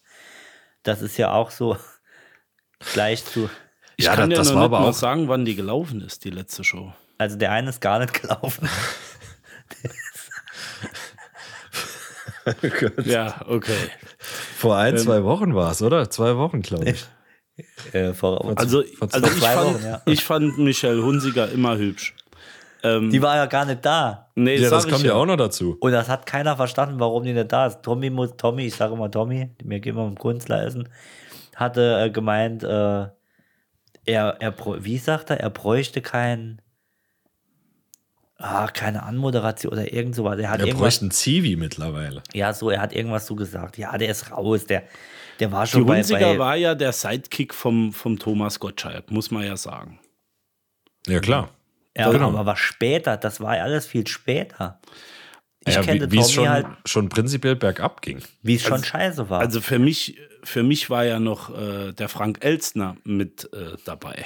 Das 0.84 1.02
ist 1.02 1.18
ja 1.18 1.32
auch 1.32 1.52
so 1.52 1.78
gleich 2.94 3.24
zu. 3.24 3.50
Ich 3.98 4.06
Ja, 4.06 4.16
kann 4.16 4.30
das- 4.30 4.38
dir 4.40 4.42
das 4.42 4.48
noch 4.50 4.56
war 4.56 4.62
nicht 4.64 4.74
aber 4.74 4.80
mal 4.82 4.90
auch- 4.90 4.94
sagen, 4.94 5.28
wann 5.28 5.46
die 5.46 5.56
gelaufen 5.56 6.02
ist, 6.02 6.24
die 6.26 6.32
letzte 6.32 6.64
Show. 6.64 6.92
Also 7.18 7.38
der 7.38 7.52
eine 7.52 7.70
ist 7.70 7.82
gar 7.82 8.00
nicht 8.00 8.20
gelaufen. 8.22 8.68
Ja, 13.04 13.42
okay. 13.48 13.76
Vor 14.20 14.78
ein, 14.78 14.98
zwei 14.98 15.24
Wochen 15.24 15.56
war 15.56 15.72
es, 15.72 15.82
oder? 15.82 16.10
Zwei 16.12 16.38
Wochen, 16.38 16.62
glaube 16.62 16.90
ich. 16.92 17.06
äh, 17.94 18.14
vor, 18.14 18.58
Also, 18.58 18.84
vor 18.84 19.10
also 19.12 19.28
ich, 19.28 19.40
zwei 19.40 19.54
fand, 19.54 19.74
Wochen, 19.76 19.86
ja. 19.86 20.02
ich 20.06 20.24
fand 20.24 20.58
Michelle 20.58 21.04
Hunziger 21.04 21.50
immer 21.52 21.78
hübsch. 21.78 22.14
Ähm, 22.84 23.10
die 23.10 23.22
war 23.22 23.36
ja 23.36 23.46
gar 23.48 23.66
nicht 23.66 23.84
da. 23.84 24.30
nee, 24.36 24.58
Ja, 24.58 24.70
das 24.70 24.88
kommt 24.88 25.04
ja 25.04 25.16
auch 25.16 25.26
noch 25.26 25.38
dazu. 25.38 25.78
Und 25.80 25.92
das 25.92 26.08
hat 26.08 26.26
keiner 26.26 26.56
verstanden, 26.56 27.00
warum 27.00 27.24
die 27.24 27.34
nicht 27.34 27.52
da 27.52 27.66
ist. 27.68 27.82
Tommy 27.82 28.10
muss, 28.10 28.36
Tommy, 28.38 28.68
ich 28.68 28.76
sage 28.76 28.94
immer 28.94 29.10
Tommy, 29.10 29.50
wir 29.64 29.80
gehen 29.80 29.96
mit 29.96 30.06
dem 30.06 30.18
Kunstler 30.18 30.64
essen, 30.64 30.88
hatte 31.56 32.00
äh, 32.06 32.10
gemeint, 32.12 32.64
äh, 32.64 32.68
er, 32.68 34.36
er, 34.40 34.54
wie 34.82 34.98
sagt 35.00 35.32
er, 35.32 35.40
er 35.40 35.50
bräuchte 35.50 36.02
kein, 36.02 36.62
ah, 38.38 38.68
keine 38.68 39.02
Anmoderation 39.04 39.74
oder 39.74 39.92
irgend 39.92 40.14
sowas. 40.14 40.38
Er 40.38 40.50
hat 40.52 40.60
Er 40.60 40.68
irgendwas, 40.68 40.82
bräuchte 40.82 41.02
einen 41.06 41.12
Zivi 41.12 41.56
mittlerweile. 41.56 42.22
ja, 42.34 42.54
so, 42.54 42.70
er 42.70 42.82
hat 42.82 42.94
irgendwas 42.94 43.26
so 43.26 43.36
gesagt. 43.36 43.80
Ja, 43.80 43.98
der 43.98 44.10
ist 44.10 44.30
raus, 44.32 44.66
der, 44.66 44.84
der 45.40 45.52
war 45.52 45.66
Die 45.66 45.72
schon 45.72 45.86
bei, 45.86 45.98
Hunziger 45.98 46.34
bei 46.34 46.40
war 46.40 46.56
ja 46.56 46.76
der 46.76 46.92
Sidekick 46.92 47.54
vom, 47.54 47.94
vom 47.94 48.20
Thomas 48.20 48.60
Gottschalk, 48.60 49.12
muss 49.12 49.32
man 49.32 49.44
ja 49.44 49.58
sagen. 49.58 50.00
Ja, 51.08 51.20
klar. 51.20 51.50
ja, 51.96 52.12
genau. 52.12 52.30
aber 52.30 52.46
was 52.46 52.60
später, 52.60 53.18
das 53.18 53.40
war 53.40 53.58
ja 53.58 53.64
alles 53.64 53.86
viel 53.86 54.08
später. 54.08 54.80
Ich 55.68 55.76
ja, 55.76 55.82
kenne 55.82 56.12
wie 56.12 56.20
es 56.20 56.32
schon, 56.32 56.48
halt, 56.48 56.68
schon 56.86 57.10
prinzipiell 57.10 57.56
bergab 57.56 58.02
ging. 58.02 58.22
wie 58.44 58.56
es 58.56 58.62
schon 58.62 58.84
scheiße 58.84 59.30
war. 59.30 59.40
Also 59.40 59.62
für 59.62 59.80
mich, 59.80 60.20
für 60.44 60.62
mich 60.62 60.90
war 60.90 61.06
ja 61.06 61.20
noch 61.20 61.56
äh, 61.58 61.92
der 61.92 62.08
Frank 62.08 62.44
Elstner 62.44 62.98
mit 63.04 63.50
äh, 63.52 63.76
dabei. 63.84 64.26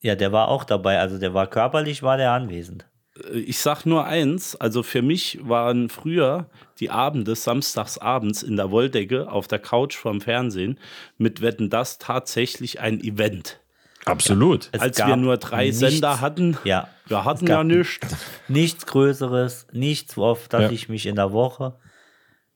ja, 0.00 0.14
der 0.14 0.32
war 0.32 0.48
auch 0.48 0.64
dabei, 0.64 1.00
also 1.00 1.18
der 1.18 1.34
war 1.34 1.46
körperlich, 1.48 2.02
war 2.02 2.16
der 2.16 2.32
anwesend. 2.32 2.86
Ich 3.32 3.58
sag 3.60 3.86
nur 3.86 4.06
eins, 4.06 4.56
also 4.56 4.82
für 4.82 5.00
mich 5.00 5.38
waren 5.42 5.88
früher 5.88 6.46
die 6.80 6.90
Abende, 6.90 7.36
samstags 7.36 7.96
abends 7.98 8.42
in 8.42 8.56
der 8.56 8.72
Wolldecke 8.72 9.30
auf 9.30 9.46
der 9.46 9.60
Couch 9.60 9.94
vorm 9.96 10.20
Fernsehen 10.20 10.80
mit 11.16 11.40
Wetten 11.40 11.70
das 11.70 11.98
tatsächlich 11.98 12.80
ein 12.80 13.00
Event. 13.00 13.60
Absolut. 14.04 14.68
Es 14.72 14.80
Als 14.80 14.98
wir 14.98 15.14
nur 15.16 15.36
drei 15.36 15.66
nichts- 15.66 15.78
Sender 15.78 16.20
hatten, 16.20 16.58
Ja. 16.64 16.88
wir 17.06 17.24
hatten 17.24 17.46
ja 17.46 17.62
nichts. 17.62 18.16
Nichts 18.48 18.84
Größeres, 18.84 19.68
nichts, 19.72 20.18
auf 20.18 20.48
das 20.48 20.62
Ja. 20.62 20.70
ich 20.70 20.88
mich 20.88 21.06
in 21.06 21.14
der 21.14 21.32
Woche, 21.32 21.78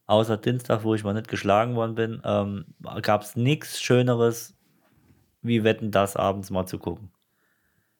außer 0.06 0.36
Dienstag, 0.38 0.82
wo 0.82 0.94
ich 0.96 1.04
mal 1.04 1.14
nicht 1.14 1.28
geschlagen 1.28 1.76
worden 1.76 1.94
bin, 1.94 2.20
ähm, 2.24 2.66
gab 3.02 3.22
es 3.22 3.36
nichts 3.36 3.80
Schöneres, 3.80 4.56
wie 5.40 5.62
Wetten, 5.62 5.92
das 5.92 6.16
abends 6.16 6.50
mal 6.50 6.66
zu 6.66 6.78
gucken. 6.78 7.12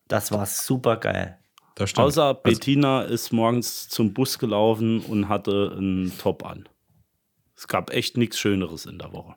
Das 0.09 0.33
war 0.33 0.45
super 0.45 0.97
geil. 0.97 1.39
Das 1.79 1.91
stimmt. 1.91 2.09
Außer 2.09 2.25
Also, 2.25 2.41
Bettina 2.43 3.03
ist 3.03 3.33
morgens 3.33 3.89
zum 3.89 4.13
Bus 4.13 4.41
gelaufen 4.41 5.01
und 5.01 5.29
hatte 5.29 5.73
einen 5.77 6.13
Top 6.19 6.45
an. 6.45 6.69
Es 7.57 7.69
gab 7.69 7.91
echt 7.91 8.17
nichts 8.17 8.39
Schöneres 8.39 8.85
in 8.85 8.99
der 8.99 9.13
Woche. 9.13 9.37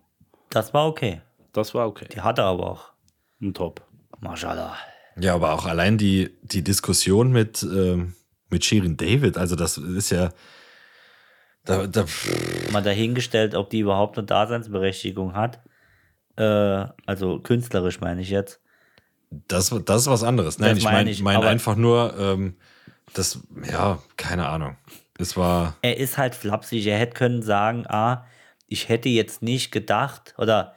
Das 0.50 0.74
war 0.74 0.88
okay. 0.88 1.22
Das 1.54 1.76
war 1.76 1.88
okay. 1.88 2.08
Die 2.12 2.22
hatte 2.22 2.44
aber 2.44 2.72
auch. 2.72 2.92
Ein 3.40 3.54
Top. 3.54 3.88
Mashallah. 4.20 4.76
ja, 5.20 5.36
aber 5.36 5.54
auch 5.54 5.66
allein 5.66 6.00
die, 6.00 6.36
die 6.42 6.64
Diskussion 6.64 7.32
mit, 7.32 7.62
ähm, 7.64 8.16
mit 8.50 8.66
Shirin 8.66 8.98
David, 8.98 9.38
also 9.38 9.56
das 9.56 9.78
ist 9.78 10.10
ja. 10.10 10.30
Da, 11.66 11.86
da, 11.86 12.06
Mal 12.72 12.82
dahingestellt, 12.82 13.54
ob 13.54 13.70
die 13.70 13.80
überhaupt 13.80 14.18
eine 14.18 14.26
Daseinsberechtigung 14.26 15.36
hat. 15.36 15.60
Äh, 16.38 16.88
also 17.06 17.40
künstlerisch 17.40 18.00
meine 18.00 18.22
ich 18.22 18.32
jetzt. 18.32 18.62
Das, 19.32 19.74
das 19.86 20.02
ist 20.02 20.08
was 20.08 20.24
anderes. 20.24 20.60
Nein, 20.60 20.72
Das 20.72 20.80
ich 20.80 20.84
meine 20.84 21.10
ich, 21.10 21.22
mein 21.22 21.42
einfach 21.42 21.76
nur, 21.76 22.14
ähm, 22.20 22.56
das, 23.14 23.40
ja, 23.70 24.00
keine 24.18 24.48
Ahnung. 24.48 24.76
Es 25.18 25.38
war. 25.38 25.76
er 25.82 25.98
ist 25.98 26.18
halt 26.18 26.36
flapsig. 26.36 26.86
Er 26.88 26.98
hätte 26.98 27.14
können 27.14 27.42
sagen, 27.42 27.86
ah, 27.88 28.26
ich 28.68 28.90
hätte 28.90 29.10
jetzt 29.10 29.42
nicht 29.42 29.72
gedacht 29.72 30.34
oder 30.38 30.74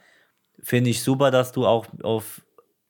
finde 0.61 0.89
ich 0.89 1.01
super, 1.01 1.31
dass 1.31 1.51
du 1.51 1.65
auch 1.65 1.87
auf 2.03 2.41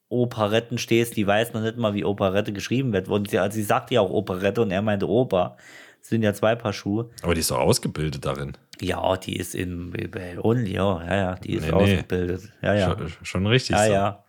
Operetten 0.10 0.78
stehst. 0.78 1.16
Die 1.16 1.26
weiß 1.26 1.54
noch 1.54 1.62
nicht 1.62 1.78
mal, 1.78 1.94
wie 1.94 2.04
Operette 2.04 2.54
geschrieben 2.54 2.94
wird. 2.94 3.08
Und 3.08 3.30
sie, 3.30 3.40
also 3.40 3.56
sie 3.56 3.64
sagt 3.64 3.92
ja 3.92 4.02
auch 4.02 4.10
Operette 4.10 4.62
und 4.62 4.72
er 4.72 4.82
meinte 4.82 5.08
Oper. 5.08 5.58
Das 6.00 6.10
sind 6.10 6.22
ja 6.22 6.34
zwei 6.34 6.56
Paar 6.56 6.74
Schuhe. 6.74 7.10
Aber 7.24 7.34
die 7.34 7.40
ist 7.40 7.50
doch 7.50 7.60
ausgebildet 7.60 8.26
darin. 8.26 8.58
Ja, 8.82 9.16
die 9.18 9.38
ist 9.38 9.56
in 9.56 9.94
Only, 10.42 10.74
ja, 10.74 11.04
ja, 11.06 11.16
ja, 11.16 11.36
die 11.36 11.54
ist 11.54 11.66
nee. 11.66 11.72
ausgebildet. 11.72 12.52
Ja, 12.62 12.74
ja. 12.74 12.96
Schon, 12.96 13.12
schon 13.24 13.48
richtig. 13.48 13.76
Ja, 13.76 13.86
so. 13.86 13.92
ja. 13.94 14.25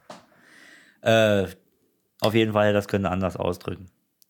Äh, 1.06 1.46
auf 2.20 2.34
jeden 2.34 2.52
Fall, 2.52 2.72
das 2.72 2.88
können 2.88 3.06
anders 3.06 3.36
ausdrücken. 3.36 3.86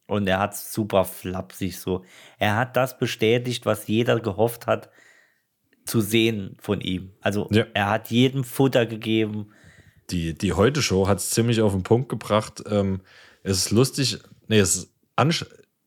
Und 0.06 0.26
er 0.28 0.38
hat 0.38 0.56
super 0.56 1.04
flapsig 1.04 1.78
so. 1.80 2.04
Er 2.38 2.56
hat 2.56 2.76
das 2.76 2.98
bestätigt, 2.98 3.66
was 3.66 3.86
jeder 3.88 4.20
gehofft 4.20 4.66
hat 4.66 4.90
zu 5.84 6.00
sehen 6.00 6.56
von 6.60 6.80
ihm. 6.80 7.12
Also 7.20 7.48
Ja. 7.50 7.64
er 7.74 7.90
hat 7.90 8.10
jedem 8.10 8.44
Futter 8.44 8.86
gegeben. 8.86 9.52
Die, 10.10 10.34
die 10.36 10.52
Heute-Show 10.52 11.08
hat 11.08 11.18
es 11.18 11.30
ziemlich 11.30 11.60
auf 11.60 11.72
den 11.72 11.82
Punkt 11.82 12.08
gebracht. 12.08 12.62
Ähm, 12.68 13.00
es 13.42 13.58
ist 13.58 13.70
lustig, 13.70 14.18
nee, 14.48 14.58
es 14.58 14.76
ist, 14.76 14.90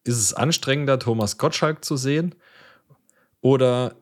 ist 0.03 0.17
es 0.17 0.33
anstrengender, 0.33 0.99
Thomas 0.99 1.37
Gottschalk 1.37 1.85
zu 1.85 1.95
sehen? 1.95 2.35
Oder 3.41 3.95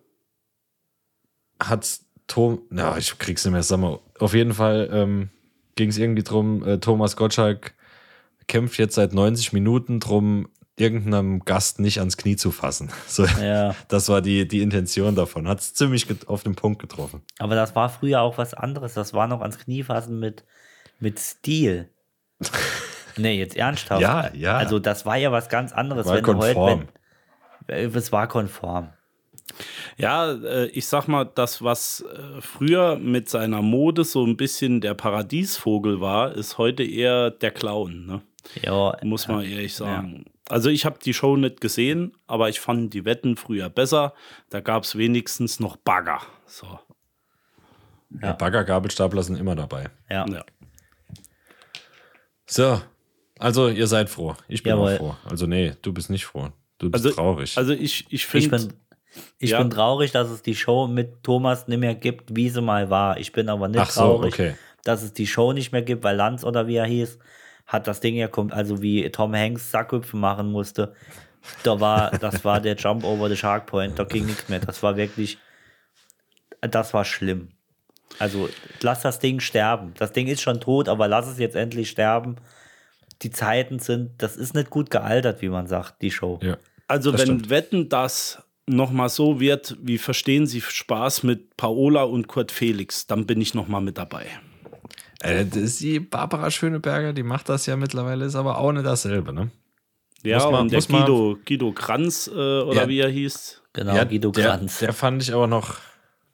hat 1.62 2.00
Tom, 2.28 2.62
na, 2.70 2.98
ich 2.98 3.18
krieg's 3.20 3.46
nicht 3.46 3.54
mehr, 3.54 3.64
sag 3.64 3.80
mal, 3.80 4.00
auf 4.20 4.34
jeden 4.34 4.54
Fall 4.54 4.90
ähm, 4.92 5.30
ging 5.78 5.89
es 5.89 5.97
irgendwie 5.97 6.23
drum, 6.23 6.67
äh, 6.67 6.80
Thomas 6.80 7.15
Gottschalk 7.15 7.73
kämpft 8.47 8.78
jetzt 8.78 8.95
seit 8.95 9.13
90 9.13 9.53
Minuten 9.53 9.99
drum, 9.99 10.49
irgendeinem 10.78 11.43
Gast 11.43 11.80
nicht 11.80 11.99
ans 11.99 12.17
Knie 12.17 12.36
zu 12.36 12.51
fassen. 12.51 12.89
So, 13.07 13.25
Ja. 13.25 13.75
Das 13.88 14.09
war 14.09 14.21
die, 14.21 14.47
die 14.47 14.61
Intention 14.61 15.15
davon. 15.15 15.47
Hat 15.47 15.59
es 15.59 15.73
ziemlich 15.73 16.07
auf 16.28 16.43
den 16.43 16.55
Punkt 16.55 16.82
getroffen. 16.82 17.21
Aber 17.39 17.55
das 17.55 17.75
war 17.75 17.89
früher 17.89 18.21
auch 18.21 18.38
was 18.38 18.53
anderes. 18.53 18.93
Das 18.93 19.13
war 19.13 19.28
noch 19.28 19.41
ans 19.41 19.57
Knie 19.57 19.84
fassen 19.84 20.19
mit, 20.19 20.43
mit 20.99 21.19
Stil. 21.19 21.89
nee, 23.17 23.39
jetzt 23.39 23.55
ernsthaft. 23.55 24.01
Ja, 24.01 24.32
ja. 24.34 24.57
Also 24.57 24.80
das 24.80 25.05
war 25.05 25.17
ja 25.17 25.32
was 25.32 25.49
ganz 25.49 25.71
anderes. 25.71 26.05
War 26.05 26.15
wenn 26.15 26.23
du 26.23 26.34
konform. 26.34 26.80
Heute, 26.80 26.88
wenn, 27.67 27.95
es 27.95 28.11
war 28.11 28.28
konform. 28.28 28.89
Ja, 29.98 30.32
äh, 30.34 30.68
ich 30.68 30.86
sag 30.88 31.08
mal, 31.08 31.24
das, 31.26 31.62
was 31.64 32.02
äh, 32.02 32.41
früher 32.41 32.98
mit 32.98 33.30
seiner 33.30 33.62
Mode 33.62 34.04
so 34.04 34.24
ein 34.26 34.38
bisschen 34.38 34.82
der 34.82 34.93
Paradiesvogel 34.93 36.00
war, 36.02 36.34
ist 36.34 36.58
heute 36.58 36.84
eher 36.84 37.32
der 37.32 37.52
Clown, 37.52 38.06
ne? 38.06 38.22
Ja, 38.62 38.95
muss 39.04 39.28
man 39.28 39.43
ehrlich 39.43 39.74
sagen. 39.76 40.26
Also 40.48 40.70
ich 40.70 40.86
habe 40.86 41.00
die 41.04 41.14
Show 41.14 41.36
nicht 41.36 41.60
gesehen, 41.60 42.14
aber 42.28 42.48
ich 42.48 42.60
fand 42.62 42.93
die 42.93 43.04
Wetten 43.04 43.36
früher 43.36 43.70
besser. 43.70 44.14
Da 44.50 44.62
gab 44.62 44.84
es 44.84 44.98
wenigstens 44.98 45.60
noch 45.60 45.76
Bagger. 45.76 46.22
So. 46.45 46.80
Ja. 48.22 48.32
Bagger, 48.34 48.64
Gabelstapler 48.64 49.24
sind 49.24 49.38
immer 49.38 49.56
dabei. 49.56 49.89
Ja. 50.10 50.26
Ja. 50.30 50.45
So, 52.45 52.82
also 53.39 53.68
ihr 53.68 53.88
seid 53.88 54.10
froh. 54.10 54.36
Ich 54.48 54.64
bin 54.64 54.72
Jawohl. 54.72 54.93
auch 54.93 54.98
froh. 54.98 55.16
Also 55.30 55.45
nee, 55.48 55.74
du 55.82 55.91
bist 55.93 56.10
nicht 56.10 56.26
froh. 56.26 56.50
Du 56.78 56.89
bist 56.89 57.06
Also, 57.06 57.16
traurig. 57.16 57.58
also 57.58 57.74
ich, 57.74 58.06
ich 58.10 58.26
finde, 58.26 58.70
ich 59.39 59.51
Ja. 59.51 59.60
bin 59.60 59.70
traurig, 59.70 60.12
dass 60.12 60.30
es 60.30 60.41
die 60.41 60.55
Show 60.55 60.88
mit 60.88 61.24
Thomas 61.24 61.68
nicht 61.68 61.80
mehr 61.80 61.95
gibt, 61.95 62.36
wie 62.36 62.49
sie 62.49 62.62
mal 62.62 62.89
war. 62.89 63.18
Ich 63.18 63.32
bin 63.32 63.49
aber 63.49 63.68
nicht 63.68 63.91
so, 63.91 64.01
traurig, 64.01 64.34
okay. 64.34 64.55
dass 64.84 65.03
es 65.03 65.14
die 65.14 65.28
Show 65.28 65.53
nicht 65.53 65.72
mehr 65.72 65.82
gibt, 65.82 66.03
weil 66.03 66.16
Lanz 66.16 66.43
oder 66.43 66.68
wie 66.68 66.76
er 66.76 66.86
hieß, 66.86 67.18
hat 67.66 67.88
das 67.88 67.99
Ding 67.99 68.16
ja 68.16 68.28
kommt, 68.28 68.53
also 68.53 68.82
wie 68.82 69.10
Tom 69.10 69.36
Hanks 69.36 69.72
Sackhüpfen 69.72 70.20
machen 70.20 70.51
musste. 70.51 70.93
Da 71.64 71.80
war, 71.80 72.12
das 72.12 72.43
war 72.43 72.60
der 72.62 72.76
Jump 72.76 73.03
over 73.03 73.30
the 73.30 73.38
Shark 73.38 73.68
Point, 73.68 73.97
da 73.99 74.03
ging 74.03 74.26
nichts 74.26 74.49
mehr. 74.49 74.60
Das 74.60 74.84
war 74.84 74.97
wirklich, 74.97 75.38
das 76.62 76.93
war 76.93 77.05
schlimm. 77.05 77.49
Also 78.20 78.49
lass 78.82 79.01
das 79.01 79.20
Ding 79.20 79.39
sterben. 79.39 79.93
Das 79.97 80.12
Ding 80.12 80.28
ist 80.28 80.41
schon 80.41 80.60
tot, 80.60 80.89
aber 80.89 81.08
lass 81.08 81.28
es 81.28 81.38
jetzt 81.38 81.55
endlich 81.55 81.89
sterben. 81.89 82.38
Die 83.22 83.32
Zeiten 83.32 83.80
sind, 83.80 84.22
das 84.22 84.36
ist 84.36 84.55
nicht 84.55 84.70
gut 84.70 84.89
gealtert, 84.89 85.41
wie 85.41 85.49
man 85.49 85.68
sagt, 85.68 86.01
die 86.01 86.12
Show. 86.12 86.39
ja. 86.41 86.58
also 86.88 87.14
wenn 87.14 87.20
stimmt. 87.20 87.49
Wetten 87.49 87.89
das 87.89 88.43
nochmal 88.68 89.09
so 89.09 89.39
wird, 89.39 89.78
wie 89.82 89.97
verstehen 89.97 90.45
Sie 90.45 90.61
Spaß 90.61 91.24
mit 91.24 91.55
Paola 91.57 92.03
und 92.03 92.28
Kurt 92.28 92.51
Felix, 92.51 93.07
dann 93.07 93.26
bin 93.26 93.39
ich 93.41 93.53
nochmal 93.53 93.82
mit 93.82 93.97
dabei. 93.97 94.26
Äh, 95.22 95.45
das 95.45 95.57
ist 95.57 95.80
die 95.82 95.99
Barbara 95.99 96.51
Schöneberger, 96.51 97.13
die 97.13 97.24
macht 97.24 97.49
das 97.49 97.65
ja 97.65 97.76
mittlerweile, 97.76 98.26
ist 98.26 98.36
aber 98.36 98.57
auch 98.59 98.72
nicht 98.72 98.86
dasselbe, 98.86 99.34
ne? 99.34 99.49
Ja, 100.24 100.38
Muss 100.39 100.51
man- 100.51 100.61
und 100.61 100.72
der 100.72 100.82
Guido, 100.82 101.38
Guido 101.47 101.72
Kranz 101.72 102.28
äh, 102.28 102.32
oder 102.61 102.84
Ja. 102.84 102.88
wie 102.89 102.99
er 102.99 103.09
hieß. 103.09 103.61
Genau, 103.74 103.95
ja, 103.95 104.03
Guido 104.03 104.32
der, 104.32 104.45
Kranz. 104.45 104.80
der 104.80 104.91
fand 104.93 105.22
ich 105.24 105.34
aber 105.34 105.47
noch, 105.47 105.76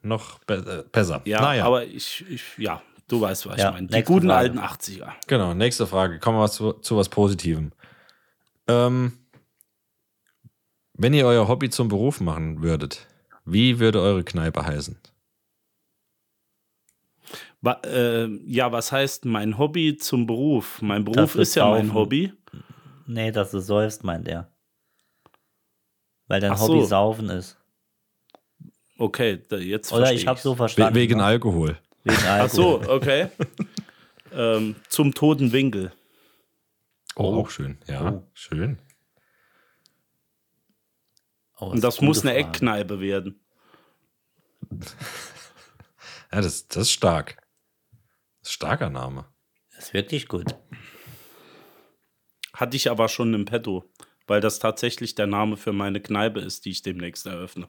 noch 0.02 0.40
be 0.46 0.84
äh, 0.86 0.90
besser. 0.92 1.22
Ja, 1.26 1.42
naja. 1.42 1.66
aber 1.66 1.86
ich, 1.86 2.24
ich, 2.30 2.42
ja, 2.58 2.82
du 3.08 3.22
weißt, 3.22 3.46
was 3.48 3.58
Ja, 3.60 3.70
ich 3.70 3.74
meine. 3.76 3.88
Die 3.88 4.02
guten 4.04 4.28
Frage. 4.28 4.40
alten 4.40 4.60
80er. 4.60 5.10
Genau, 5.28 5.54
nächste 5.54 5.86
Frage. 5.86 6.20
Kommen 6.20 6.40
wir 6.40 6.50
zu, 6.50 6.74
zu 6.74 6.98
was 6.98 7.10
Positivem. 7.10 7.72
Ähm, 8.68 9.14
wenn 11.04 11.14
ihr 11.14 11.26
euer 11.28 11.48
Hobby 11.50 11.70
zum 11.70 11.90
Beruf 11.90 12.22
machen 12.22 12.64
würdet, 12.64 13.08
wie 13.46 13.80
würde 13.80 14.00
eure 14.02 14.24
Kneipe 14.24 14.66
heißen? 14.66 14.98
Wa 17.62 17.74
äh, 17.86 18.28
ja, 18.46 18.72
was 18.72 18.92
heißt 18.92 19.26
mein 19.26 19.58
Hobby 19.58 19.98
zum 19.98 20.26
Beruf? 20.28 20.82
Mein 20.82 21.04
Beruf 21.04 21.16
Das 21.18 21.36
ist 21.36 21.56
ja 21.56 21.70
mein. 21.70 21.94
Hobby. 21.94 22.32
Nee, 23.06 23.32
dass 23.32 23.52
du 23.52 23.60
säufst, 23.60 24.04
meint 24.04 24.28
er. 24.30 24.50
Weil 26.28 26.40
dein 26.40 26.54
Ach 26.54 26.62
Hobby 26.62 26.80
so. 26.80 26.86
Saufen 26.86 27.30
ist. 27.30 27.58
Okay, 28.98 29.42
da, 29.50 29.58
jetzt 29.58 29.92
Oder 29.92 30.14
ich 30.14 30.26
habe 30.26 30.40
so 30.40 30.54
We 30.54 30.58
verstanden. 30.58 30.96
wegen 30.96 31.18
ne? 31.18 31.26
Alkohol. 31.26 31.78
Wegen 32.06 32.18
Ach 32.22 32.40
Alkohol. 32.42 32.84
so, 32.86 32.92
okay. 32.92 33.28
ähm, 34.34 34.76
zum 34.88 35.14
toten 35.14 35.52
Winkel. 35.52 35.92
Oh, 37.16 37.36
auch 37.42 37.50
schön. 37.50 37.78
Ja, 37.88 38.14
Oh. 38.14 38.24
schön. 38.34 38.78
Oh, 41.60 41.68
Und 41.68 41.84
das 41.84 42.02
muss 42.02 42.22
eine 42.22 42.32
Frage. 42.32 42.48
Eckkneipe 42.48 43.00
werden. 43.00 43.40
Ja, 46.32 46.42
das, 46.42 46.68
das 46.68 46.84
ist 46.84 46.92
stark. 46.92 47.36
Das 48.42 48.50
ist 48.50 48.54
starker 48.54 48.90
Name. 48.90 49.26
Das 49.76 49.86
ist 49.86 49.94
wirklich 49.94 50.28
gut. 50.28 50.56
Hatte 52.56 52.76
ich 52.76 52.90
aber 52.90 53.08
schon 53.08 53.36
im 53.36 53.46
Petto, 53.46 53.88
weil 54.26 54.42
das 54.42 54.58
tatsächlich 54.58 55.14
der 55.14 55.28
Name 55.28 55.58
für 55.58 55.74
meine 55.74 56.02
Kneipe 56.02 56.40
ist, 56.40 56.66
die 56.66 56.72
ich 56.72 56.82
demnächst 56.82 57.28
eröffne. 57.28 57.68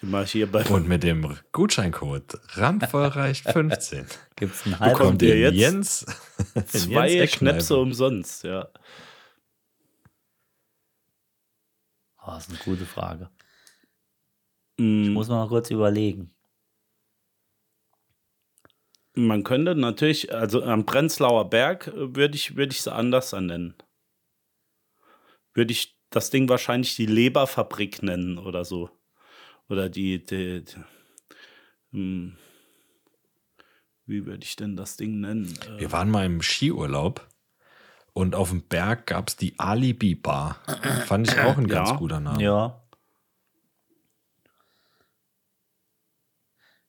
Die 0.00 0.06
mache 0.06 0.24
ich 0.24 0.30
hier 0.32 0.46
bei. 0.50 0.64
Und 0.66 0.86
mit 0.86 1.02
dem 1.02 1.36
Gutscheincode 1.50 2.38
Randvollreicht 2.50 3.50
15 3.50 4.06
Gibt 4.36 4.54
es 4.54 4.64
einen 4.66 4.74
Bekommt 4.78 5.00
Halb 5.00 5.22
ihr 5.22 5.34
den 5.34 5.40
jetzt 5.40 5.54
Jens, 5.56 6.06
den 6.54 6.66
Zwei 6.68 7.10
Jens. 7.10 7.32
Schnäpse 7.32 7.76
umsonst, 7.76 8.44
ja. 8.44 8.68
Oh, 12.26 12.30
das 12.30 12.46
ist 12.46 12.50
eine 12.50 12.58
gute 12.58 12.86
Frage. 12.86 13.30
Mm, 14.78 15.10
Muss 15.10 15.28
man 15.28 15.38
mal 15.38 15.48
kurz 15.48 15.70
überlegen. 15.70 16.34
Man 19.14 19.44
könnte 19.44 19.74
natürlich, 19.74 20.34
also 20.34 20.62
am 20.64 20.86
Prenzlauer 20.86 21.48
Berg 21.48 21.92
würde 21.94 22.34
ich, 22.34 22.56
würde 22.56 22.72
ich 22.72 22.80
es 22.80 22.88
anders 22.88 23.32
nennen. 23.32 23.74
Würde 25.52 25.72
ich 25.72 25.96
das 26.10 26.30
Ding 26.30 26.48
wahrscheinlich 26.48 26.96
die 26.96 27.06
Leberfabrik 27.06 28.02
nennen 28.02 28.38
oder 28.38 28.64
so. 28.64 28.90
Oder 29.68 29.88
die, 29.88 30.24
die, 30.24 30.64
die 30.64 30.74
hm, 31.92 32.36
wie 34.06 34.26
würde 34.26 34.44
ich 34.44 34.56
denn 34.56 34.76
das 34.76 34.96
Ding 34.96 35.20
nennen? 35.20 35.56
Wir 35.78 35.92
waren 35.92 36.10
mal 36.10 36.26
im 36.26 36.42
Skiurlaub 36.42 37.26
und 38.14 38.34
auf 38.34 38.48
dem 38.50 38.62
Berg 38.62 39.06
gab 39.06 39.28
es 39.28 39.36
die 39.36 39.58
Alibi-Bar. 39.58 40.56
Fand 41.06 41.28
ich 41.30 41.38
auch 41.40 41.58
ein 41.58 41.66
ganz 41.68 41.90
Ja. 41.90 41.96
guter 41.96 42.20
Name. 42.20 42.42
Ja. 42.42 42.80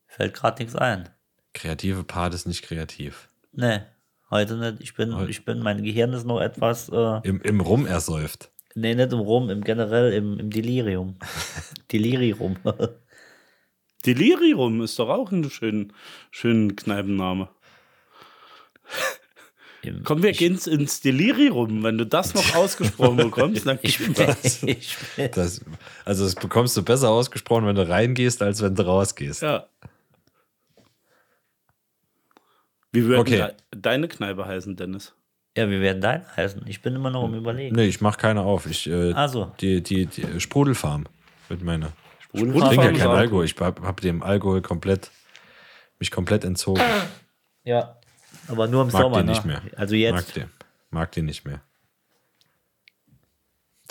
Fällt 0.07 0.34
gerade 0.34 0.61
nichts 0.63 0.76
ein. 0.76 1.09
Kreative 1.53 2.03
Part 2.03 2.34
ist 2.34 2.45
nicht 2.47 2.61
kreativ. 2.63 3.28
Nee, 3.51 3.82
heute 4.30 4.55
nicht. 4.57 4.82
Ich 4.82 4.93
bin, 4.95 5.15
Heute- 5.15 5.30
ich 5.32 5.45
bin, 5.45 5.59
mein 5.59 5.84
Gehirn 5.84 6.13
ist 6.13 6.26
noch 6.26 6.39
etwas, 6.41 6.89
äh, 6.89 7.19
Im, 7.28 7.41
im 7.41 7.59
Rum 7.61 7.86
ersäuft. 7.86 8.51
nee, 8.76 8.93
nicht 8.95 9.11
im 9.11 9.19
Rum, 9.19 9.49
im 9.49 9.61
generell, 9.63 10.13
im, 10.13 10.39
im 10.39 10.49
Delirium. 10.49 11.17
Delirium. 11.91 12.57
Delirium 14.05 14.82
ist 14.84 14.99
doch 14.99 15.09
auch 15.09 15.32
ein 15.32 15.49
schönen, 15.49 15.93
schönen 16.32 16.76
Kneipenname. 16.76 17.49
Im- 19.88 20.03
Komm, 20.03 20.23
wir 20.23 20.31
ich, 20.31 20.38
gehen 20.38 20.57
ins 20.57 21.01
Delirium. 21.01 21.83
Wenn 21.83 21.97
du 21.97 22.05
das 22.05 22.33
noch 22.33 22.55
ausgesprochen 22.55 23.17
bekommst, 23.17 23.65
dann 23.65 23.79
Ich, 23.81 23.99
ich 24.63 24.97
bin, 25.15 25.29
Das, 25.31 25.61
also 26.05 26.23
das 26.25 26.36
bekommst 26.36 26.75
du 26.77 26.83
besser 26.83 27.09
ausgesprochen, 27.09 27.65
wenn 27.67 27.75
du 27.75 27.88
reingehst, 27.88 28.41
als 28.41 28.61
wenn 28.61 28.75
du 28.75 28.83
rausgehst. 28.86 29.41
Ja. 29.41 29.65
Wie 32.91 33.03
würde 33.05 33.21
Okay. 33.21 33.38
de 33.38 33.81
deine 33.81 34.07
Kneipe 34.07 34.45
heißen, 34.45 34.75
Dennis? 34.75 35.13
ja, 35.57 35.69
wir 35.69 35.79
werden 35.79 36.01
dein 36.01 36.25
heißen. 36.36 36.63
Ich 36.67 36.81
bin 36.81 36.95
immer 36.95 37.09
noch 37.09 37.23
am 37.23 37.33
Überlegen. 37.33 37.75
Nee, 37.75 37.86
ich 37.86 38.01
mach 38.01 38.17
keine 38.17 38.41
auf. 38.41 38.65
Ich, 38.65 38.88
äh, 38.89 39.13
Also, 39.13 39.51
die, 39.61 39.81
die, 39.81 40.05
die 40.05 40.39
Sprudelfarm 40.41 41.05
wird 41.47 41.61
meine. 41.63 41.93
Ich 42.33 42.41
Sprudelfarm 42.41 42.69
trinke 42.75 42.86
ja 42.88 42.91
keinen 42.91 43.07
auch 43.07 43.13
Alkohol. 43.17 43.45
Ich 43.45 43.55
hab, 43.59 43.81
hab 43.81 44.01
dem 44.01 44.21
Alkohol 44.21 44.61
komplett, 44.61 45.11
mich 45.99 46.11
komplett 46.11 46.43
entzogen. 46.43 46.81
ja. 47.63 47.95
Aber 48.47 48.67
nur 48.67 48.83
im 48.83 48.91
Mag 48.91 49.01
Sommer, 49.01 49.17
den 49.17 49.25
ne? 49.27 49.31
nicht 49.33 49.45
mehr. 49.45 49.61
Also 49.75 49.95
Mag 49.95 50.01
jetzt. 50.01 50.35
den, 50.35 50.49
mag 50.91 51.11
den 51.11 51.25
nicht 51.25 51.45
mehr. 51.45 51.61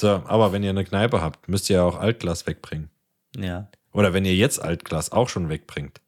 So, 0.00 0.08
aber 0.26 0.52
wenn 0.52 0.62
ihr 0.62 0.70
eine 0.70 0.84
Kneipe 0.84 1.20
habt, 1.20 1.48
müsst 1.48 1.70
ihr 1.70 1.76
ja 1.76 1.82
auch 1.84 1.96
Altglas 1.98 2.46
wegbringen. 2.46 2.90
Ja. 3.36 3.68
Oder 3.92 4.12
wenn 4.12 4.24
ihr 4.24 4.34
jetzt 4.34 4.60
Altglas 4.60 5.12
auch 5.12 5.28
schon 5.28 5.48
wegbringt, 5.48 6.00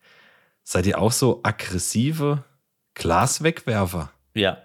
seid 0.64 0.86
ihr 0.86 0.98
auch 1.00 1.12
so 1.12 1.40
aggressive 1.44 2.42
Glaswegwerfer, 2.94 4.10
Ja. 4.34 4.58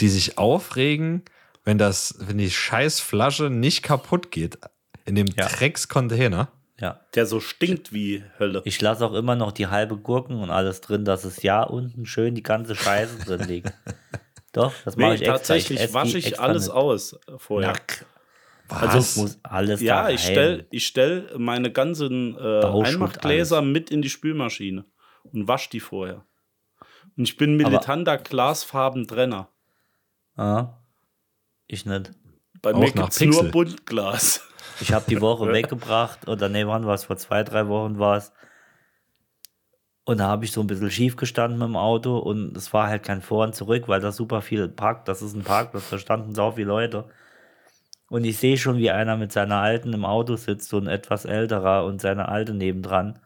die 0.00 0.08
sich 0.08 0.38
aufregen, 0.38 1.22
wenn 1.64 1.78
das, 1.78 2.14
wenn 2.20 2.38
die 2.38 2.50
scheiß 2.50 3.00
Flasche 3.00 3.50
nicht 3.50 3.82
kaputt 3.82 4.30
geht 4.30 4.58
in 5.06 5.16
dem 5.16 5.26
Ja. 5.26 5.48
Dreckscontainer. 5.48 6.48
Ja. 6.80 7.00
Der 7.14 7.26
so 7.26 7.40
stinkt 7.40 7.92
wie 7.92 8.22
Hölle. 8.38 8.62
Ich 8.64 8.80
lasse 8.80 9.04
auch 9.04 9.14
immer 9.14 9.34
noch 9.34 9.50
die 9.52 9.66
halbe 9.66 9.96
Gurken 9.96 10.36
und 10.40 10.50
alles 10.50 10.80
drin, 10.80 11.04
dass 11.04 11.24
es 11.24 11.42
ja 11.42 11.62
unten 11.64 12.06
schön 12.06 12.34
die 12.36 12.42
ganze 12.42 12.76
Scheiße 12.76 13.18
drin 13.24 13.48
liegt. 13.48 13.72
Doch, 14.52 14.72
das 14.84 14.96
mache 14.96 15.08
Nee, 15.10 15.14
ich 15.16 15.20
extra. 15.22 15.36
tatsächlich 15.38 15.80
die 15.80 15.94
wasche 15.94 16.18
ich 16.18 16.38
alles 16.40 16.66
mit. 16.68 16.76
aus 16.76 17.18
vorher. 17.36 17.74
Was? 18.68 18.82
Also, 18.94 19.20
Muss 19.22 19.38
alles 19.42 19.80
Ja, 19.80 20.04
da 20.04 20.10
ich 20.10 20.20
stelle 20.20 20.66
ich 20.70 20.86
stell 20.86 21.30
meine 21.38 21.72
ganzen 21.72 22.36
äh, 22.38 22.64
Einmachgläser 22.64 23.62
mit 23.62 23.90
in 23.90 24.02
die 24.02 24.10
Spülmaschine 24.10 24.84
und 25.32 25.48
wasche 25.48 25.70
die 25.70 25.80
vorher. 25.80 26.24
Und 27.16 27.24
ich 27.24 27.36
bin 27.36 27.56
militanter 27.56 28.18
Glasfarbentrenner. 28.18 29.48
Ah, 30.36 30.74
ich 31.66 31.84
nicht. 31.86 32.12
Bei 32.62 32.72
Auch 32.72 32.78
mir 32.78 32.86
nach 32.94 33.10
gibt 33.10 33.20
es 33.20 33.20
nur. 33.20 33.44
Buntglas. 33.50 34.47
Ich 34.80 34.92
habe 34.92 35.04
die 35.08 35.20
Woche 35.20 35.48
weggebracht 35.52 36.28
oder 36.28 36.48
nee, 36.48 36.66
wann 36.66 36.86
war 36.86 36.94
es? 36.94 37.04
Vor 37.04 37.16
zwei, 37.16 37.42
drei 37.42 37.68
Wochen 37.68 37.98
war 37.98 38.16
es. 38.16 38.32
Und 40.04 40.18
da 40.20 40.28
habe 40.28 40.44
ich 40.44 40.52
so 40.52 40.62
ein 40.62 40.66
bisschen 40.66 40.90
schief 40.90 41.16
gestanden 41.16 41.58
mit 41.58 41.68
dem 41.68 41.76
Auto 41.76 42.16
und 42.18 42.56
es 42.56 42.72
war 42.72 42.88
halt 42.88 43.02
kein 43.02 43.20
Vor 43.20 43.44
und 43.44 43.54
Zurück, 43.54 43.88
weil 43.88 44.00
da 44.00 44.10
super 44.10 44.40
viel 44.40 44.66
parkt. 44.68 45.06
Das 45.06 45.20
ist 45.20 45.34
ein 45.34 45.44
Parkplatz, 45.44 45.90
da 45.90 45.98
standen 45.98 46.34
so 46.34 46.52
viele 46.52 46.68
Leute. 46.68 47.10
Und 48.08 48.24
ich 48.24 48.38
sehe 48.38 48.56
schon, 48.56 48.78
wie 48.78 48.90
einer 48.90 49.16
mit 49.18 49.32
seiner 49.32 49.56
Alten 49.56 49.92
im 49.92 50.06
Auto 50.06 50.36
sitzt, 50.36 50.70
so 50.70 50.78
ein 50.78 50.86
etwas 50.86 51.26
älterer 51.26 51.84
und 51.84 52.00
seine 52.00 52.28
Alte 52.28 52.54
nebendran. 52.54 53.18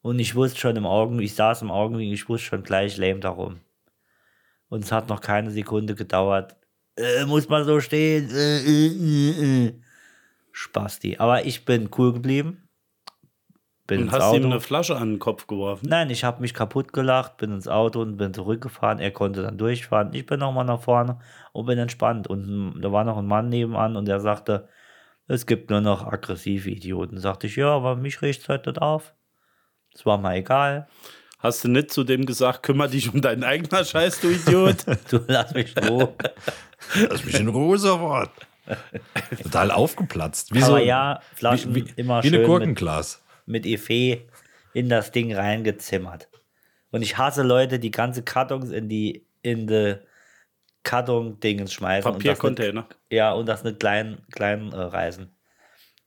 Und 0.00 0.18
ich 0.20 0.34
wusste 0.36 0.60
schon 0.60 0.76
im 0.76 0.86
Augen, 0.86 1.18
ich 1.20 1.34
saß 1.34 1.62
im 1.62 1.70
Augenblick, 1.72 2.12
ich 2.12 2.28
wusste 2.28 2.46
schon 2.46 2.62
gleich, 2.62 2.96
lähmt 2.98 3.24
darum. 3.24 3.60
Und 4.68 4.84
es 4.84 4.92
hat 4.92 5.08
noch 5.08 5.20
keine 5.20 5.50
Sekunde 5.50 5.94
gedauert. 5.96 6.56
äh, 6.96 7.24
muss 7.26 7.48
man 7.48 7.64
so 7.64 7.80
stehen. 7.80 8.30
Äh, 8.30 8.58
äh, 8.58 8.86
äh, 8.86 9.66
äh. 9.66 9.80
Spasti. 10.52 11.16
Aber 11.18 11.44
ich 11.44 11.64
bin 11.64 11.90
cool 11.98 12.12
geblieben. 12.12 12.68
Bin 13.86 13.98
Und 14.00 14.04
ins 14.04 14.12
hast 14.12 14.32
ihm 14.32 14.42
Auto. 14.44 14.46
eine 14.52 14.60
Flasche 14.60 14.96
an 14.96 15.14
den 15.14 15.18
Kopf 15.18 15.46
geworfen. 15.48 15.88
Nein, 15.88 16.08
ich 16.10 16.22
habe 16.22 16.40
mich 16.40 16.54
kaputt 16.54 16.92
gelacht, 16.92 17.36
bin 17.38 17.52
ins 17.52 17.66
Auto 17.66 18.00
und 18.00 18.16
bin 18.16 18.32
zurückgefahren. 18.32 19.00
Er 19.00 19.10
konnte 19.10 19.42
dann 19.42 19.58
durchfahren. 19.58 20.14
Ich 20.14 20.24
bin 20.26 20.38
nochmal 20.38 20.64
nach 20.64 20.80
vorne 20.80 21.18
und 21.52 21.66
bin 21.66 21.78
entspannt. 21.78 22.28
Und 22.28 22.80
da 22.80 22.92
war 22.92 23.02
noch 23.04 23.18
ein 23.18 23.26
Mann 23.26 23.48
nebenan 23.48 23.96
und 23.96 24.06
der 24.06 24.20
sagte, 24.20 24.68
es 25.26 25.46
gibt 25.46 25.70
nur 25.70 25.80
noch 25.80 26.06
aggressive 26.06 26.70
Idioten. 26.70 27.18
Sagte 27.18 27.48
ich, 27.48 27.56
ja, 27.56 27.68
aber 27.68 27.96
mich 27.96 28.22
riecht 28.22 28.48
halt 28.48 28.66
nicht 28.66 28.80
auf. 28.80 29.14
Es 29.94 30.06
war 30.06 30.18
mal 30.18 30.36
egal. 30.36 30.86
Hast 31.38 31.64
du 31.64 31.68
nicht 31.68 31.90
zu 31.90 32.04
dem 32.04 32.24
gesagt, 32.24 32.62
kümmere 32.62 32.90
dich 32.90 33.12
um 33.12 33.20
deinen 33.20 33.42
eigenen 33.42 33.84
Scheiß, 33.84 34.20
du 34.20 34.28
Idiot? 34.28 34.76
Du 35.10 35.20
lass 35.26 35.52
mich 35.54 35.74
Ruhe. 35.76 36.14
Lass 37.10 37.24
mich 37.24 37.40
in 37.40 37.48
Ruhe 37.48 37.78
sofort. 37.78 38.30
Total 39.42 39.70
aufgeplatzt. 39.70 40.54
Wie 40.54 40.60
so, 40.60 40.72
aber 40.72 40.82
ja, 40.82 41.20
Flaschen 41.34 41.74
wie, 41.74 41.86
wie, 41.86 41.92
immer 41.96 42.22
wie 42.22 42.28
eine 42.28 42.36
schön 42.36 42.40
mit, 42.40 42.46
Gurkenglas. 42.46 43.22
mit 43.46 43.66
Effet 43.66 44.28
in 44.72 44.88
das 44.88 45.10
Ding 45.12 45.34
reingezimmert. 45.34 46.28
Und 46.90 47.02
ich 47.02 47.18
hasse 47.18 47.42
Leute, 47.42 47.78
die 47.78 47.90
ganze 47.90 48.22
Kartons 48.22 48.70
in 48.70 48.88
die 48.88 49.26
in 49.42 49.66
die 49.66 49.96
Karton-Dingens 50.84 51.72
schmeißen. 51.72 52.10
und 52.10 52.16
das 52.18 52.24
nicht- 52.24 52.38
Papiercontainer. 52.40 52.86
Ja, 53.10 53.32
und 53.32 53.46
das 53.46 53.64
nicht 53.64 53.80
klein, 53.80 54.18
klein 54.32 54.72
äh, 54.72 54.76
reißen. 54.76 55.34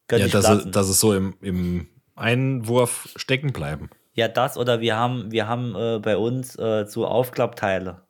Könnte 0.07 0.27
Ja, 0.27 0.31
dass, 0.31 0.43
lassen. 0.47 0.71
dass 0.71 0.87
es 0.89 0.99
so 0.99 1.13
im, 1.13 1.35
im 1.41 1.87
Einwurf 2.15 3.09
stecken 3.15 3.51
bleiben. 3.53 3.89
ja, 4.13 4.27
das 4.27 4.57
oder 4.57 4.79
wir 4.81 4.95
haben, 4.95 5.31
wir 5.31 5.47
haben 5.47 5.75
äh, 5.75 5.99
bei 5.99 6.17
uns 6.17 6.57
äh, 6.57 6.85
so 6.87 7.05
Aufklappteile. 7.07 8.04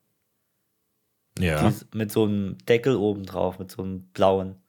Ja. 1.39 1.71
Mit 1.93 2.11
so 2.11 2.23
einem 2.23 2.57
Deckel 2.59 2.95
oben 2.95 3.25
drauf, 3.25 3.59
mit 3.59 3.71
so 3.71 3.83
einem 3.83 4.07
blauen. 4.09 4.61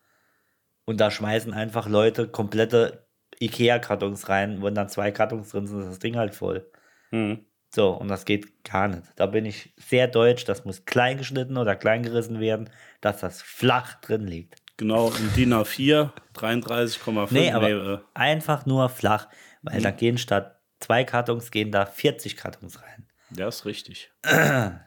Und 0.85 1.01
da 1.01 1.11
schmeißen 1.11 1.53
einfach 1.53 1.89
Leute 1.89 2.29
komplette 2.29 3.07
Ikea-Kartons 3.41 4.29
rein, 4.29 4.63
wenn 4.63 4.75
dann 4.75 4.89
zwei 4.89 5.11
Kartons 5.11 5.51
drin 5.51 5.67
sind, 5.67 5.81
ist 5.81 5.89
das 5.89 5.99
Ding 5.99 6.17
halt 6.17 6.35
voll. 6.35 6.71
Hm. 7.11 7.45
So, 7.75 7.91
und 7.91 8.09
das 8.09 8.25
geht 8.25 8.65
gar 8.65 8.89
nicht. 8.89 9.03
Da 9.17 9.27
bin 9.27 9.45
ich 9.45 9.75
sehr 9.77 10.09
deutsch, 10.09 10.45
das 10.45 10.65
muss 10.65 10.85
klein 10.85 11.19
geschnitten 11.19 11.57
oder 11.57 11.77
klein 11.77 12.03
gerissen 12.03 12.41
werden, 12.41 12.71
dass 13.01 13.21
das 13.21 13.43
flach 13.43 14.01
drin 14.01 14.27
liegt. 14.27 14.63
Genau, 14.79 15.11
in 15.11 15.33
DIN 15.35 15.55
A4, 15.55 16.11
33,5. 16.35 17.29
Nee, 17.31 17.51
aber 17.53 17.69
äh, 17.69 17.99
einfach 18.15 18.67
nur 18.67 18.89
flach, 18.89 19.29
weil 19.63 19.81
da 19.81 19.91
gehen 19.91 20.19
statt 20.19 20.61
zwei 20.81 21.05
Kartons, 21.05 21.51
gehen 21.51 21.73
da 21.73 21.87
40 21.87 22.37
Kartons 22.37 22.83
rein. 22.83 23.07
ja, 23.37 23.49
ist 23.49 23.65
richtig. 23.65 24.11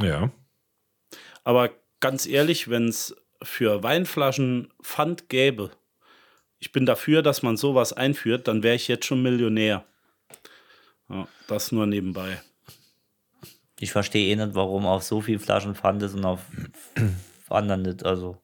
Ja. 0.00 0.30
Aber 1.50 1.70
ganz 1.98 2.26
ehrlich, 2.26 2.70
wenn 2.70 2.86
es 2.86 3.12
für 3.42 3.82
Weinflaschen 3.82 4.72
Pfand 4.84 5.28
gäbe, 5.28 5.72
ich 6.60 6.70
bin 6.70 6.86
dafür, 6.86 7.22
dass 7.22 7.42
man 7.42 7.56
sowas 7.56 7.92
einführt, 7.92 8.46
dann 8.46 8.62
wäre 8.62 8.76
ich 8.76 8.86
jetzt 8.86 9.04
schon 9.04 9.20
Millionär. 9.20 9.84
Ja, 11.08 11.26
das 11.48 11.72
nur 11.72 11.86
nebenbei. 11.86 12.40
Ich 13.80 13.90
verstehe 13.90 14.28
eh 14.30 14.36
nicht, 14.36 14.54
warum 14.54 14.86
auf 14.86 15.02
so 15.02 15.22
viel 15.22 15.40
Flaschen 15.40 15.74
Pfand 15.74 16.04
ist 16.04 16.14
und 16.14 16.24
auf 16.24 16.44
anderen 17.48 17.82
nicht. 17.82 18.04
Also, 18.06 18.38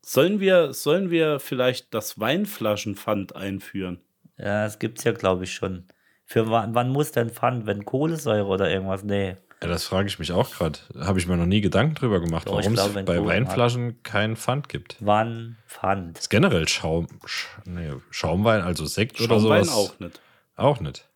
Sollen 0.00 0.40
wir, 0.40 0.72
sollen 0.72 1.10
wir 1.10 1.38
vielleicht 1.38 1.92
das 1.92 2.18
Weinflaschenpfand 2.18 3.36
einführen? 3.36 4.00
ja, 4.38 4.64
es 4.64 4.78
gibt's 4.78 5.04
ja, 5.04 5.12
glaube 5.12 5.44
ich, 5.44 5.52
schon. 5.52 5.84
Für 6.24 6.48
wann, 6.48 6.74
wann 6.74 6.88
muss 6.88 7.12
denn 7.12 7.28
Pfand? 7.28 7.66
Wenn 7.66 7.84
Kohlensäure 7.84 8.46
oder 8.46 8.70
irgendwas? 8.70 9.04
Nee. 9.04 9.36
Ja, 9.62 9.68
das 9.68 9.84
frage 9.84 10.08
ich 10.08 10.18
mich 10.18 10.32
auch 10.32 10.50
gerade. 10.50 10.78
Habe 10.98 11.18
ich 11.18 11.26
mir 11.26 11.36
noch 11.36 11.46
nie 11.46 11.60
Gedanken 11.60 11.94
drüber 11.94 12.20
gemacht, 12.20 12.46
Doch, 12.46 12.56
warum 12.56 12.74
glaube, 12.74 13.00
es 13.00 13.04
bei 13.04 13.24
Weinflaschen 13.24 14.02
keinen 14.02 14.36
Pfand 14.36 14.68
gibt. 14.68 14.96
Wann 15.00 15.58
Pfand? 15.66 16.18
ist 16.18 16.30
generell 16.30 16.66
Schaum, 16.66 17.08
Sch, 17.26 17.46
nee, 17.66 17.92
Schaumwein, 18.10 18.62
also 18.62 18.86
Sekt 18.86 19.20
oder 19.20 19.40
Schaumwein 19.40 19.64
sowas. 19.64 19.76
auch 19.76 20.00
nicht. 20.00 20.20
Auch 20.56 20.80
nicht. 20.80 21.08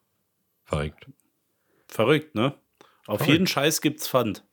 Verrückt. 0.64 1.06
Verrückt, 1.88 2.34
ne? 2.34 2.54
Auf 3.06 3.18
Verrückt. 3.18 3.28
jeden 3.32 3.46
Scheiß 3.46 3.80
gibt's 3.80 4.08
Pfand. 4.08 4.44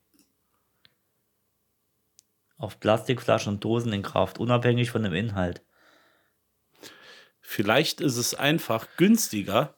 Auf 2.57 2.79
Plastikflaschen 2.79 3.53
und 3.55 3.63
Dosen 3.63 3.91
in 3.91 4.03
Kraft, 4.03 4.37
unabhängig 4.37 4.91
von 4.91 5.03
dem 5.03 5.13
Inhalt. 5.13 5.63
Vielleicht 7.39 7.99
ist 7.99 8.17
es 8.17 8.35
einfach 8.35 8.87
günstiger, 8.97 9.75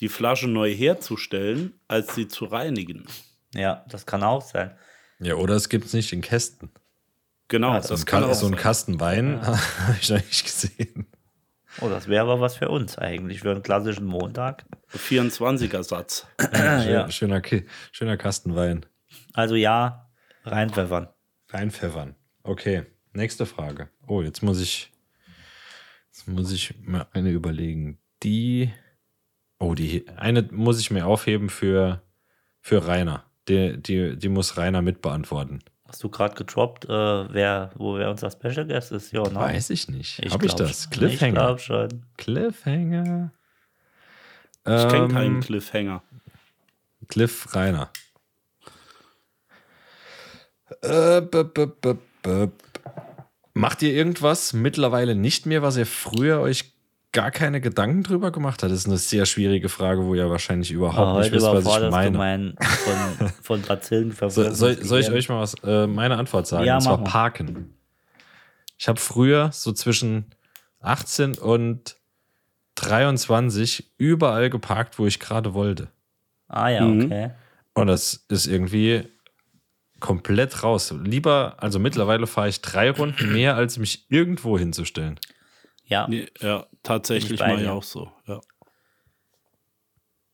die 0.00 0.08
Flasche 0.08 0.48
neu 0.48 0.74
herzustellen, 0.74 1.78
als 1.86 2.14
sie 2.14 2.26
zu 2.26 2.46
reinigen. 2.46 3.06
Ja, 3.54 3.84
das 3.88 4.06
kann 4.06 4.22
auch 4.22 4.42
sein. 4.42 4.76
Ja, 5.20 5.34
oder 5.34 5.54
es 5.54 5.68
gibt 5.68 5.84
es 5.86 5.92
nicht 5.92 6.12
in 6.12 6.20
Kästen. 6.20 6.70
Genau, 7.48 7.74
das 7.74 7.88
So 7.88 7.94
ein, 7.94 7.96
das 7.98 8.06
kann 8.06 8.22
Ka 8.22 8.28
auch 8.30 8.34
so 8.34 8.46
ein. 8.46 8.56
Kasten 8.56 8.98
Wein 9.00 9.40
habe 9.46 9.96
ich 10.00 10.08
noch 10.10 10.16
nicht 10.18 10.44
gesehen. 10.44 11.06
Oh, 11.80 11.88
das 11.88 12.06
wäre 12.08 12.22
aber 12.22 12.40
was 12.40 12.56
für 12.56 12.68
uns 12.68 12.98
eigentlich, 12.98 13.40
für 13.40 13.50
einen 13.50 13.62
klassischen 13.62 14.04
Montag. 14.06 14.64
24er 14.94 15.82
Satz. 15.82 16.26
ja. 16.52 17.10
Schöner, 17.10 17.40
Ki- 17.40 17.66
schöner 17.92 18.16
Kasten 18.16 18.54
Wein. 18.54 18.84
Also 19.32 19.54
ja, 19.54 20.10
reinpfeffern. 20.44 21.08
Reinpfeffern. 21.48 22.14
Okay, 22.42 22.86
nächste 23.12 23.46
Frage. 23.46 23.88
Oh, 24.06 24.22
jetzt 24.22 24.42
muss 24.42 24.60
ich, 24.60 24.92
jetzt 26.10 26.26
muss 26.28 26.52
ich 26.52 26.74
mir 26.80 27.06
eine 27.14 27.30
überlegen. 27.30 27.98
Die, 28.22 28.72
oh, 29.58 29.74
die, 29.74 30.06
eine 30.16 30.42
muss 30.50 30.78
ich 30.80 30.90
mir 30.90 31.06
aufheben 31.06 31.48
für, 31.48 32.02
für 32.60 32.86
Rainer. 32.86 33.24
Die, 33.48 33.80
die, 33.80 34.16
die 34.16 34.28
muss 34.28 34.56
Rainer 34.56 34.82
mitbeantworten. 34.82 35.62
Hast 35.88 36.02
du 36.02 36.08
gerade 36.08 36.34
gedroppt, 36.34 36.86
äh, 36.86 36.88
wer, 36.88 37.70
wo 37.74 37.96
wer 37.96 38.10
unser 38.10 38.30
Special 38.30 38.66
Guest 38.66 38.92
ist? 38.92 39.12
Ja, 39.12 39.24
ne? 39.24 39.34
Weiß 39.34 39.68
ich 39.70 39.88
nicht. 39.88 40.18
Habe 40.30 40.46
ich 40.46 40.54
das? 40.54 40.84
schon. 40.84 40.90
Cliffhanger. 40.90 41.32
Ich 41.32 41.34
glaube 41.34 41.58
schon. 41.60 42.06
Cliffhanger. 42.16 43.32
Ich 44.64 44.88
kenne 44.88 45.04
Ähm, 45.04 45.08
keinen 45.12 45.40
Cliffhanger. 45.40 46.02
Cliff 47.08 47.54
Rainer. 47.54 47.90
Äh, 50.82 51.20
b 51.20 51.38
-b 51.40 51.66
-b 51.66 51.98
-b 52.22 52.50
Macht 53.54 53.82
ihr 53.82 53.92
irgendwas 53.92 54.54
mittlerweile 54.54 55.14
nicht 55.14 55.44
mehr, 55.44 55.60
was 55.60 55.76
ihr 55.76 55.84
früher 55.84 56.40
euch 56.40 56.71
gar 57.12 57.30
keine 57.30 57.60
Gedanken 57.60 58.02
drüber 58.02 58.30
gemacht 58.32 58.62
hat? 58.62 58.70
Das 58.70 58.78
ist 58.78 58.86
eine 58.86 58.96
sehr 58.98 59.26
schwierige 59.26 59.68
Frage, 59.68 60.04
wo 60.04 60.14
ihr 60.14 60.28
wahrscheinlich 60.30 60.70
überhaupt 60.70 60.98
Aber 60.98 61.20
nicht 61.20 61.32
wisst, 61.32 61.44
was 61.46 61.52
ich 61.54 61.60
überforderst 61.60 61.92
du 61.92 61.96
meine. 61.96 62.18
meinen 62.18 62.56
von, 63.18 63.28
von 63.42 63.62
Bazillen 63.62 64.12
So, 64.28 64.50
soll, 64.50 64.82
soll 64.82 65.00
ich 65.00 65.10
euch 65.10 65.28
mal 65.28 65.40
was, 65.40 65.54
äh, 65.64 65.86
meine 65.86 66.16
Antwort 66.16 66.46
sagen? 66.46 66.64
Ja, 66.64 66.76
und 66.76 66.80
zwar 66.82 66.98
mal. 66.98 67.04
Parken. 67.04 67.74
Ich 68.78 68.88
habe 68.88 68.98
früher 69.00 69.50
so 69.52 69.72
zwischen 69.72 70.26
18 70.80 71.34
und 71.38 71.96
23 72.76 73.92
überall 73.98 74.50
geparkt, 74.50 74.98
wo 74.98 75.06
ich 75.06 75.20
gerade 75.20 75.54
wollte. 75.54 75.88
Ah 76.48 76.68
ja, 76.68 76.82
Mhm. 76.84 77.04
okay. 77.04 77.30
Und 77.74 77.86
das 77.86 78.24
ist 78.28 78.46
irgendwie 78.46 79.04
komplett 80.00 80.62
raus. 80.62 80.92
Lieber, 81.04 81.54
also 81.58 81.78
mittlerweile 81.78 82.26
fahre 82.26 82.48
ich 82.48 82.60
drei 82.60 82.90
Runden 82.90 83.32
mehr, 83.32 83.54
als 83.56 83.78
mich 83.78 84.06
irgendwo 84.10 84.58
hinzustellen. 84.58 85.18
Ja, 85.92 86.08
Nee, 86.08 86.26
ja, 86.40 86.66
tatsächlich 86.82 87.38
mal 87.38 87.62
ja 87.62 87.72
auch 87.72 87.82
so. 87.82 88.10
Ja. 88.26 88.40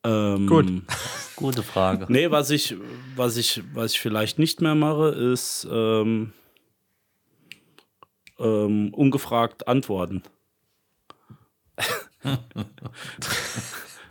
Ähm, 0.05 0.47
Gut. 0.47 0.67
gute 1.37 1.65
Frage. 1.65 2.07
Nee, 2.09 2.31
was 2.31 2.51
ich, 2.51 2.77
was 3.17 3.37
ich, 3.37 3.63
was 3.75 3.93
ich 3.93 4.01
vielleicht 4.01 4.39
nicht 4.39 4.61
mehr 4.61 4.77
mache, 4.77 5.09
ist 5.09 5.67
ähm, 5.69 6.33
ähm, 8.39 8.95
ungefragt 8.95 9.67
antworten. 9.67 10.23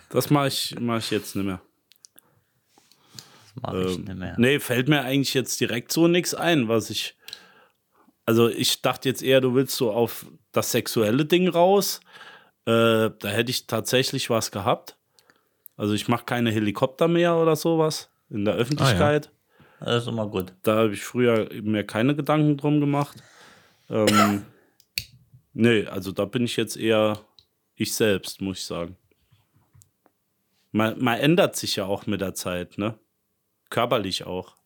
das 0.09 0.29
mache 0.29 0.47
ich, 0.49 0.75
mach 0.81 0.97
ich 0.97 1.11
jetzt 1.11 1.33
nicht 1.37 1.45
mehr. 1.45 1.61
Das 3.55 3.63
mache 3.63 3.83
ich 3.85 3.95
Ähm, 3.95 4.03
nicht 4.03 4.17
mehr. 4.17 4.35
Nee, 4.37 4.59
fällt 4.59 4.89
mir 4.89 5.01
eigentlich 5.01 5.33
jetzt 5.33 5.61
direkt 5.61 5.93
so 5.93 6.09
nichts 6.09 6.33
ein, 6.33 6.67
was 6.67 6.89
ich. 6.89 7.16
Also 8.27 8.49
ich 8.49 8.81
dachte 8.81 9.07
jetzt 9.07 9.23
eher, 9.23 9.39
du 9.39 9.55
willst 9.55 9.77
so 9.77 9.91
auf 9.91 10.25
das 10.51 10.71
sexuelle 10.71 11.25
Ding 11.25 11.47
raus. 11.47 12.01
Äh, 12.65 13.09
da 13.19 13.29
hätte 13.29 13.51
ich 13.51 13.67
tatsächlich 13.67 14.29
was 14.29 14.51
gehabt. 14.51 14.97
Also 15.77 15.93
ich 15.93 16.09
mache 16.09 16.25
keine 16.25 16.51
Helikopter 16.51 17.07
mehr 17.07 17.37
oder 17.37 17.55
sowas 17.55 18.09
in 18.29 18.43
der 18.43 18.55
Öffentlichkeit. 18.55 19.31
Das 19.79 20.03
ist 20.03 20.09
immer 20.09 20.27
gut. 20.27 20.53
Da 20.63 20.75
habe 20.75 20.93
ich 20.93 21.03
früher 21.03 21.47
mir 21.61 21.85
keine 21.85 22.17
Gedanken 22.17 22.57
drum 22.57 22.81
gemacht. 22.81 23.23
Ähm, 23.89 24.45
nee, 25.53 25.85
also 25.85 26.11
da 26.11 26.25
bin 26.25 26.43
ich 26.43 26.57
jetzt 26.57 26.75
eher 26.75 27.21
ich 27.75 27.95
selbst, 27.95 28.41
muss 28.41 28.57
ich 28.57 28.65
sagen. 28.65 28.97
Man, 30.73 31.01
man 31.01 31.17
ändert 31.17 31.55
sich 31.55 31.77
ja 31.77 31.85
auch 31.85 32.07
mit 32.07 32.19
der 32.19 32.33
Zeit, 32.33 32.77
ne? 32.77 32.99
Körperlich 33.69 34.25
auch. 34.25 34.57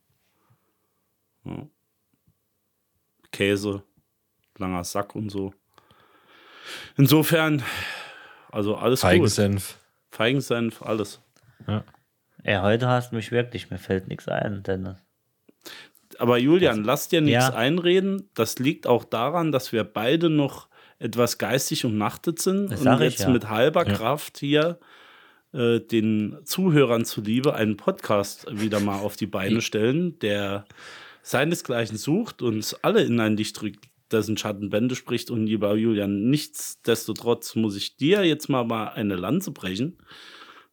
Ja. 1.45 1.67
Käse, 3.31 3.83
langer 4.57 4.83
Sack 4.83 5.15
und 5.15 5.29
so. 5.29 5.53
Insofern, 6.97 7.63
also 8.51 8.75
alles 8.75 9.01
gut. 9.01 9.09
Feigensenf. 9.09 9.77
Feigensenf, 10.09 10.81
alles. 10.81 11.21
Ja, 12.43 12.63
heute 12.63 12.87
hast 12.87 13.11
du 13.11 13.15
mich 13.15 13.31
wirklich, 13.31 13.69
mir 13.69 13.77
fällt 13.77 14.07
nichts 14.07 14.27
ein, 14.27 14.63
Dennis. 14.63 14.97
Aber 16.17 16.37
Julian, 16.37 16.83
lass 16.83 17.07
dir 17.07 17.21
nichts 17.21 17.47
Ja. 17.49 17.53
einreden. 17.53 18.29
Das 18.33 18.59
liegt 18.59 18.85
auch 18.87 19.03
daran, 19.05 19.51
dass 19.51 19.71
wir 19.71 19.83
beide 19.83 20.29
noch 20.29 20.67
etwas 20.99 21.37
geistig 21.37 21.85
umnachtet 21.85 22.39
sind 22.39 22.71
Das 22.71 22.79
und 22.79 22.83
sag 22.85 22.99
ich 23.01 23.11
jetzt 23.13 23.21
ja. 23.21 23.29
mit 23.29 23.49
halber 23.49 23.85
Kraft 23.85 24.37
hier 24.37 24.79
äh, 25.53 25.79
den 25.79 26.39
Zuhörern 26.43 27.05
zuliebe 27.05 27.53
einen 27.55 27.77
Podcast 27.77 28.45
wieder 28.51 28.79
mal 28.79 28.99
auf 28.99 29.15
die 29.15 29.25
Beine 29.27 29.61
stellen, 29.61 30.19
der 30.19 30.65
seinesgleichen 31.23 31.97
sucht 31.97 32.41
und 32.41 32.77
alle 32.81 33.01
in 33.03 33.19
ein 33.19 33.37
Licht 33.37 33.59
drückt, 33.61 33.85
dessen 34.11 34.37
Schattenbände 34.37 34.95
spricht. 34.95 35.29
Und 35.31 35.45
lieber 35.45 35.75
Julian, 35.75 36.29
nichtsdestotrotz 36.29 37.55
muss 37.55 37.75
ich 37.75 37.97
dir 37.97 38.23
jetzt 38.25 38.49
mal, 38.49 38.63
mal 38.65 38.87
eine 38.89 39.15
Lanze 39.15 39.51
brechen, 39.51 39.97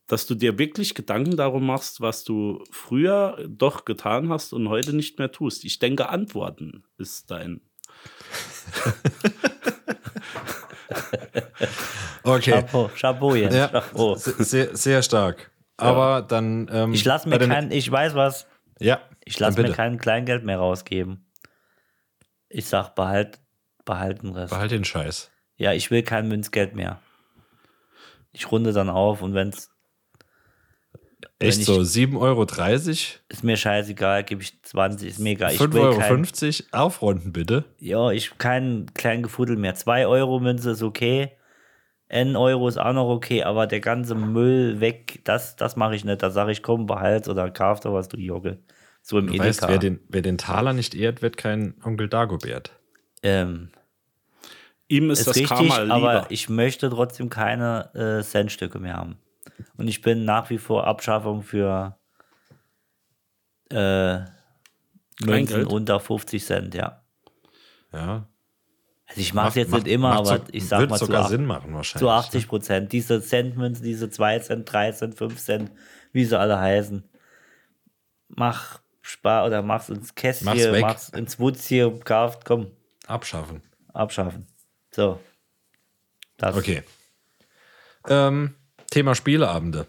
dass 0.07 0.27
du 0.27 0.35
dir 0.35 0.59
wirklich 0.59 0.95
Gedanken 0.95 1.37
darum 1.37 1.67
machst, 1.67 2.01
was 2.01 2.25
du 2.25 2.65
früher 2.71 3.45
doch 3.49 3.85
getan 3.85 4.31
hast 4.31 4.53
und 4.55 4.69
heute 4.69 4.95
nicht 4.95 5.19
mehr 5.19 5.31
tust. 5.31 5.65
Ich 5.65 5.79
denke, 5.79 6.09
Antworten 6.09 6.83
ist 6.97 7.31
dein. 7.31 7.61
Okay. 12.23 12.51
Chapeau, 12.51 12.91
Chapeau 12.99 13.35
jetzt. 13.35 13.55
Ja, 13.55 13.69
Chapeau. 13.69 14.15
se- 14.17 14.35
sehr, 14.45 14.77
sehr 14.77 15.03
stark. 15.03 15.51
Aber 15.77 16.23
dann. 16.23 16.69
Ähm, 16.73 16.93
Ich 16.93 17.05
lasse 17.05 17.29
mir 17.29 17.39
den- 17.39 17.51
kein, 17.51 17.71
ich 17.71 17.91
weiß 17.91 18.15
was, 18.15 18.47
Ja, 18.81 19.01
ich 19.29 19.39
lasse 19.39 19.61
mir 19.61 19.73
kein 19.73 19.99
Kleingeld 19.99 20.45
mehr 20.45 20.59
rausgeben. 20.59 21.31
Ich 22.49 22.67
sag, 22.67 22.95
behalt, 22.95 23.39
behalt 23.85 24.23
den 24.23 24.33
Rest. 24.33 24.51
Behalt 24.53 24.71
den 24.71 24.85
Scheiß. 24.85 25.31
Ja, 25.57 25.73
ich 25.73 25.91
will 25.91 26.03
kein 26.03 26.29
Münzgeld 26.29 26.75
mehr. 26.75 27.01
Ich 28.33 28.51
runde 28.51 28.73
dann 28.73 28.89
auf 28.91 29.23
und 29.23 29.35
wenn 29.35 29.49
es 29.49 29.71
Echt 31.41 31.61
ich- 31.61 31.67
so, 31.67 31.81
7,30 31.81 32.19
Euro, 32.21 32.47
ist 33.29 33.45
mir 33.45 33.57
scheißegal, 33.57 34.25
gebe 34.25 34.43
ich 34.43 34.61
20, 34.63 35.09
ist 35.09 35.19
mir 35.21 35.31
egal. 35.31 35.53
Ich 35.53 35.61
5,50 35.61 35.73
will 35.73 36.67
Euro, 36.73 36.85
aufrunden 36.85 37.33
bitte. 37.33 37.65
ja, 37.79 38.11
ich 38.11 38.39
kein 38.39 38.87
kleinen 38.95 39.23
Gefuddel 39.23 39.57
mehr. 39.57 39.75
2 39.75 40.07
Euro 40.07 40.41
Münze 40.41 40.73
ist 40.73 40.83
okay. 40.83 41.33
N 42.09 42.37
Euro 42.37 42.67
ist 42.69 42.79
auch 42.79 42.93
noch 42.93 43.09
okay, 43.09 43.43
aber 43.45 43.67
der 43.67 43.81
ganze 43.81 44.15
Müll 44.15 44.81
weg, 44.81 45.21
das, 45.25 45.57
das 45.57 45.77
mache 45.77 45.95
ich 45.95 46.05
nicht. 46.05 46.23
Da 46.23 46.31
sage 46.31 46.53
ich, 46.53 46.63
komm, 46.63 46.87
behalt 46.87 47.29
oder 47.29 47.51
kauf 47.51 47.81
doch 47.81 47.93
was, 47.93 48.09
du 48.09 48.17
Jogge. 48.17 48.59
So 49.09 49.19
im 49.19 49.29
Du 49.29 49.33
Edeka. 49.33 49.45
weißt, 49.49 49.69
wer 49.69 49.79
den, 49.79 50.01
wer 50.11 50.21
den 50.21 50.37
Taler 50.37 50.75
nicht 50.75 50.95
ehrt, 50.95 51.23
wird 51.23 51.39
kein 51.39 51.75
Onkel 51.83 52.09
Dagobert. 52.11 52.73
ähm, 53.23 53.71
Ihm 54.91 55.11
ist, 55.11 55.21
ist 55.21 55.29
das 55.29 55.37
richtig, 55.37 55.49
Karma 55.57 55.79
lieber. 55.83 55.95
aber 55.95 56.27
ich 56.31 56.49
möchte 56.51 56.91
trotzdem 56.91 57.31
keine 57.31 57.91
äh, 57.95 58.23
Centstücke 58.23 58.79
mehr 58.79 58.95
haben. 58.97 59.17
Und 59.79 59.89
ich 59.89 60.03
bin 60.03 60.25
nach 60.27 60.51
wie 60.51 60.59
vor 60.59 60.87
Abschaffung 60.87 61.43
für 61.43 61.97
äh, 63.71 64.19
Münzen 64.19 64.27
Kleingeld? 65.27 65.67
unter 65.73 66.01
50 66.01 66.45
Cent, 66.45 66.75
ja. 66.75 67.03
Ja. 67.93 68.29
Also 69.07 69.21
ich 69.23 69.33
mache 69.35 69.49
es 69.49 69.55
jetzt 69.55 69.71
Macht- 69.71 69.85
nicht 69.85 69.93
immer, 69.93 70.13
aber 70.13 70.37
so- 70.39 70.45
ich 70.53 70.69
sag 70.69 70.89
mal 70.91 70.99
zu, 70.99 71.07
sogar 71.07 71.25
ach- 71.25 71.29
Sinn 71.29 71.47
machen 71.47 71.73
wahrscheinlich. 71.75 72.01
zu 72.07 72.11
80 72.11 72.49
Prozent. 72.49 72.93
Diese 72.93 73.23
Centmünzen, 73.23 73.85
diese 73.85 74.11
2 74.11 74.39
Cent, 74.41 74.71
3 74.71 74.93
Cent, 74.93 75.15
5 75.17 75.39
Cent, 75.39 75.71
wie 76.13 76.25
sie 76.27 76.39
alle 76.39 76.59
heißen. 76.59 77.05
Mach 78.29 78.81
Spar 79.09 79.47
oder 79.47 79.63
mach's 79.63 79.89
ins 79.89 80.15
Kästchen, 80.15 80.45
Mach's 80.47 80.65
weg. 80.71 80.83
mach's 80.83 81.09
ins 81.09 81.39
Wutzier, 81.41 81.99
kauft, 82.05 82.45
komm, 82.45 82.71
Abschaffen. 83.07 83.63
abschaffen. 83.95 84.47
So. 84.91 85.19
Das. 86.37 86.55
Okay. 86.57 86.83
Ähm, 88.09 88.55
Thema 88.91 89.15
Spieleabende. 89.15 89.87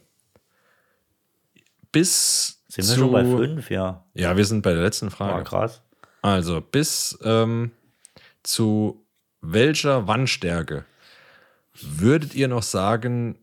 Bis 1.92 2.64
Sind 2.68 2.88
wir 2.88 2.94
zu, 2.94 3.00
schon 3.00 3.12
bei 3.12 3.26
5, 3.26 3.70
ja. 3.72 4.06
Ja, 4.14 4.38
wir 4.38 4.46
sind 4.46 4.62
bei 4.62 4.74
der 4.74 4.84
letzten 4.84 5.08
War 5.08 5.12
Frage. 5.18 5.44
krass. 5.44 5.82
Also, 6.22 6.62
bis 6.62 7.18
ähm, 7.24 7.72
zu 8.44 9.06
welcher 9.42 10.08
Wandstärke 10.08 10.86
würdet 11.82 12.36
ihr 12.36 12.48
noch 12.48 12.64
sagen, 12.64 13.38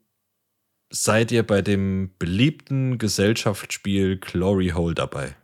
seid 0.91 1.33
ihr 1.33 1.47
bei 1.47 1.63
dem 1.63 2.15
beliebten 2.19 2.99
Gesellschaftsspiel 2.99 4.19
Glory 4.19 4.69
Hole 4.71 4.95
dabei? 4.95 5.35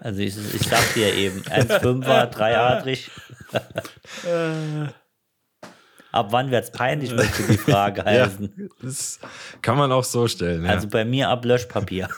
Also 0.00 0.20
ich, 0.20 0.34
ich 0.54 0.68
sag 0.68 0.94
dir 0.94 1.14
eben, 1.14 1.40
1,5er, 1.42 2.26
dreiadrig. 2.26 3.10
Ab 6.10 6.28
wann 6.30 6.50
wird's 6.50 6.72
peinlich, 6.72 7.12
möchte 7.14 7.42
die 7.44 7.58
Frage 7.58 8.04
heißen. 8.04 8.70
das 8.82 9.18
kann 9.62 9.76
man 9.76 9.92
auch 9.92 10.04
so 10.04 10.26
stellen. 10.26 10.64
Ja. 10.64 10.70
Also 10.72 10.88
bei 10.88 11.04
mir 11.04 11.28
ab 11.28 11.44
Löschpapier. 11.44 12.08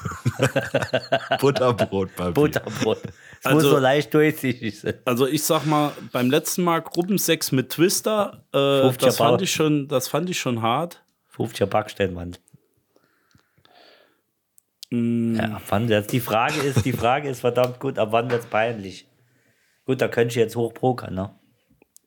Butterbrotpapier. 1.40 2.32
Butterbrot. 2.34 2.98
Es 3.42 3.44
muss 3.44 3.64
Also- 3.64 3.70
so 3.70 3.78
leicht 3.78 4.14
durchsichtig 4.14 4.80
sein. 4.80 4.94
Also 5.04 5.26
ich 5.26 5.42
sag 5.42 5.64
mal, 5.66 5.92
beim 6.12 6.30
letzten 6.30 6.62
Mal 6.62 6.80
Gruppensex 6.82 7.50
mit 7.52 7.70
Twister, 7.70 8.44
äh, 8.52 8.56
50er 8.58 8.98
das, 8.98 9.16
fand 9.16 9.42
ich 9.42 9.52
schon, 9.52 9.88
das 9.88 10.08
fand 10.08 10.30
ich 10.30 10.38
schon 10.38 10.62
hart. 10.62 11.02
50er 11.36 11.66
Backstellenwand. 11.66 12.40
Mm. 14.90 15.36
Ja, 15.36 15.44
ab 15.56 15.62
wann 15.68 15.88
jetzt? 15.88 16.12
Die 16.12 16.20
Frage 16.20 16.60
ist, 16.60 16.84
die 16.84 16.92
Frage 16.92 17.28
ist 17.28 17.40
verdammt 17.40 17.78
gut, 17.80 17.98
ab 17.98 18.08
wann 18.12 18.30
wird's 18.30 18.46
peinlich? 18.46 19.06
Gut, 19.86 20.00
da 20.00 20.08
könnte 20.08 20.30
ich 20.32 20.36
jetzt 20.36 20.56
hochpokern, 20.56 21.14
ne? 21.14 21.34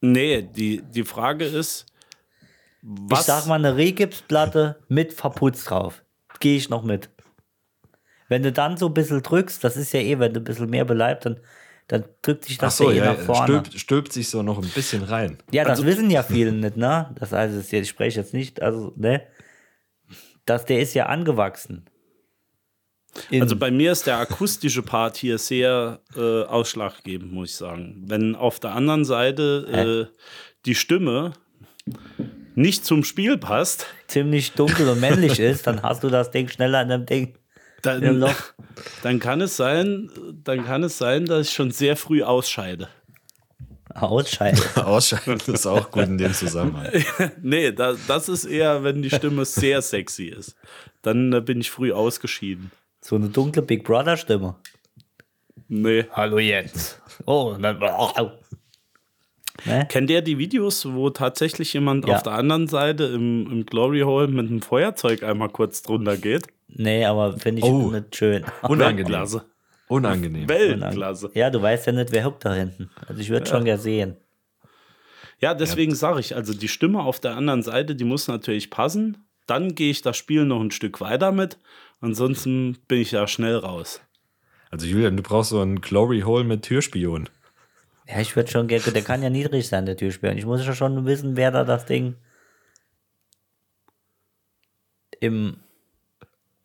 Nee, 0.01 0.41
die, 0.41 0.81
die 0.81 1.03
Frage 1.03 1.45
ist, 1.45 1.85
was, 2.81 3.21
Ich 3.21 3.25
sag 3.25 3.45
mal 3.47 3.55
eine 3.55 3.77
Regipsplatte 3.77 4.77
mit 4.89 5.13
Verputz 5.13 5.63
drauf. 5.63 6.03
Gehe 6.39 6.57
ich 6.57 6.69
noch 6.69 6.83
mit. 6.83 7.09
Wenn 8.27 8.43
du 8.43 8.51
dann 8.51 8.75
so 8.75 8.87
ein 8.87 8.93
bisschen 8.93 9.21
drückst, 9.23 9.63
das 9.63 9.77
ist 9.77 9.93
ja 9.93 10.01
eh, 10.01 10.19
wenn 10.19 10.33
du 10.33 10.41
ein 10.41 10.43
bisschen 10.43 10.69
mehr 10.69 10.83
beleibt, 10.83 11.25
dann, 11.25 11.39
dann 11.87 12.03
drückt 12.21 12.43
sich 12.45 12.57
Ach 12.57 12.63
das 12.63 12.77
so, 12.77 12.91
ja 12.91 12.95
eh 13.03 13.05
ja, 13.05 13.13
nach 13.13 13.19
vorne. 13.19 13.43
stülpt, 13.45 13.79
stülpt 13.79 14.11
sich 14.13 14.29
so 14.29 14.43
noch 14.43 14.57
ein 14.61 14.69
bisschen 14.69 15.03
rein. 15.03 15.37
Ja, 15.51 15.63
das 15.63 15.79
Also- 15.79 15.85
wissen 15.85 16.09
ja 16.09 16.23
viele 16.23 16.51
nicht, 16.51 16.75
ne? 16.75 17.15
Das 17.17 17.31
also 17.31 17.57
ist 17.59 17.71
jetzt, 17.71 17.83
ich 17.83 17.89
spreche 17.89 18.19
jetzt 18.19 18.33
nicht, 18.33 18.61
also, 18.61 18.91
ne? 18.97 19.21
Das, 20.45 20.65
der 20.65 20.81
ist 20.81 20.93
ja 20.93 21.05
angewachsen. 21.05 21.85
In, 23.29 23.41
Also 23.41 23.55
bei 23.55 23.71
mir 23.71 23.91
ist 23.91 24.07
der 24.07 24.17
akustische 24.17 24.81
Part 24.81 25.17
hier 25.17 25.37
sehr 25.37 25.99
äh, 26.15 26.43
ausschlaggebend, 26.43 27.31
muss 27.31 27.51
ich 27.51 27.55
sagen. 27.55 28.03
Wenn 28.07 28.35
auf 28.35 28.59
der 28.59 28.73
anderen 28.73 29.05
Seite 29.05 30.09
äh, 30.11 30.17
die 30.65 30.75
Stimme 30.75 31.33
nicht 32.55 32.85
zum 32.85 33.03
Spiel 33.03 33.37
passt, 33.37 33.87
ziemlich 34.07 34.53
dunkel 34.53 34.89
und 34.89 34.99
männlich 34.99 35.39
ist, 35.39 35.67
dann 35.67 35.83
hast 35.83 36.03
du 36.03 36.09
das 36.09 36.31
Ding 36.31 36.47
schneller 36.47 36.81
in 36.81 36.89
dem 36.89 37.05
Ding. 37.05 37.35
Im 37.85 38.01
dann, 38.01 38.19
Loch. 38.19 38.35
dann 39.01 39.19
kann 39.19 39.41
es 39.41 39.57
sein, 39.57 40.09
dann 40.43 40.65
kann 40.65 40.83
es 40.83 40.97
sein, 40.97 41.25
dass 41.25 41.47
ich 41.47 41.53
schon 41.53 41.71
sehr 41.71 41.97
früh 41.97 42.23
ausscheide. 42.23 42.87
Ausscheiden. 43.93 44.59
Ausscheiden 44.75 45.39
ist 45.53 45.67
auch 45.67 45.91
gut 45.91 46.05
in 46.05 46.17
dem 46.17 46.33
Zusammenhang. 46.33 46.89
Nee, 47.41 47.71
da, 47.71 47.95
das 48.07 48.29
ist 48.29 48.45
eher, 48.45 48.83
wenn 48.83 49.01
die 49.01 49.09
Stimme 49.09 49.45
sehr 49.45 49.81
sexy 49.81 50.25
ist. 50.25 50.55
Dann 51.01 51.31
äh, 51.33 51.41
bin 51.41 51.61
ich 51.61 51.69
früh 51.69 51.91
ausgeschieden. 51.91 52.71
So 53.03 53.15
eine 53.17 53.27
dunkle 53.27 53.61
Big 53.61 53.83
Brother 53.83 54.15
Stimme. 54.15 54.55
Nee. 55.67 56.05
Hallo 56.11 56.39
jetzt. 56.39 57.01
Oh, 57.25 57.53
und 57.55 57.61
dann. 57.63 57.79
Ne? 59.65 59.85
Kennt 59.89 60.09
ihr 60.09 60.21
die 60.21 60.37
Videos, 60.37 60.85
wo 60.85 61.09
tatsächlich 61.09 61.73
jemand 61.73 62.07
Ja. 62.07 62.15
auf 62.15 62.23
der 62.23 62.33
anderen 62.33 62.67
Seite 62.67 63.03
im, 63.05 63.49
im 63.51 63.65
Glory 63.65 64.01
Hole 64.01 64.27
mit 64.27 64.47
einem 64.47 64.61
Feuerzeug 64.61 65.23
einmal 65.23 65.49
kurz 65.49 65.81
drunter 65.81 66.17
geht? 66.17 66.47
Nee, 66.67 67.05
aber 67.05 67.37
finde 67.37 67.59
ich 67.59 67.65
Oh. 67.65 67.91
nicht 67.91 68.15
schön. 68.15 68.45
Unangenehm. 68.63 69.41
Unangenehm. 69.89 70.47
Weltklasse. 70.49 71.29
Ja, 71.33 71.49
du 71.49 71.61
weißt 71.61 71.87
ja 71.87 71.91
nicht, 71.93 72.11
wer 72.11 72.23
hockt 72.25 72.45
da 72.45 72.53
hinten. 72.53 72.89
Also 73.07 73.21
ich 73.21 73.29
würde 73.29 73.45
schon 73.45 73.65
gerne 73.65 73.81
sehen. 73.81 74.15
Ja, 75.39 75.53
deswegen 75.53 75.93
sage 75.93 76.21
ich, 76.21 76.35
also 76.35 76.53
die 76.53 76.69
Stimme 76.69 77.01
auf 77.01 77.19
der 77.19 77.35
anderen 77.35 77.63
Seite, 77.63 77.95
die 77.95 78.05
muss 78.05 78.29
natürlich 78.29 78.69
passen. 78.69 79.17
Dann 79.45 79.75
gehe 79.75 79.91
ich 79.91 80.01
das 80.01 80.15
Spiel 80.15 80.45
noch 80.45 80.61
ein 80.61 80.71
Stück 80.71 81.01
weiter 81.01 81.33
mit. 81.33 81.57
Ansonsten 82.03 82.77
bin 82.89 82.99
ich 82.99 83.11
ja 83.13 83.25
schnell 83.27 83.55
raus. 83.55 84.01
Also 84.69 84.85
Julian, 84.85 85.15
du 85.15 85.23
brauchst 85.23 85.51
so 85.51 85.61
einen 85.61 85.79
Glory 85.79 86.19
Hole 86.21 86.43
mit 86.43 86.63
Türspion. 86.63 87.29
Ja, 88.09 88.19
ich 88.19 88.35
würde 88.35 88.51
schon 88.51 88.67
gerne, 88.67 88.91
der 88.91 89.01
kann 89.03 89.23
ja 89.23 89.29
niedrig 89.29 89.69
sein, 89.69 89.85
der 89.85 89.95
Türsperr. 89.95 90.35
Ich 90.35 90.45
muss 90.45 90.65
ja 90.65 90.73
schon 90.75 91.05
wissen, 91.05 91.37
wer 91.37 91.51
da 91.51 91.63
das 91.63 91.85
Ding 91.85 92.15
im. 95.21 95.55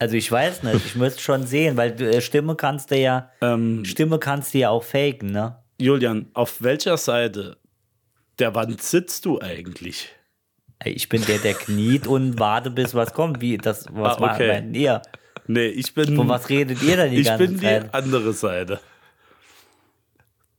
Also 0.00 0.16
ich 0.16 0.30
weiß 0.30 0.64
nicht, 0.64 0.84
ich 0.86 0.94
müsste 0.96 1.20
schon 1.22 1.46
sehen, 1.46 1.76
weil 1.76 1.94
du, 1.94 2.08
äh, 2.08 2.20
Stimme 2.20 2.56
kannst 2.56 2.90
du 2.90 2.96
ja, 2.98 3.30
Ähm, 3.40 3.84
Stimme 3.84 4.18
kannst 4.18 4.54
du 4.54 4.58
ja 4.58 4.70
auch 4.70 4.82
faken, 4.82 5.30
ne? 5.30 5.56
Julian, 5.80 6.26
auf 6.34 6.62
welcher 6.62 6.96
Seite 6.96 7.58
der 8.40 8.56
Wand 8.56 8.82
sitzt 8.82 9.24
du 9.24 9.40
eigentlich? 9.40 10.08
Ich 10.84 11.08
bin 11.08 11.24
der, 11.26 11.38
der 11.38 11.54
kniet 11.54 12.08
und 12.08 12.40
warte, 12.40 12.70
bis 12.72 12.94
was 12.94 13.12
kommt. 13.12 13.40
Wie, 13.40 13.56
das, 13.56 13.86
was 13.92 14.18
Ah, 14.18 14.34
okay. 14.34 14.48
meint 14.48 14.76
ihr? 14.76 15.02
Nee, 15.48 15.66
ich 15.68 15.92
bin. 15.94 16.14
Von 16.14 16.28
was 16.28 16.48
redet 16.48 16.82
ihr 16.82 16.96
denn 16.96 17.10
die 17.10 17.18
ich 17.20 17.26
ganze 17.26 17.46
bin 17.48 17.58
Zeit? 17.58 17.84
die 17.84 17.94
andere 17.94 18.32
Seite. 18.32 18.80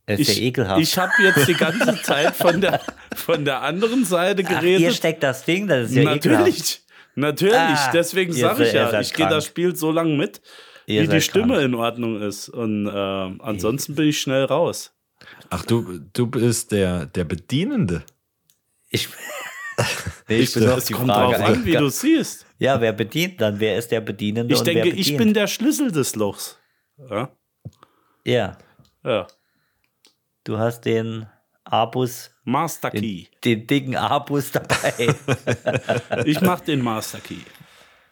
Das 0.08 0.20
ist 0.20 0.30
Ich, 0.30 0.38
ja 0.40 0.44
ekelhaft. 0.46 0.82
ich 0.82 0.98
habe 0.98 1.12
jetzt 1.22 1.48
die 1.48 1.54
ganze 1.54 2.02
Zeit 2.04 2.36
von 2.36 2.60
der, 2.60 2.82
von 3.16 3.46
der 3.46 3.62
anderen 3.62 4.04
Seite 4.06 4.44
Ach, 4.46 4.50
geredet. 4.50 4.82
ihr 4.82 4.92
steckt 4.92 5.22
das 5.24 5.46
Ding, 5.46 5.68
das 5.68 5.92
ist 5.92 5.96
ja 5.96 6.02
ekelhaft. 6.16 6.26
Natürlich, 6.48 6.82
natürlich. 7.16 7.56
Ah, 7.56 7.92
Deswegen 7.94 8.34
sage 8.34 8.66
ich 8.66 8.74
ja, 8.74 9.00
ich 9.00 9.14
gehe 9.14 9.28
das 9.30 9.46
Spiel 9.46 9.76
so 9.76 9.92
lange 9.92 10.18
mit, 10.18 10.42
Ihr 10.88 11.04
wie 11.04 11.08
die 11.08 11.22
Stimme 11.22 11.54
krank. 11.54 11.66
in 11.66 11.76
Ordnung 11.76 12.20
ist. 12.24 12.50
Und 12.50 12.88
äh, 12.88 12.90
ansonsten 12.92 13.94
bin 13.94 14.08
ich 14.10 14.20
schnell 14.20 14.46
raus. 14.46 14.92
Ach, 15.52 15.64
du, 15.64 16.00
du 16.14 16.26
bist 16.26 16.72
der, 16.72 17.06
der 17.06 17.26
Bedienende. 17.26 18.02
Ich, 18.90 19.08
nee, 20.28 20.38
ich 20.40 20.54
bin 20.54 20.64
Es 20.64 20.86
die 20.86 20.94
kommt 20.94 21.12
Frage. 21.12 21.38
drauf 21.38 21.46
an, 21.50 21.66
wie 21.66 21.74
du 21.76 21.90
siehst. 21.90 22.46
Ja, 22.58 22.80
wer 22.82 22.94
bedient 22.94 23.40
dann? 23.42 23.60
Wer 23.60 23.78
ist 23.78 23.92
der 23.92 24.02
Bedienende? 24.02 24.54
Ich 24.54 24.60
und 24.60 24.68
denke, 24.68 24.90
ich 24.90 25.16
bin 25.18 25.34
der 25.34 25.48
Schlüssel 25.48 25.92
des 25.92 26.16
Lochs. 26.16 26.60
Ja, 27.10 27.30
Ja, 28.26 28.58
ja. 29.04 29.28
du 30.44 30.58
hast 30.58 30.82
den 30.82 31.28
Abus, 31.64 32.32
Master 32.44 32.90
den, 32.90 33.02
Key. 33.02 33.26
den 33.46 33.68
dicken 33.68 33.96
Abus 33.96 34.52
dabei. 34.54 35.16
Ich 36.26 36.42
mach 36.42 36.60
den 36.62 36.82
Master 36.82 37.20
Key. 37.20 37.38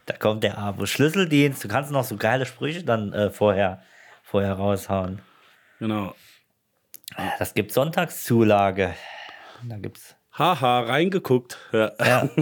da 0.05 0.15
kommt 0.15 0.43
der 0.43 0.57
Abus. 0.57 0.89
Schlüsseldienst. 0.91 1.63
Du 1.63 1.67
kannst 1.67 1.91
noch 1.91 2.03
so 2.05 2.15
geile 2.17 2.45
Sprüche 2.45 2.83
dann 2.83 3.11
äh, 3.13 3.29
vorher, 3.31 3.81
vorher 4.23 4.53
raushauen. 4.53 5.21
Genau. 5.79 6.13
Das 7.39 7.53
gibt 7.53 7.71
Sonntagszulage. 7.71 8.93
Da 9.63 9.77
gibt's. 9.77 10.15
Haha, 10.37 10.81
reingeguckt. 10.81 11.57
Ja. 11.73 11.91
Ja. 11.99 12.29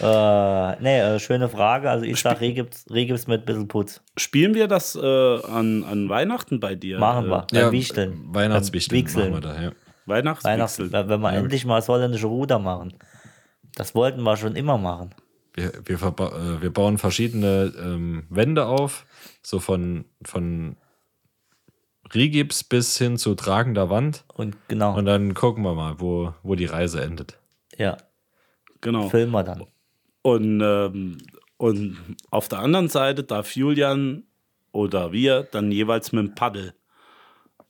äh, 0.72 0.76
nee, 0.80 1.00
äh, 1.00 1.18
schöne 1.20 1.50
Frage. 1.50 1.90
Also 1.90 2.06
ich 2.06 2.18
sag 2.18 2.40
Regibs, 2.40 2.86
Regibs 2.90 3.26
mit 3.26 3.42
ein 3.42 3.44
bisschen 3.44 3.68
Putz. 3.68 4.00
Spielen 4.16 4.54
wir 4.54 4.68
das 4.68 4.96
äh, 4.96 5.00
an, 5.00 5.84
an 5.84 6.08
Weihnachten 6.08 6.60
bei 6.60 6.74
dir? 6.74 6.98
Machen 6.98 7.28
wir. 7.28 7.46
Äh, 7.52 7.64
Beim 7.64 7.72
Wichteln. 7.72 8.20
Weihnachtswichteln 8.28 9.04
machen 9.04 9.34
wir 9.34 9.40
da, 9.40 9.62
ja. 9.62 9.72
Weihnachts, 10.06 10.44
Weihnachtswichtel. 10.44 11.08
wenn 11.08 11.20
wir 11.20 11.32
endlich 11.32 11.64
mal 11.64 11.76
das 11.76 11.88
holländische 11.88 12.26
Ruder 12.26 12.58
machen. 12.58 12.94
Das 13.74 13.94
wollten 13.94 14.22
wir 14.22 14.36
schon 14.36 14.56
immer 14.56 14.78
machen. 14.78 15.14
Wir, 15.54 15.72
wir, 15.84 15.96
äh, 15.96 16.62
wir 16.62 16.72
bauen 16.72 16.96
verschiedene 16.98 17.72
ähm, 17.78 18.24
Wände 18.30 18.64
auf, 18.66 19.04
so 19.42 19.60
von, 19.60 20.06
von 20.24 20.76
Rigips 22.14 22.64
bis 22.64 22.98
hin 22.98 23.16
zu 23.16 23.34
tragender 23.34 23.88
Wand. 23.90 24.24
Und 24.34 24.56
genau, 24.68 24.96
Und 24.96 25.06
dann 25.06 25.34
gucken 25.34 25.62
wir 25.64 25.74
mal, 25.74 25.94
wo, 25.98 26.34
wo 26.42 26.54
die 26.54 26.66
Reise 26.66 27.02
endet. 27.02 27.38
ja, 27.76 27.96
Genau. 28.80 29.08
filmen 29.08 29.32
wir 29.32 29.44
dann. 29.44 29.64
Und, 30.22 30.60
ähm, 30.60 31.18
und 31.56 31.96
auf 32.30 32.48
der 32.48 32.58
anderen 32.58 32.88
Seite 32.88 33.22
darf 33.22 33.54
Julian 33.54 34.24
oder 34.72 35.12
wir 35.12 35.44
dann 35.44 35.70
jeweils 35.70 36.12
mit 36.12 36.26
dem 36.26 36.34
Paddel 36.34 36.74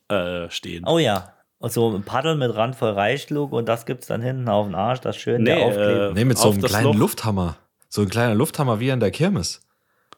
äh, 0.09 0.49
stehen. 0.49 0.83
Oh 0.87 0.97
ja, 0.97 1.33
und 1.59 1.71
so 1.71 1.95
ein 1.95 2.03
Paddel 2.03 2.35
mit 2.35 2.53
Rand 2.55 2.75
voll 2.75 2.91
Reichklug 2.91 3.51
und 3.53 3.67
das 3.69 3.85
gibt's 3.85 4.07
dann 4.07 4.21
hinten 4.21 4.49
auf 4.49 4.65
den 4.65 4.75
Arsch, 4.75 4.99
das 5.01 5.15
schön 5.17 5.45
der 5.45 5.55
Nee, 5.57 5.63
aufklebt. 5.63 5.99
äh, 5.99 6.13
Nee, 6.13 6.25
mit 6.25 6.37
so 6.37 6.49
einem 6.49 6.61
kleinen 6.61 6.85
Loch. 6.87 6.95
Lufthammer. 6.95 7.57
So 7.89 8.01
ein 8.01 8.09
kleiner 8.09 8.33
Lufthammer 8.35 8.79
wie 8.79 8.91
an 8.91 8.99
der 8.99 9.11
Kirmes. 9.11 9.61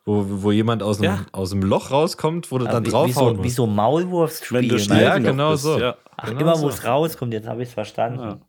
Wo, 0.08 0.24
wo 0.43 0.51
jemand 0.51 0.84
aus 0.84 0.99
einem, 0.99 1.06
Ja. 1.12 1.26
aus 1.32 1.49
dem 1.49 1.62
Loch 1.64 1.89
rauskommt, 1.89 2.51
wo 2.51 2.60
du 2.60 2.66
dann 2.66 2.84
wie, 2.84 2.88
wie, 2.88 2.91
draufhauen 2.91 3.38
so, 3.38 3.43
wie 3.43 3.49
so 3.49 3.66
Maulwurfsspiel. 3.66 4.60
Wenn 4.60 4.70
du 4.70 4.76
ne? 4.76 4.80
schnell 4.80 5.03
Ja, 5.03 5.18
genau 5.18 5.51
bist, 5.51 5.64
so. 5.64 5.80
Ja. 5.80 5.95
Ach, 6.16 6.28
Genau 6.30 6.41
immer 6.41 6.56
so. 6.56 6.64
wo 6.66 6.70
es 6.70 6.86
rauskommt, 6.86 7.34
jetzt 7.34 7.47
habe 7.47 7.64
ich 7.64 7.70
es 7.70 7.74
verstanden. 7.74 8.41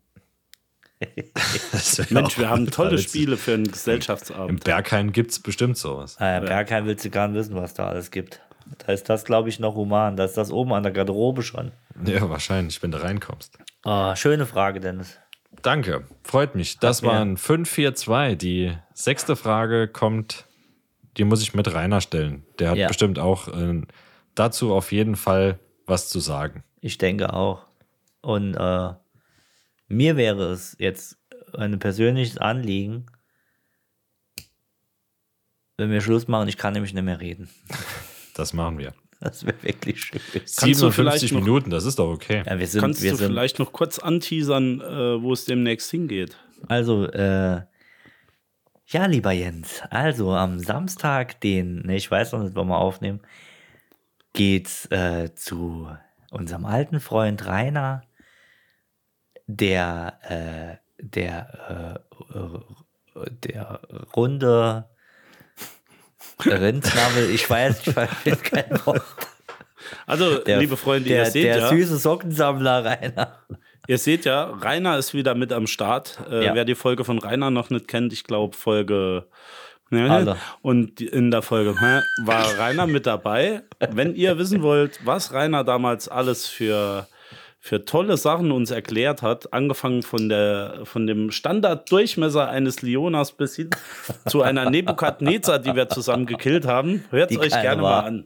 Mensch, 2.11 2.39
wir 2.39 2.49
haben 2.49 2.71
tolle. 2.71 2.99
Spiele 2.99 3.37
für 3.37 3.55
einen 3.55 3.67
Im 3.67 3.73
Gesellschaftsabend. 3.73 4.65
Berghain 4.65 5.13
gibt 5.13 5.31
es 5.31 5.41
bestimmt 5.41 5.77
sowas. 5.77 6.17
Ah, 6.19 6.35
ja, 6.35 6.41
Bergheim 6.41 6.87
willst 6.87 7.05
du 7.05 7.11
gar 7.11 7.29
nicht 7.29 7.37
wissen, 7.39 7.55
was 7.55 7.75
da 7.75 7.89
alles 7.89 8.11
gibt. 8.11 8.41
Da 8.87 8.93
ist 8.93 9.09
das, 9.09 9.25
glaube 9.25 9.49
ich, 9.49 9.61
noch 9.61 9.75
human. 9.75 10.17
Da 10.17 10.25
ist 10.25 10.37
das 10.37 10.51
oben 10.51 10.73
an 10.73 10.83
der 10.83 10.93
Garderobe 10.93 11.43
schon. 11.43 11.73
Ja, 12.05 12.29
wahrscheinlich, 12.29 12.83
wenn 12.83 12.91
du 12.91 13.03
reinkommst. 13.03 13.59
Ah, 13.85 14.17
schöne 14.17 14.47
Frage, 14.47 14.81
Dennis. 14.81 15.19
Danke, 15.63 16.05
freut 16.23 16.55
mich. 16.55 16.79
Das 16.79 17.03
waren 17.03 17.37
542. 17.37 18.39
Die 18.39 18.77
sechste 18.95 19.37
Frage 19.37 19.89
kommt, 19.89 20.47
die 21.17 21.25
muss 21.25 21.43
ich 21.43 21.55
mit 21.55 21.73
Rainer 21.73 22.01
stellen. 22.01 22.45
Der 22.59 22.71
hat 22.71 22.77
Ja. 22.77 22.89
bestimmt 22.89 23.19
auch 23.19 23.49
äh, 23.49 23.83
dazu 24.35 24.73
auf 24.75 24.93
jeden 24.93 25.17
Fall 25.17 25.59
was 25.87 26.09
zu 26.09 26.21
sagen. 26.21 26.63
Ich 26.81 26.99
denke 26.99 27.33
auch. 27.33 27.67
Und 28.21 28.55
äh, 28.55 28.93
mir 29.89 30.17
wäre 30.17 30.51
es 30.53 30.77
jetzt 30.79 31.19
ein 31.55 31.79
persönliches 31.79 32.39
Anliegen, 32.39 33.07
wenn 35.77 35.91
wir 35.91 36.01
Schluss 36.01 36.27
machen, 36.29 36.49
ich 36.49 36.57
kann 36.57 36.73
nämlich 36.73 36.95
nicht 36.95 37.05
mehr 37.05 37.21
reden. 37.21 37.49
Das 38.35 38.53
machen 38.53 38.77
wir. 38.77 38.93
Das 39.19 39.47
wäre 39.47 39.57
wirklich 39.63 39.99
schön. 39.99 40.21
Kannst 40.31 40.61
du 40.63 40.67
57 40.67 40.93
vielleicht 40.95 41.33
noch- 41.33 41.41
Minuten, 41.41 41.71
das 41.71 41.87
ist 41.87 41.99
doch 41.99 42.11
okay. 42.13 42.43
Ja, 42.45 42.59
wir 42.59 42.67
sind, 42.67 42.83
Kannst 42.83 43.03
wir 43.03 43.13
du 43.13 43.17
sind 43.17 43.29
vielleicht 43.29 43.59
noch 43.59 43.73
kurz 43.73 43.99
anteasern, 43.99 44.83
äh, 44.83 45.23
wo 45.23 45.33
es 45.33 45.47
demnächst 45.47 45.91
hingeht? 45.91 46.37
Also, 46.69 47.07
äh, 47.07 47.63
ja, 48.87 49.07
lieber 49.07 49.33
Jens, 49.33 49.83
also 49.91 50.33
am 50.33 50.59
Samstag, 50.61 51.41
den, 51.41 51.83
ne, 51.83 51.97
ich 51.97 52.11
weiß 52.11 52.33
noch 52.33 52.43
nicht, 52.43 52.55
wann 52.55 52.69
wir 52.69 52.79
aufnehmen, 52.79 53.21
geht's 54.33 54.87
äh, 54.91 55.35
zu 55.35 55.89
unserem 56.31 56.65
alten 56.65 57.01
Freund 57.01 57.47
Rainer, 57.47 58.03
der, 59.47 60.19
äh, 60.23 61.05
der, 61.05 62.03
äh, 63.15 63.31
der 63.31 63.81
runde 64.15 64.89
Rindsnabel, 66.45 67.31
ich 67.31 67.49
weiß, 67.49 67.87
ich 67.87 67.97
weiß 67.97 68.43
kein 68.43 68.87
Wort. 68.87 69.03
Also, 70.07 70.39
Der, 70.39 70.59
liebe 70.59 70.77
Freunde, 70.77 71.09
der, 71.09 71.25
ihr 71.25 71.31
seht 71.31 71.45
der 71.45 71.59
ja, 71.59 71.69
süße 71.69 71.97
Sockensammler 71.97 72.85
Rainer. 72.85 73.39
Ihr 73.87 73.99
seht 73.99 74.25
ja, 74.25 74.45
Rainer 74.61 74.99
ist 74.99 75.15
wieder 75.15 75.35
mit 75.35 75.53
am 75.53 75.67
Start. 75.67 76.19
Äh, 76.31 76.45
Ja. 76.47 76.55
Wer 76.55 76.65
die 76.65 76.75
Folge 76.75 77.05
von 77.05 77.19
Rainer 77.19 77.51
noch 77.51 77.71
nicht 77.71 77.89
kennt, 77.89 78.13
ich 78.13 78.25
glaube 78.25 78.57
Folge 78.57 79.27
Alle. 79.91 80.37
und 80.63 80.99
die- 80.99 81.07
in 81.07 81.31
der 81.31 81.43
Folge 81.43 81.75
war 82.25 82.59
Rainer 82.59 82.87
mit 82.87 83.07
dabei. 83.07 83.63
Wenn 83.91 84.15
ihr 84.15 84.37
wissen 84.39 84.63
wollt, 84.63 84.99
was 85.05 85.33
Rainer 85.33 85.65
damals 85.65 86.09
alles 86.09 86.47
für 86.47 87.07
für 87.59 87.85
tolle 87.85 88.17
Sachen 88.17 88.53
uns 88.53 88.71
erklärt 88.71 89.23
hat, 89.23 89.53
angefangen 89.53 90.03
von 90.05 90.29
der 90.29 90.81
von 90.85 91.07
dem 91.09 91.33
Standarddurchmesser 91.33 92.49
eines 92.49 92.81
Lionas 92.83 93.33
bis 93.33 93.57
hin 93.57 93.71
zu 94.29 94.43
einer 94.43 94.71
Nebukadnezar, 94.71 95.59
die 95.59 95.75
wir 95.75 95.89
zusammen 95.89 96.27
gekillt 96.27 96.65
haben, 96.67 97.05
hört 97.11 97.31
Die 97.33 97.39
euch 97.41 97.51
gerne 97.51 97.83
war. 97.83 98.03
mal 98.03 98.09
an. 98.09 98.25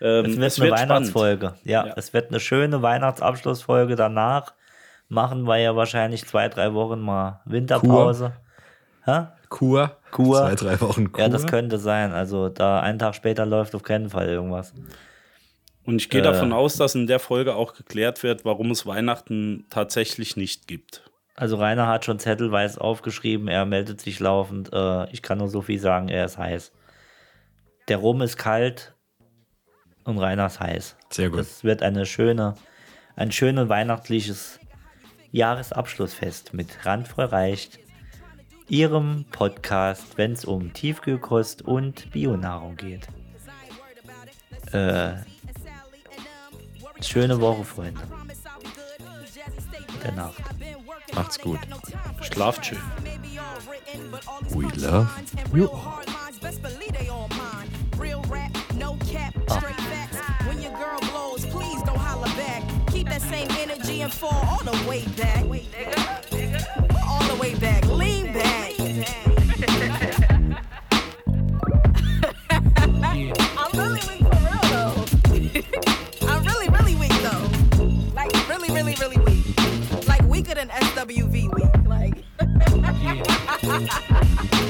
Ähm, 0.00 0.24
Es 0.24 0.36
wird 0.36 0.46
es 0.46 0.60
eine 0.60 0.70
wird. 0.70 0.80
Weihnachtsfolge. 0.80 1.54
Ja, 1.62 1.86
Ja. 1.88 1.92
es 1.96 2.12
wird 2.12 2.30
eine 2.30 2.40
schöne 2.40 2.82
Weihnachtsabschlussfolge. 2.82 3.94
Danach 3.94 4.52
machen 5.10 5.46
wir 5.46 5.58
ja 5.58 5.76
wahrscheinlich 5.76 6.24
zwei, 6.26 6.48
drei 6.48 6.72
Wochen 6.72 7.00
mal 7.00 7.40
Winterpause. 7.44 8.32
Hä? 9.04 9.26
Kur. 9.50 9.96
Kur. 10.12 10.36
Zwei, 10.38 10.54
drei 10.54 10.80
Wochen 10.80 11.12
Kur. 11.12 11.20
Ja, 11.20 11.28
das 11.28 11.46
könnte 11.46 11.78
sein. 11.78 12.12
Also 12.12 12.48
da 12.48 12.80
einen 12.80 12.98
Tag 12.98 13.14
später 13.14 13.44
läuft 13.44 13.74
auf 13.74 13.82
keinen 13.82 14.08
Fall 14.08 14.28
irgendwas. 14.28 14.72
Und 15.84 15.96
ich 16.00 16.08
gehe 16.08 16.20
Äh. 16.20 16.24
davon 16.24 16.52
aus, 16.52 16.76
dass 16.76 16.94
in 16.94 17.06
der 17.06 17.18
Folge 17.18 17.54
auch 17.56 17.74
geklärt 17.74 18.22
wird, 18.22 18.44
warum 18.44 18.70
es 18.70 18.86
Weihnachten 18.86 19.66
tatsächlich 19.68 20.36
nicht 20.36 20.68
gibt. 20.68 21.02
Also 21.34 21.56
Rainer 21.56 21.88
hat 21.88 22.04
schon 22.04 22.18
zettelweise 22.18 22.80
aufgeschrieben, 22.80 23.48
er 23.48 23.64
meldet 23.64 24.00
sich 24.00 24.20
laufend. 24.20 24.70
Äh, 24.72 25.10
ich 25.10 25.22
kann 25.22 25.38
nur 25.38 25.48
so 25.48 25.62
viel 25.62 25.80
sagen, 25.80 26.08
er 26.08 26.26
ist 26.26 26.38
heiß. 26.38 26.70
Der 27.88 27.96
Rum 27.96 28.20
ist 28.20 28.36
kalt 28.36 28.94
und 30.04 30.18
Rainer 30.18 30.46
ist 30.46 30.60
heiß. 30.60 30.96
Sehr 31.08 31.30
gut. 31.30 31.40
Es 31.40 31.64
wird 31.64 31.82
eine 31.82 32.04
schöne, 32.06 32.54
ein 33.16 33.32
schönes 33.32 33.68
weihnachtliches 33.68 34.59
Jahresabschlussfest 35.32 36.54
mit 36.54 36.84
Randvoll 36.84 37.26
reicht. 37.26 37.78
Ihrem 38.68 39.24
Podcast, 39.30 40.16
wenn 40.16 40.32
es 40.32 40.44
um 40.44 40.72
Tiefkühlkost 40.72 41.62
und 41.62 42.10
Bionahrung 42.12 42.76
geht. 42.76 43.08
Äh, 44.72 45.14
schöne 47.00 47.40
Woche, 47.40 47.64
Freunde. 47.64 48.00
Gute 49.92 50.12
Nacht. 50.12 50.42
Macht's 51.14 51.40
gut. 51.40 51.58
Schlaft 52.20 52.66
schön. 52.66 52.78
We 54.50 54.66
love 54.80 55.08
you 55.52 55.68
all. 55.68 56.04
Best 56.40 56.60
that 63.10 63.22
same 63.22 63.48
energy 63.58 64.02
and 64.02 64.12
fall 64.12 64.32
all 64.48 64.62
the 64.62 64.88
way 64.88 65.04
back. 65.16 65.42
All 67.08 67.22
the 67.26 67.34
way 67.40 67.54
back. 67.56 67.84
Lean 67.86 68.32
back. 68.32 68.70
I'm 73.58 73.72
really 73.74 74.00
weak 74.08 74.22
for 74.22 74.40
real 74.46 74.64
though. 74.70 74.94
I'm 76.28 76.44
really, 76.44 76.68
really 76.68 76.94
weak 76.94 77.16
though. 77.22 77.48
Like 78.14 78.32
really, 78.48 78.70
really, 78.72 78.94
really 79.00 79.18
weak. 79.18 79.44
Like 80.06 80.22
weaker 80.22 80.54
than 80.54 80.68
SWV 80.68 81.52
weak. 81.54 81.74
Like. 81.86 82.24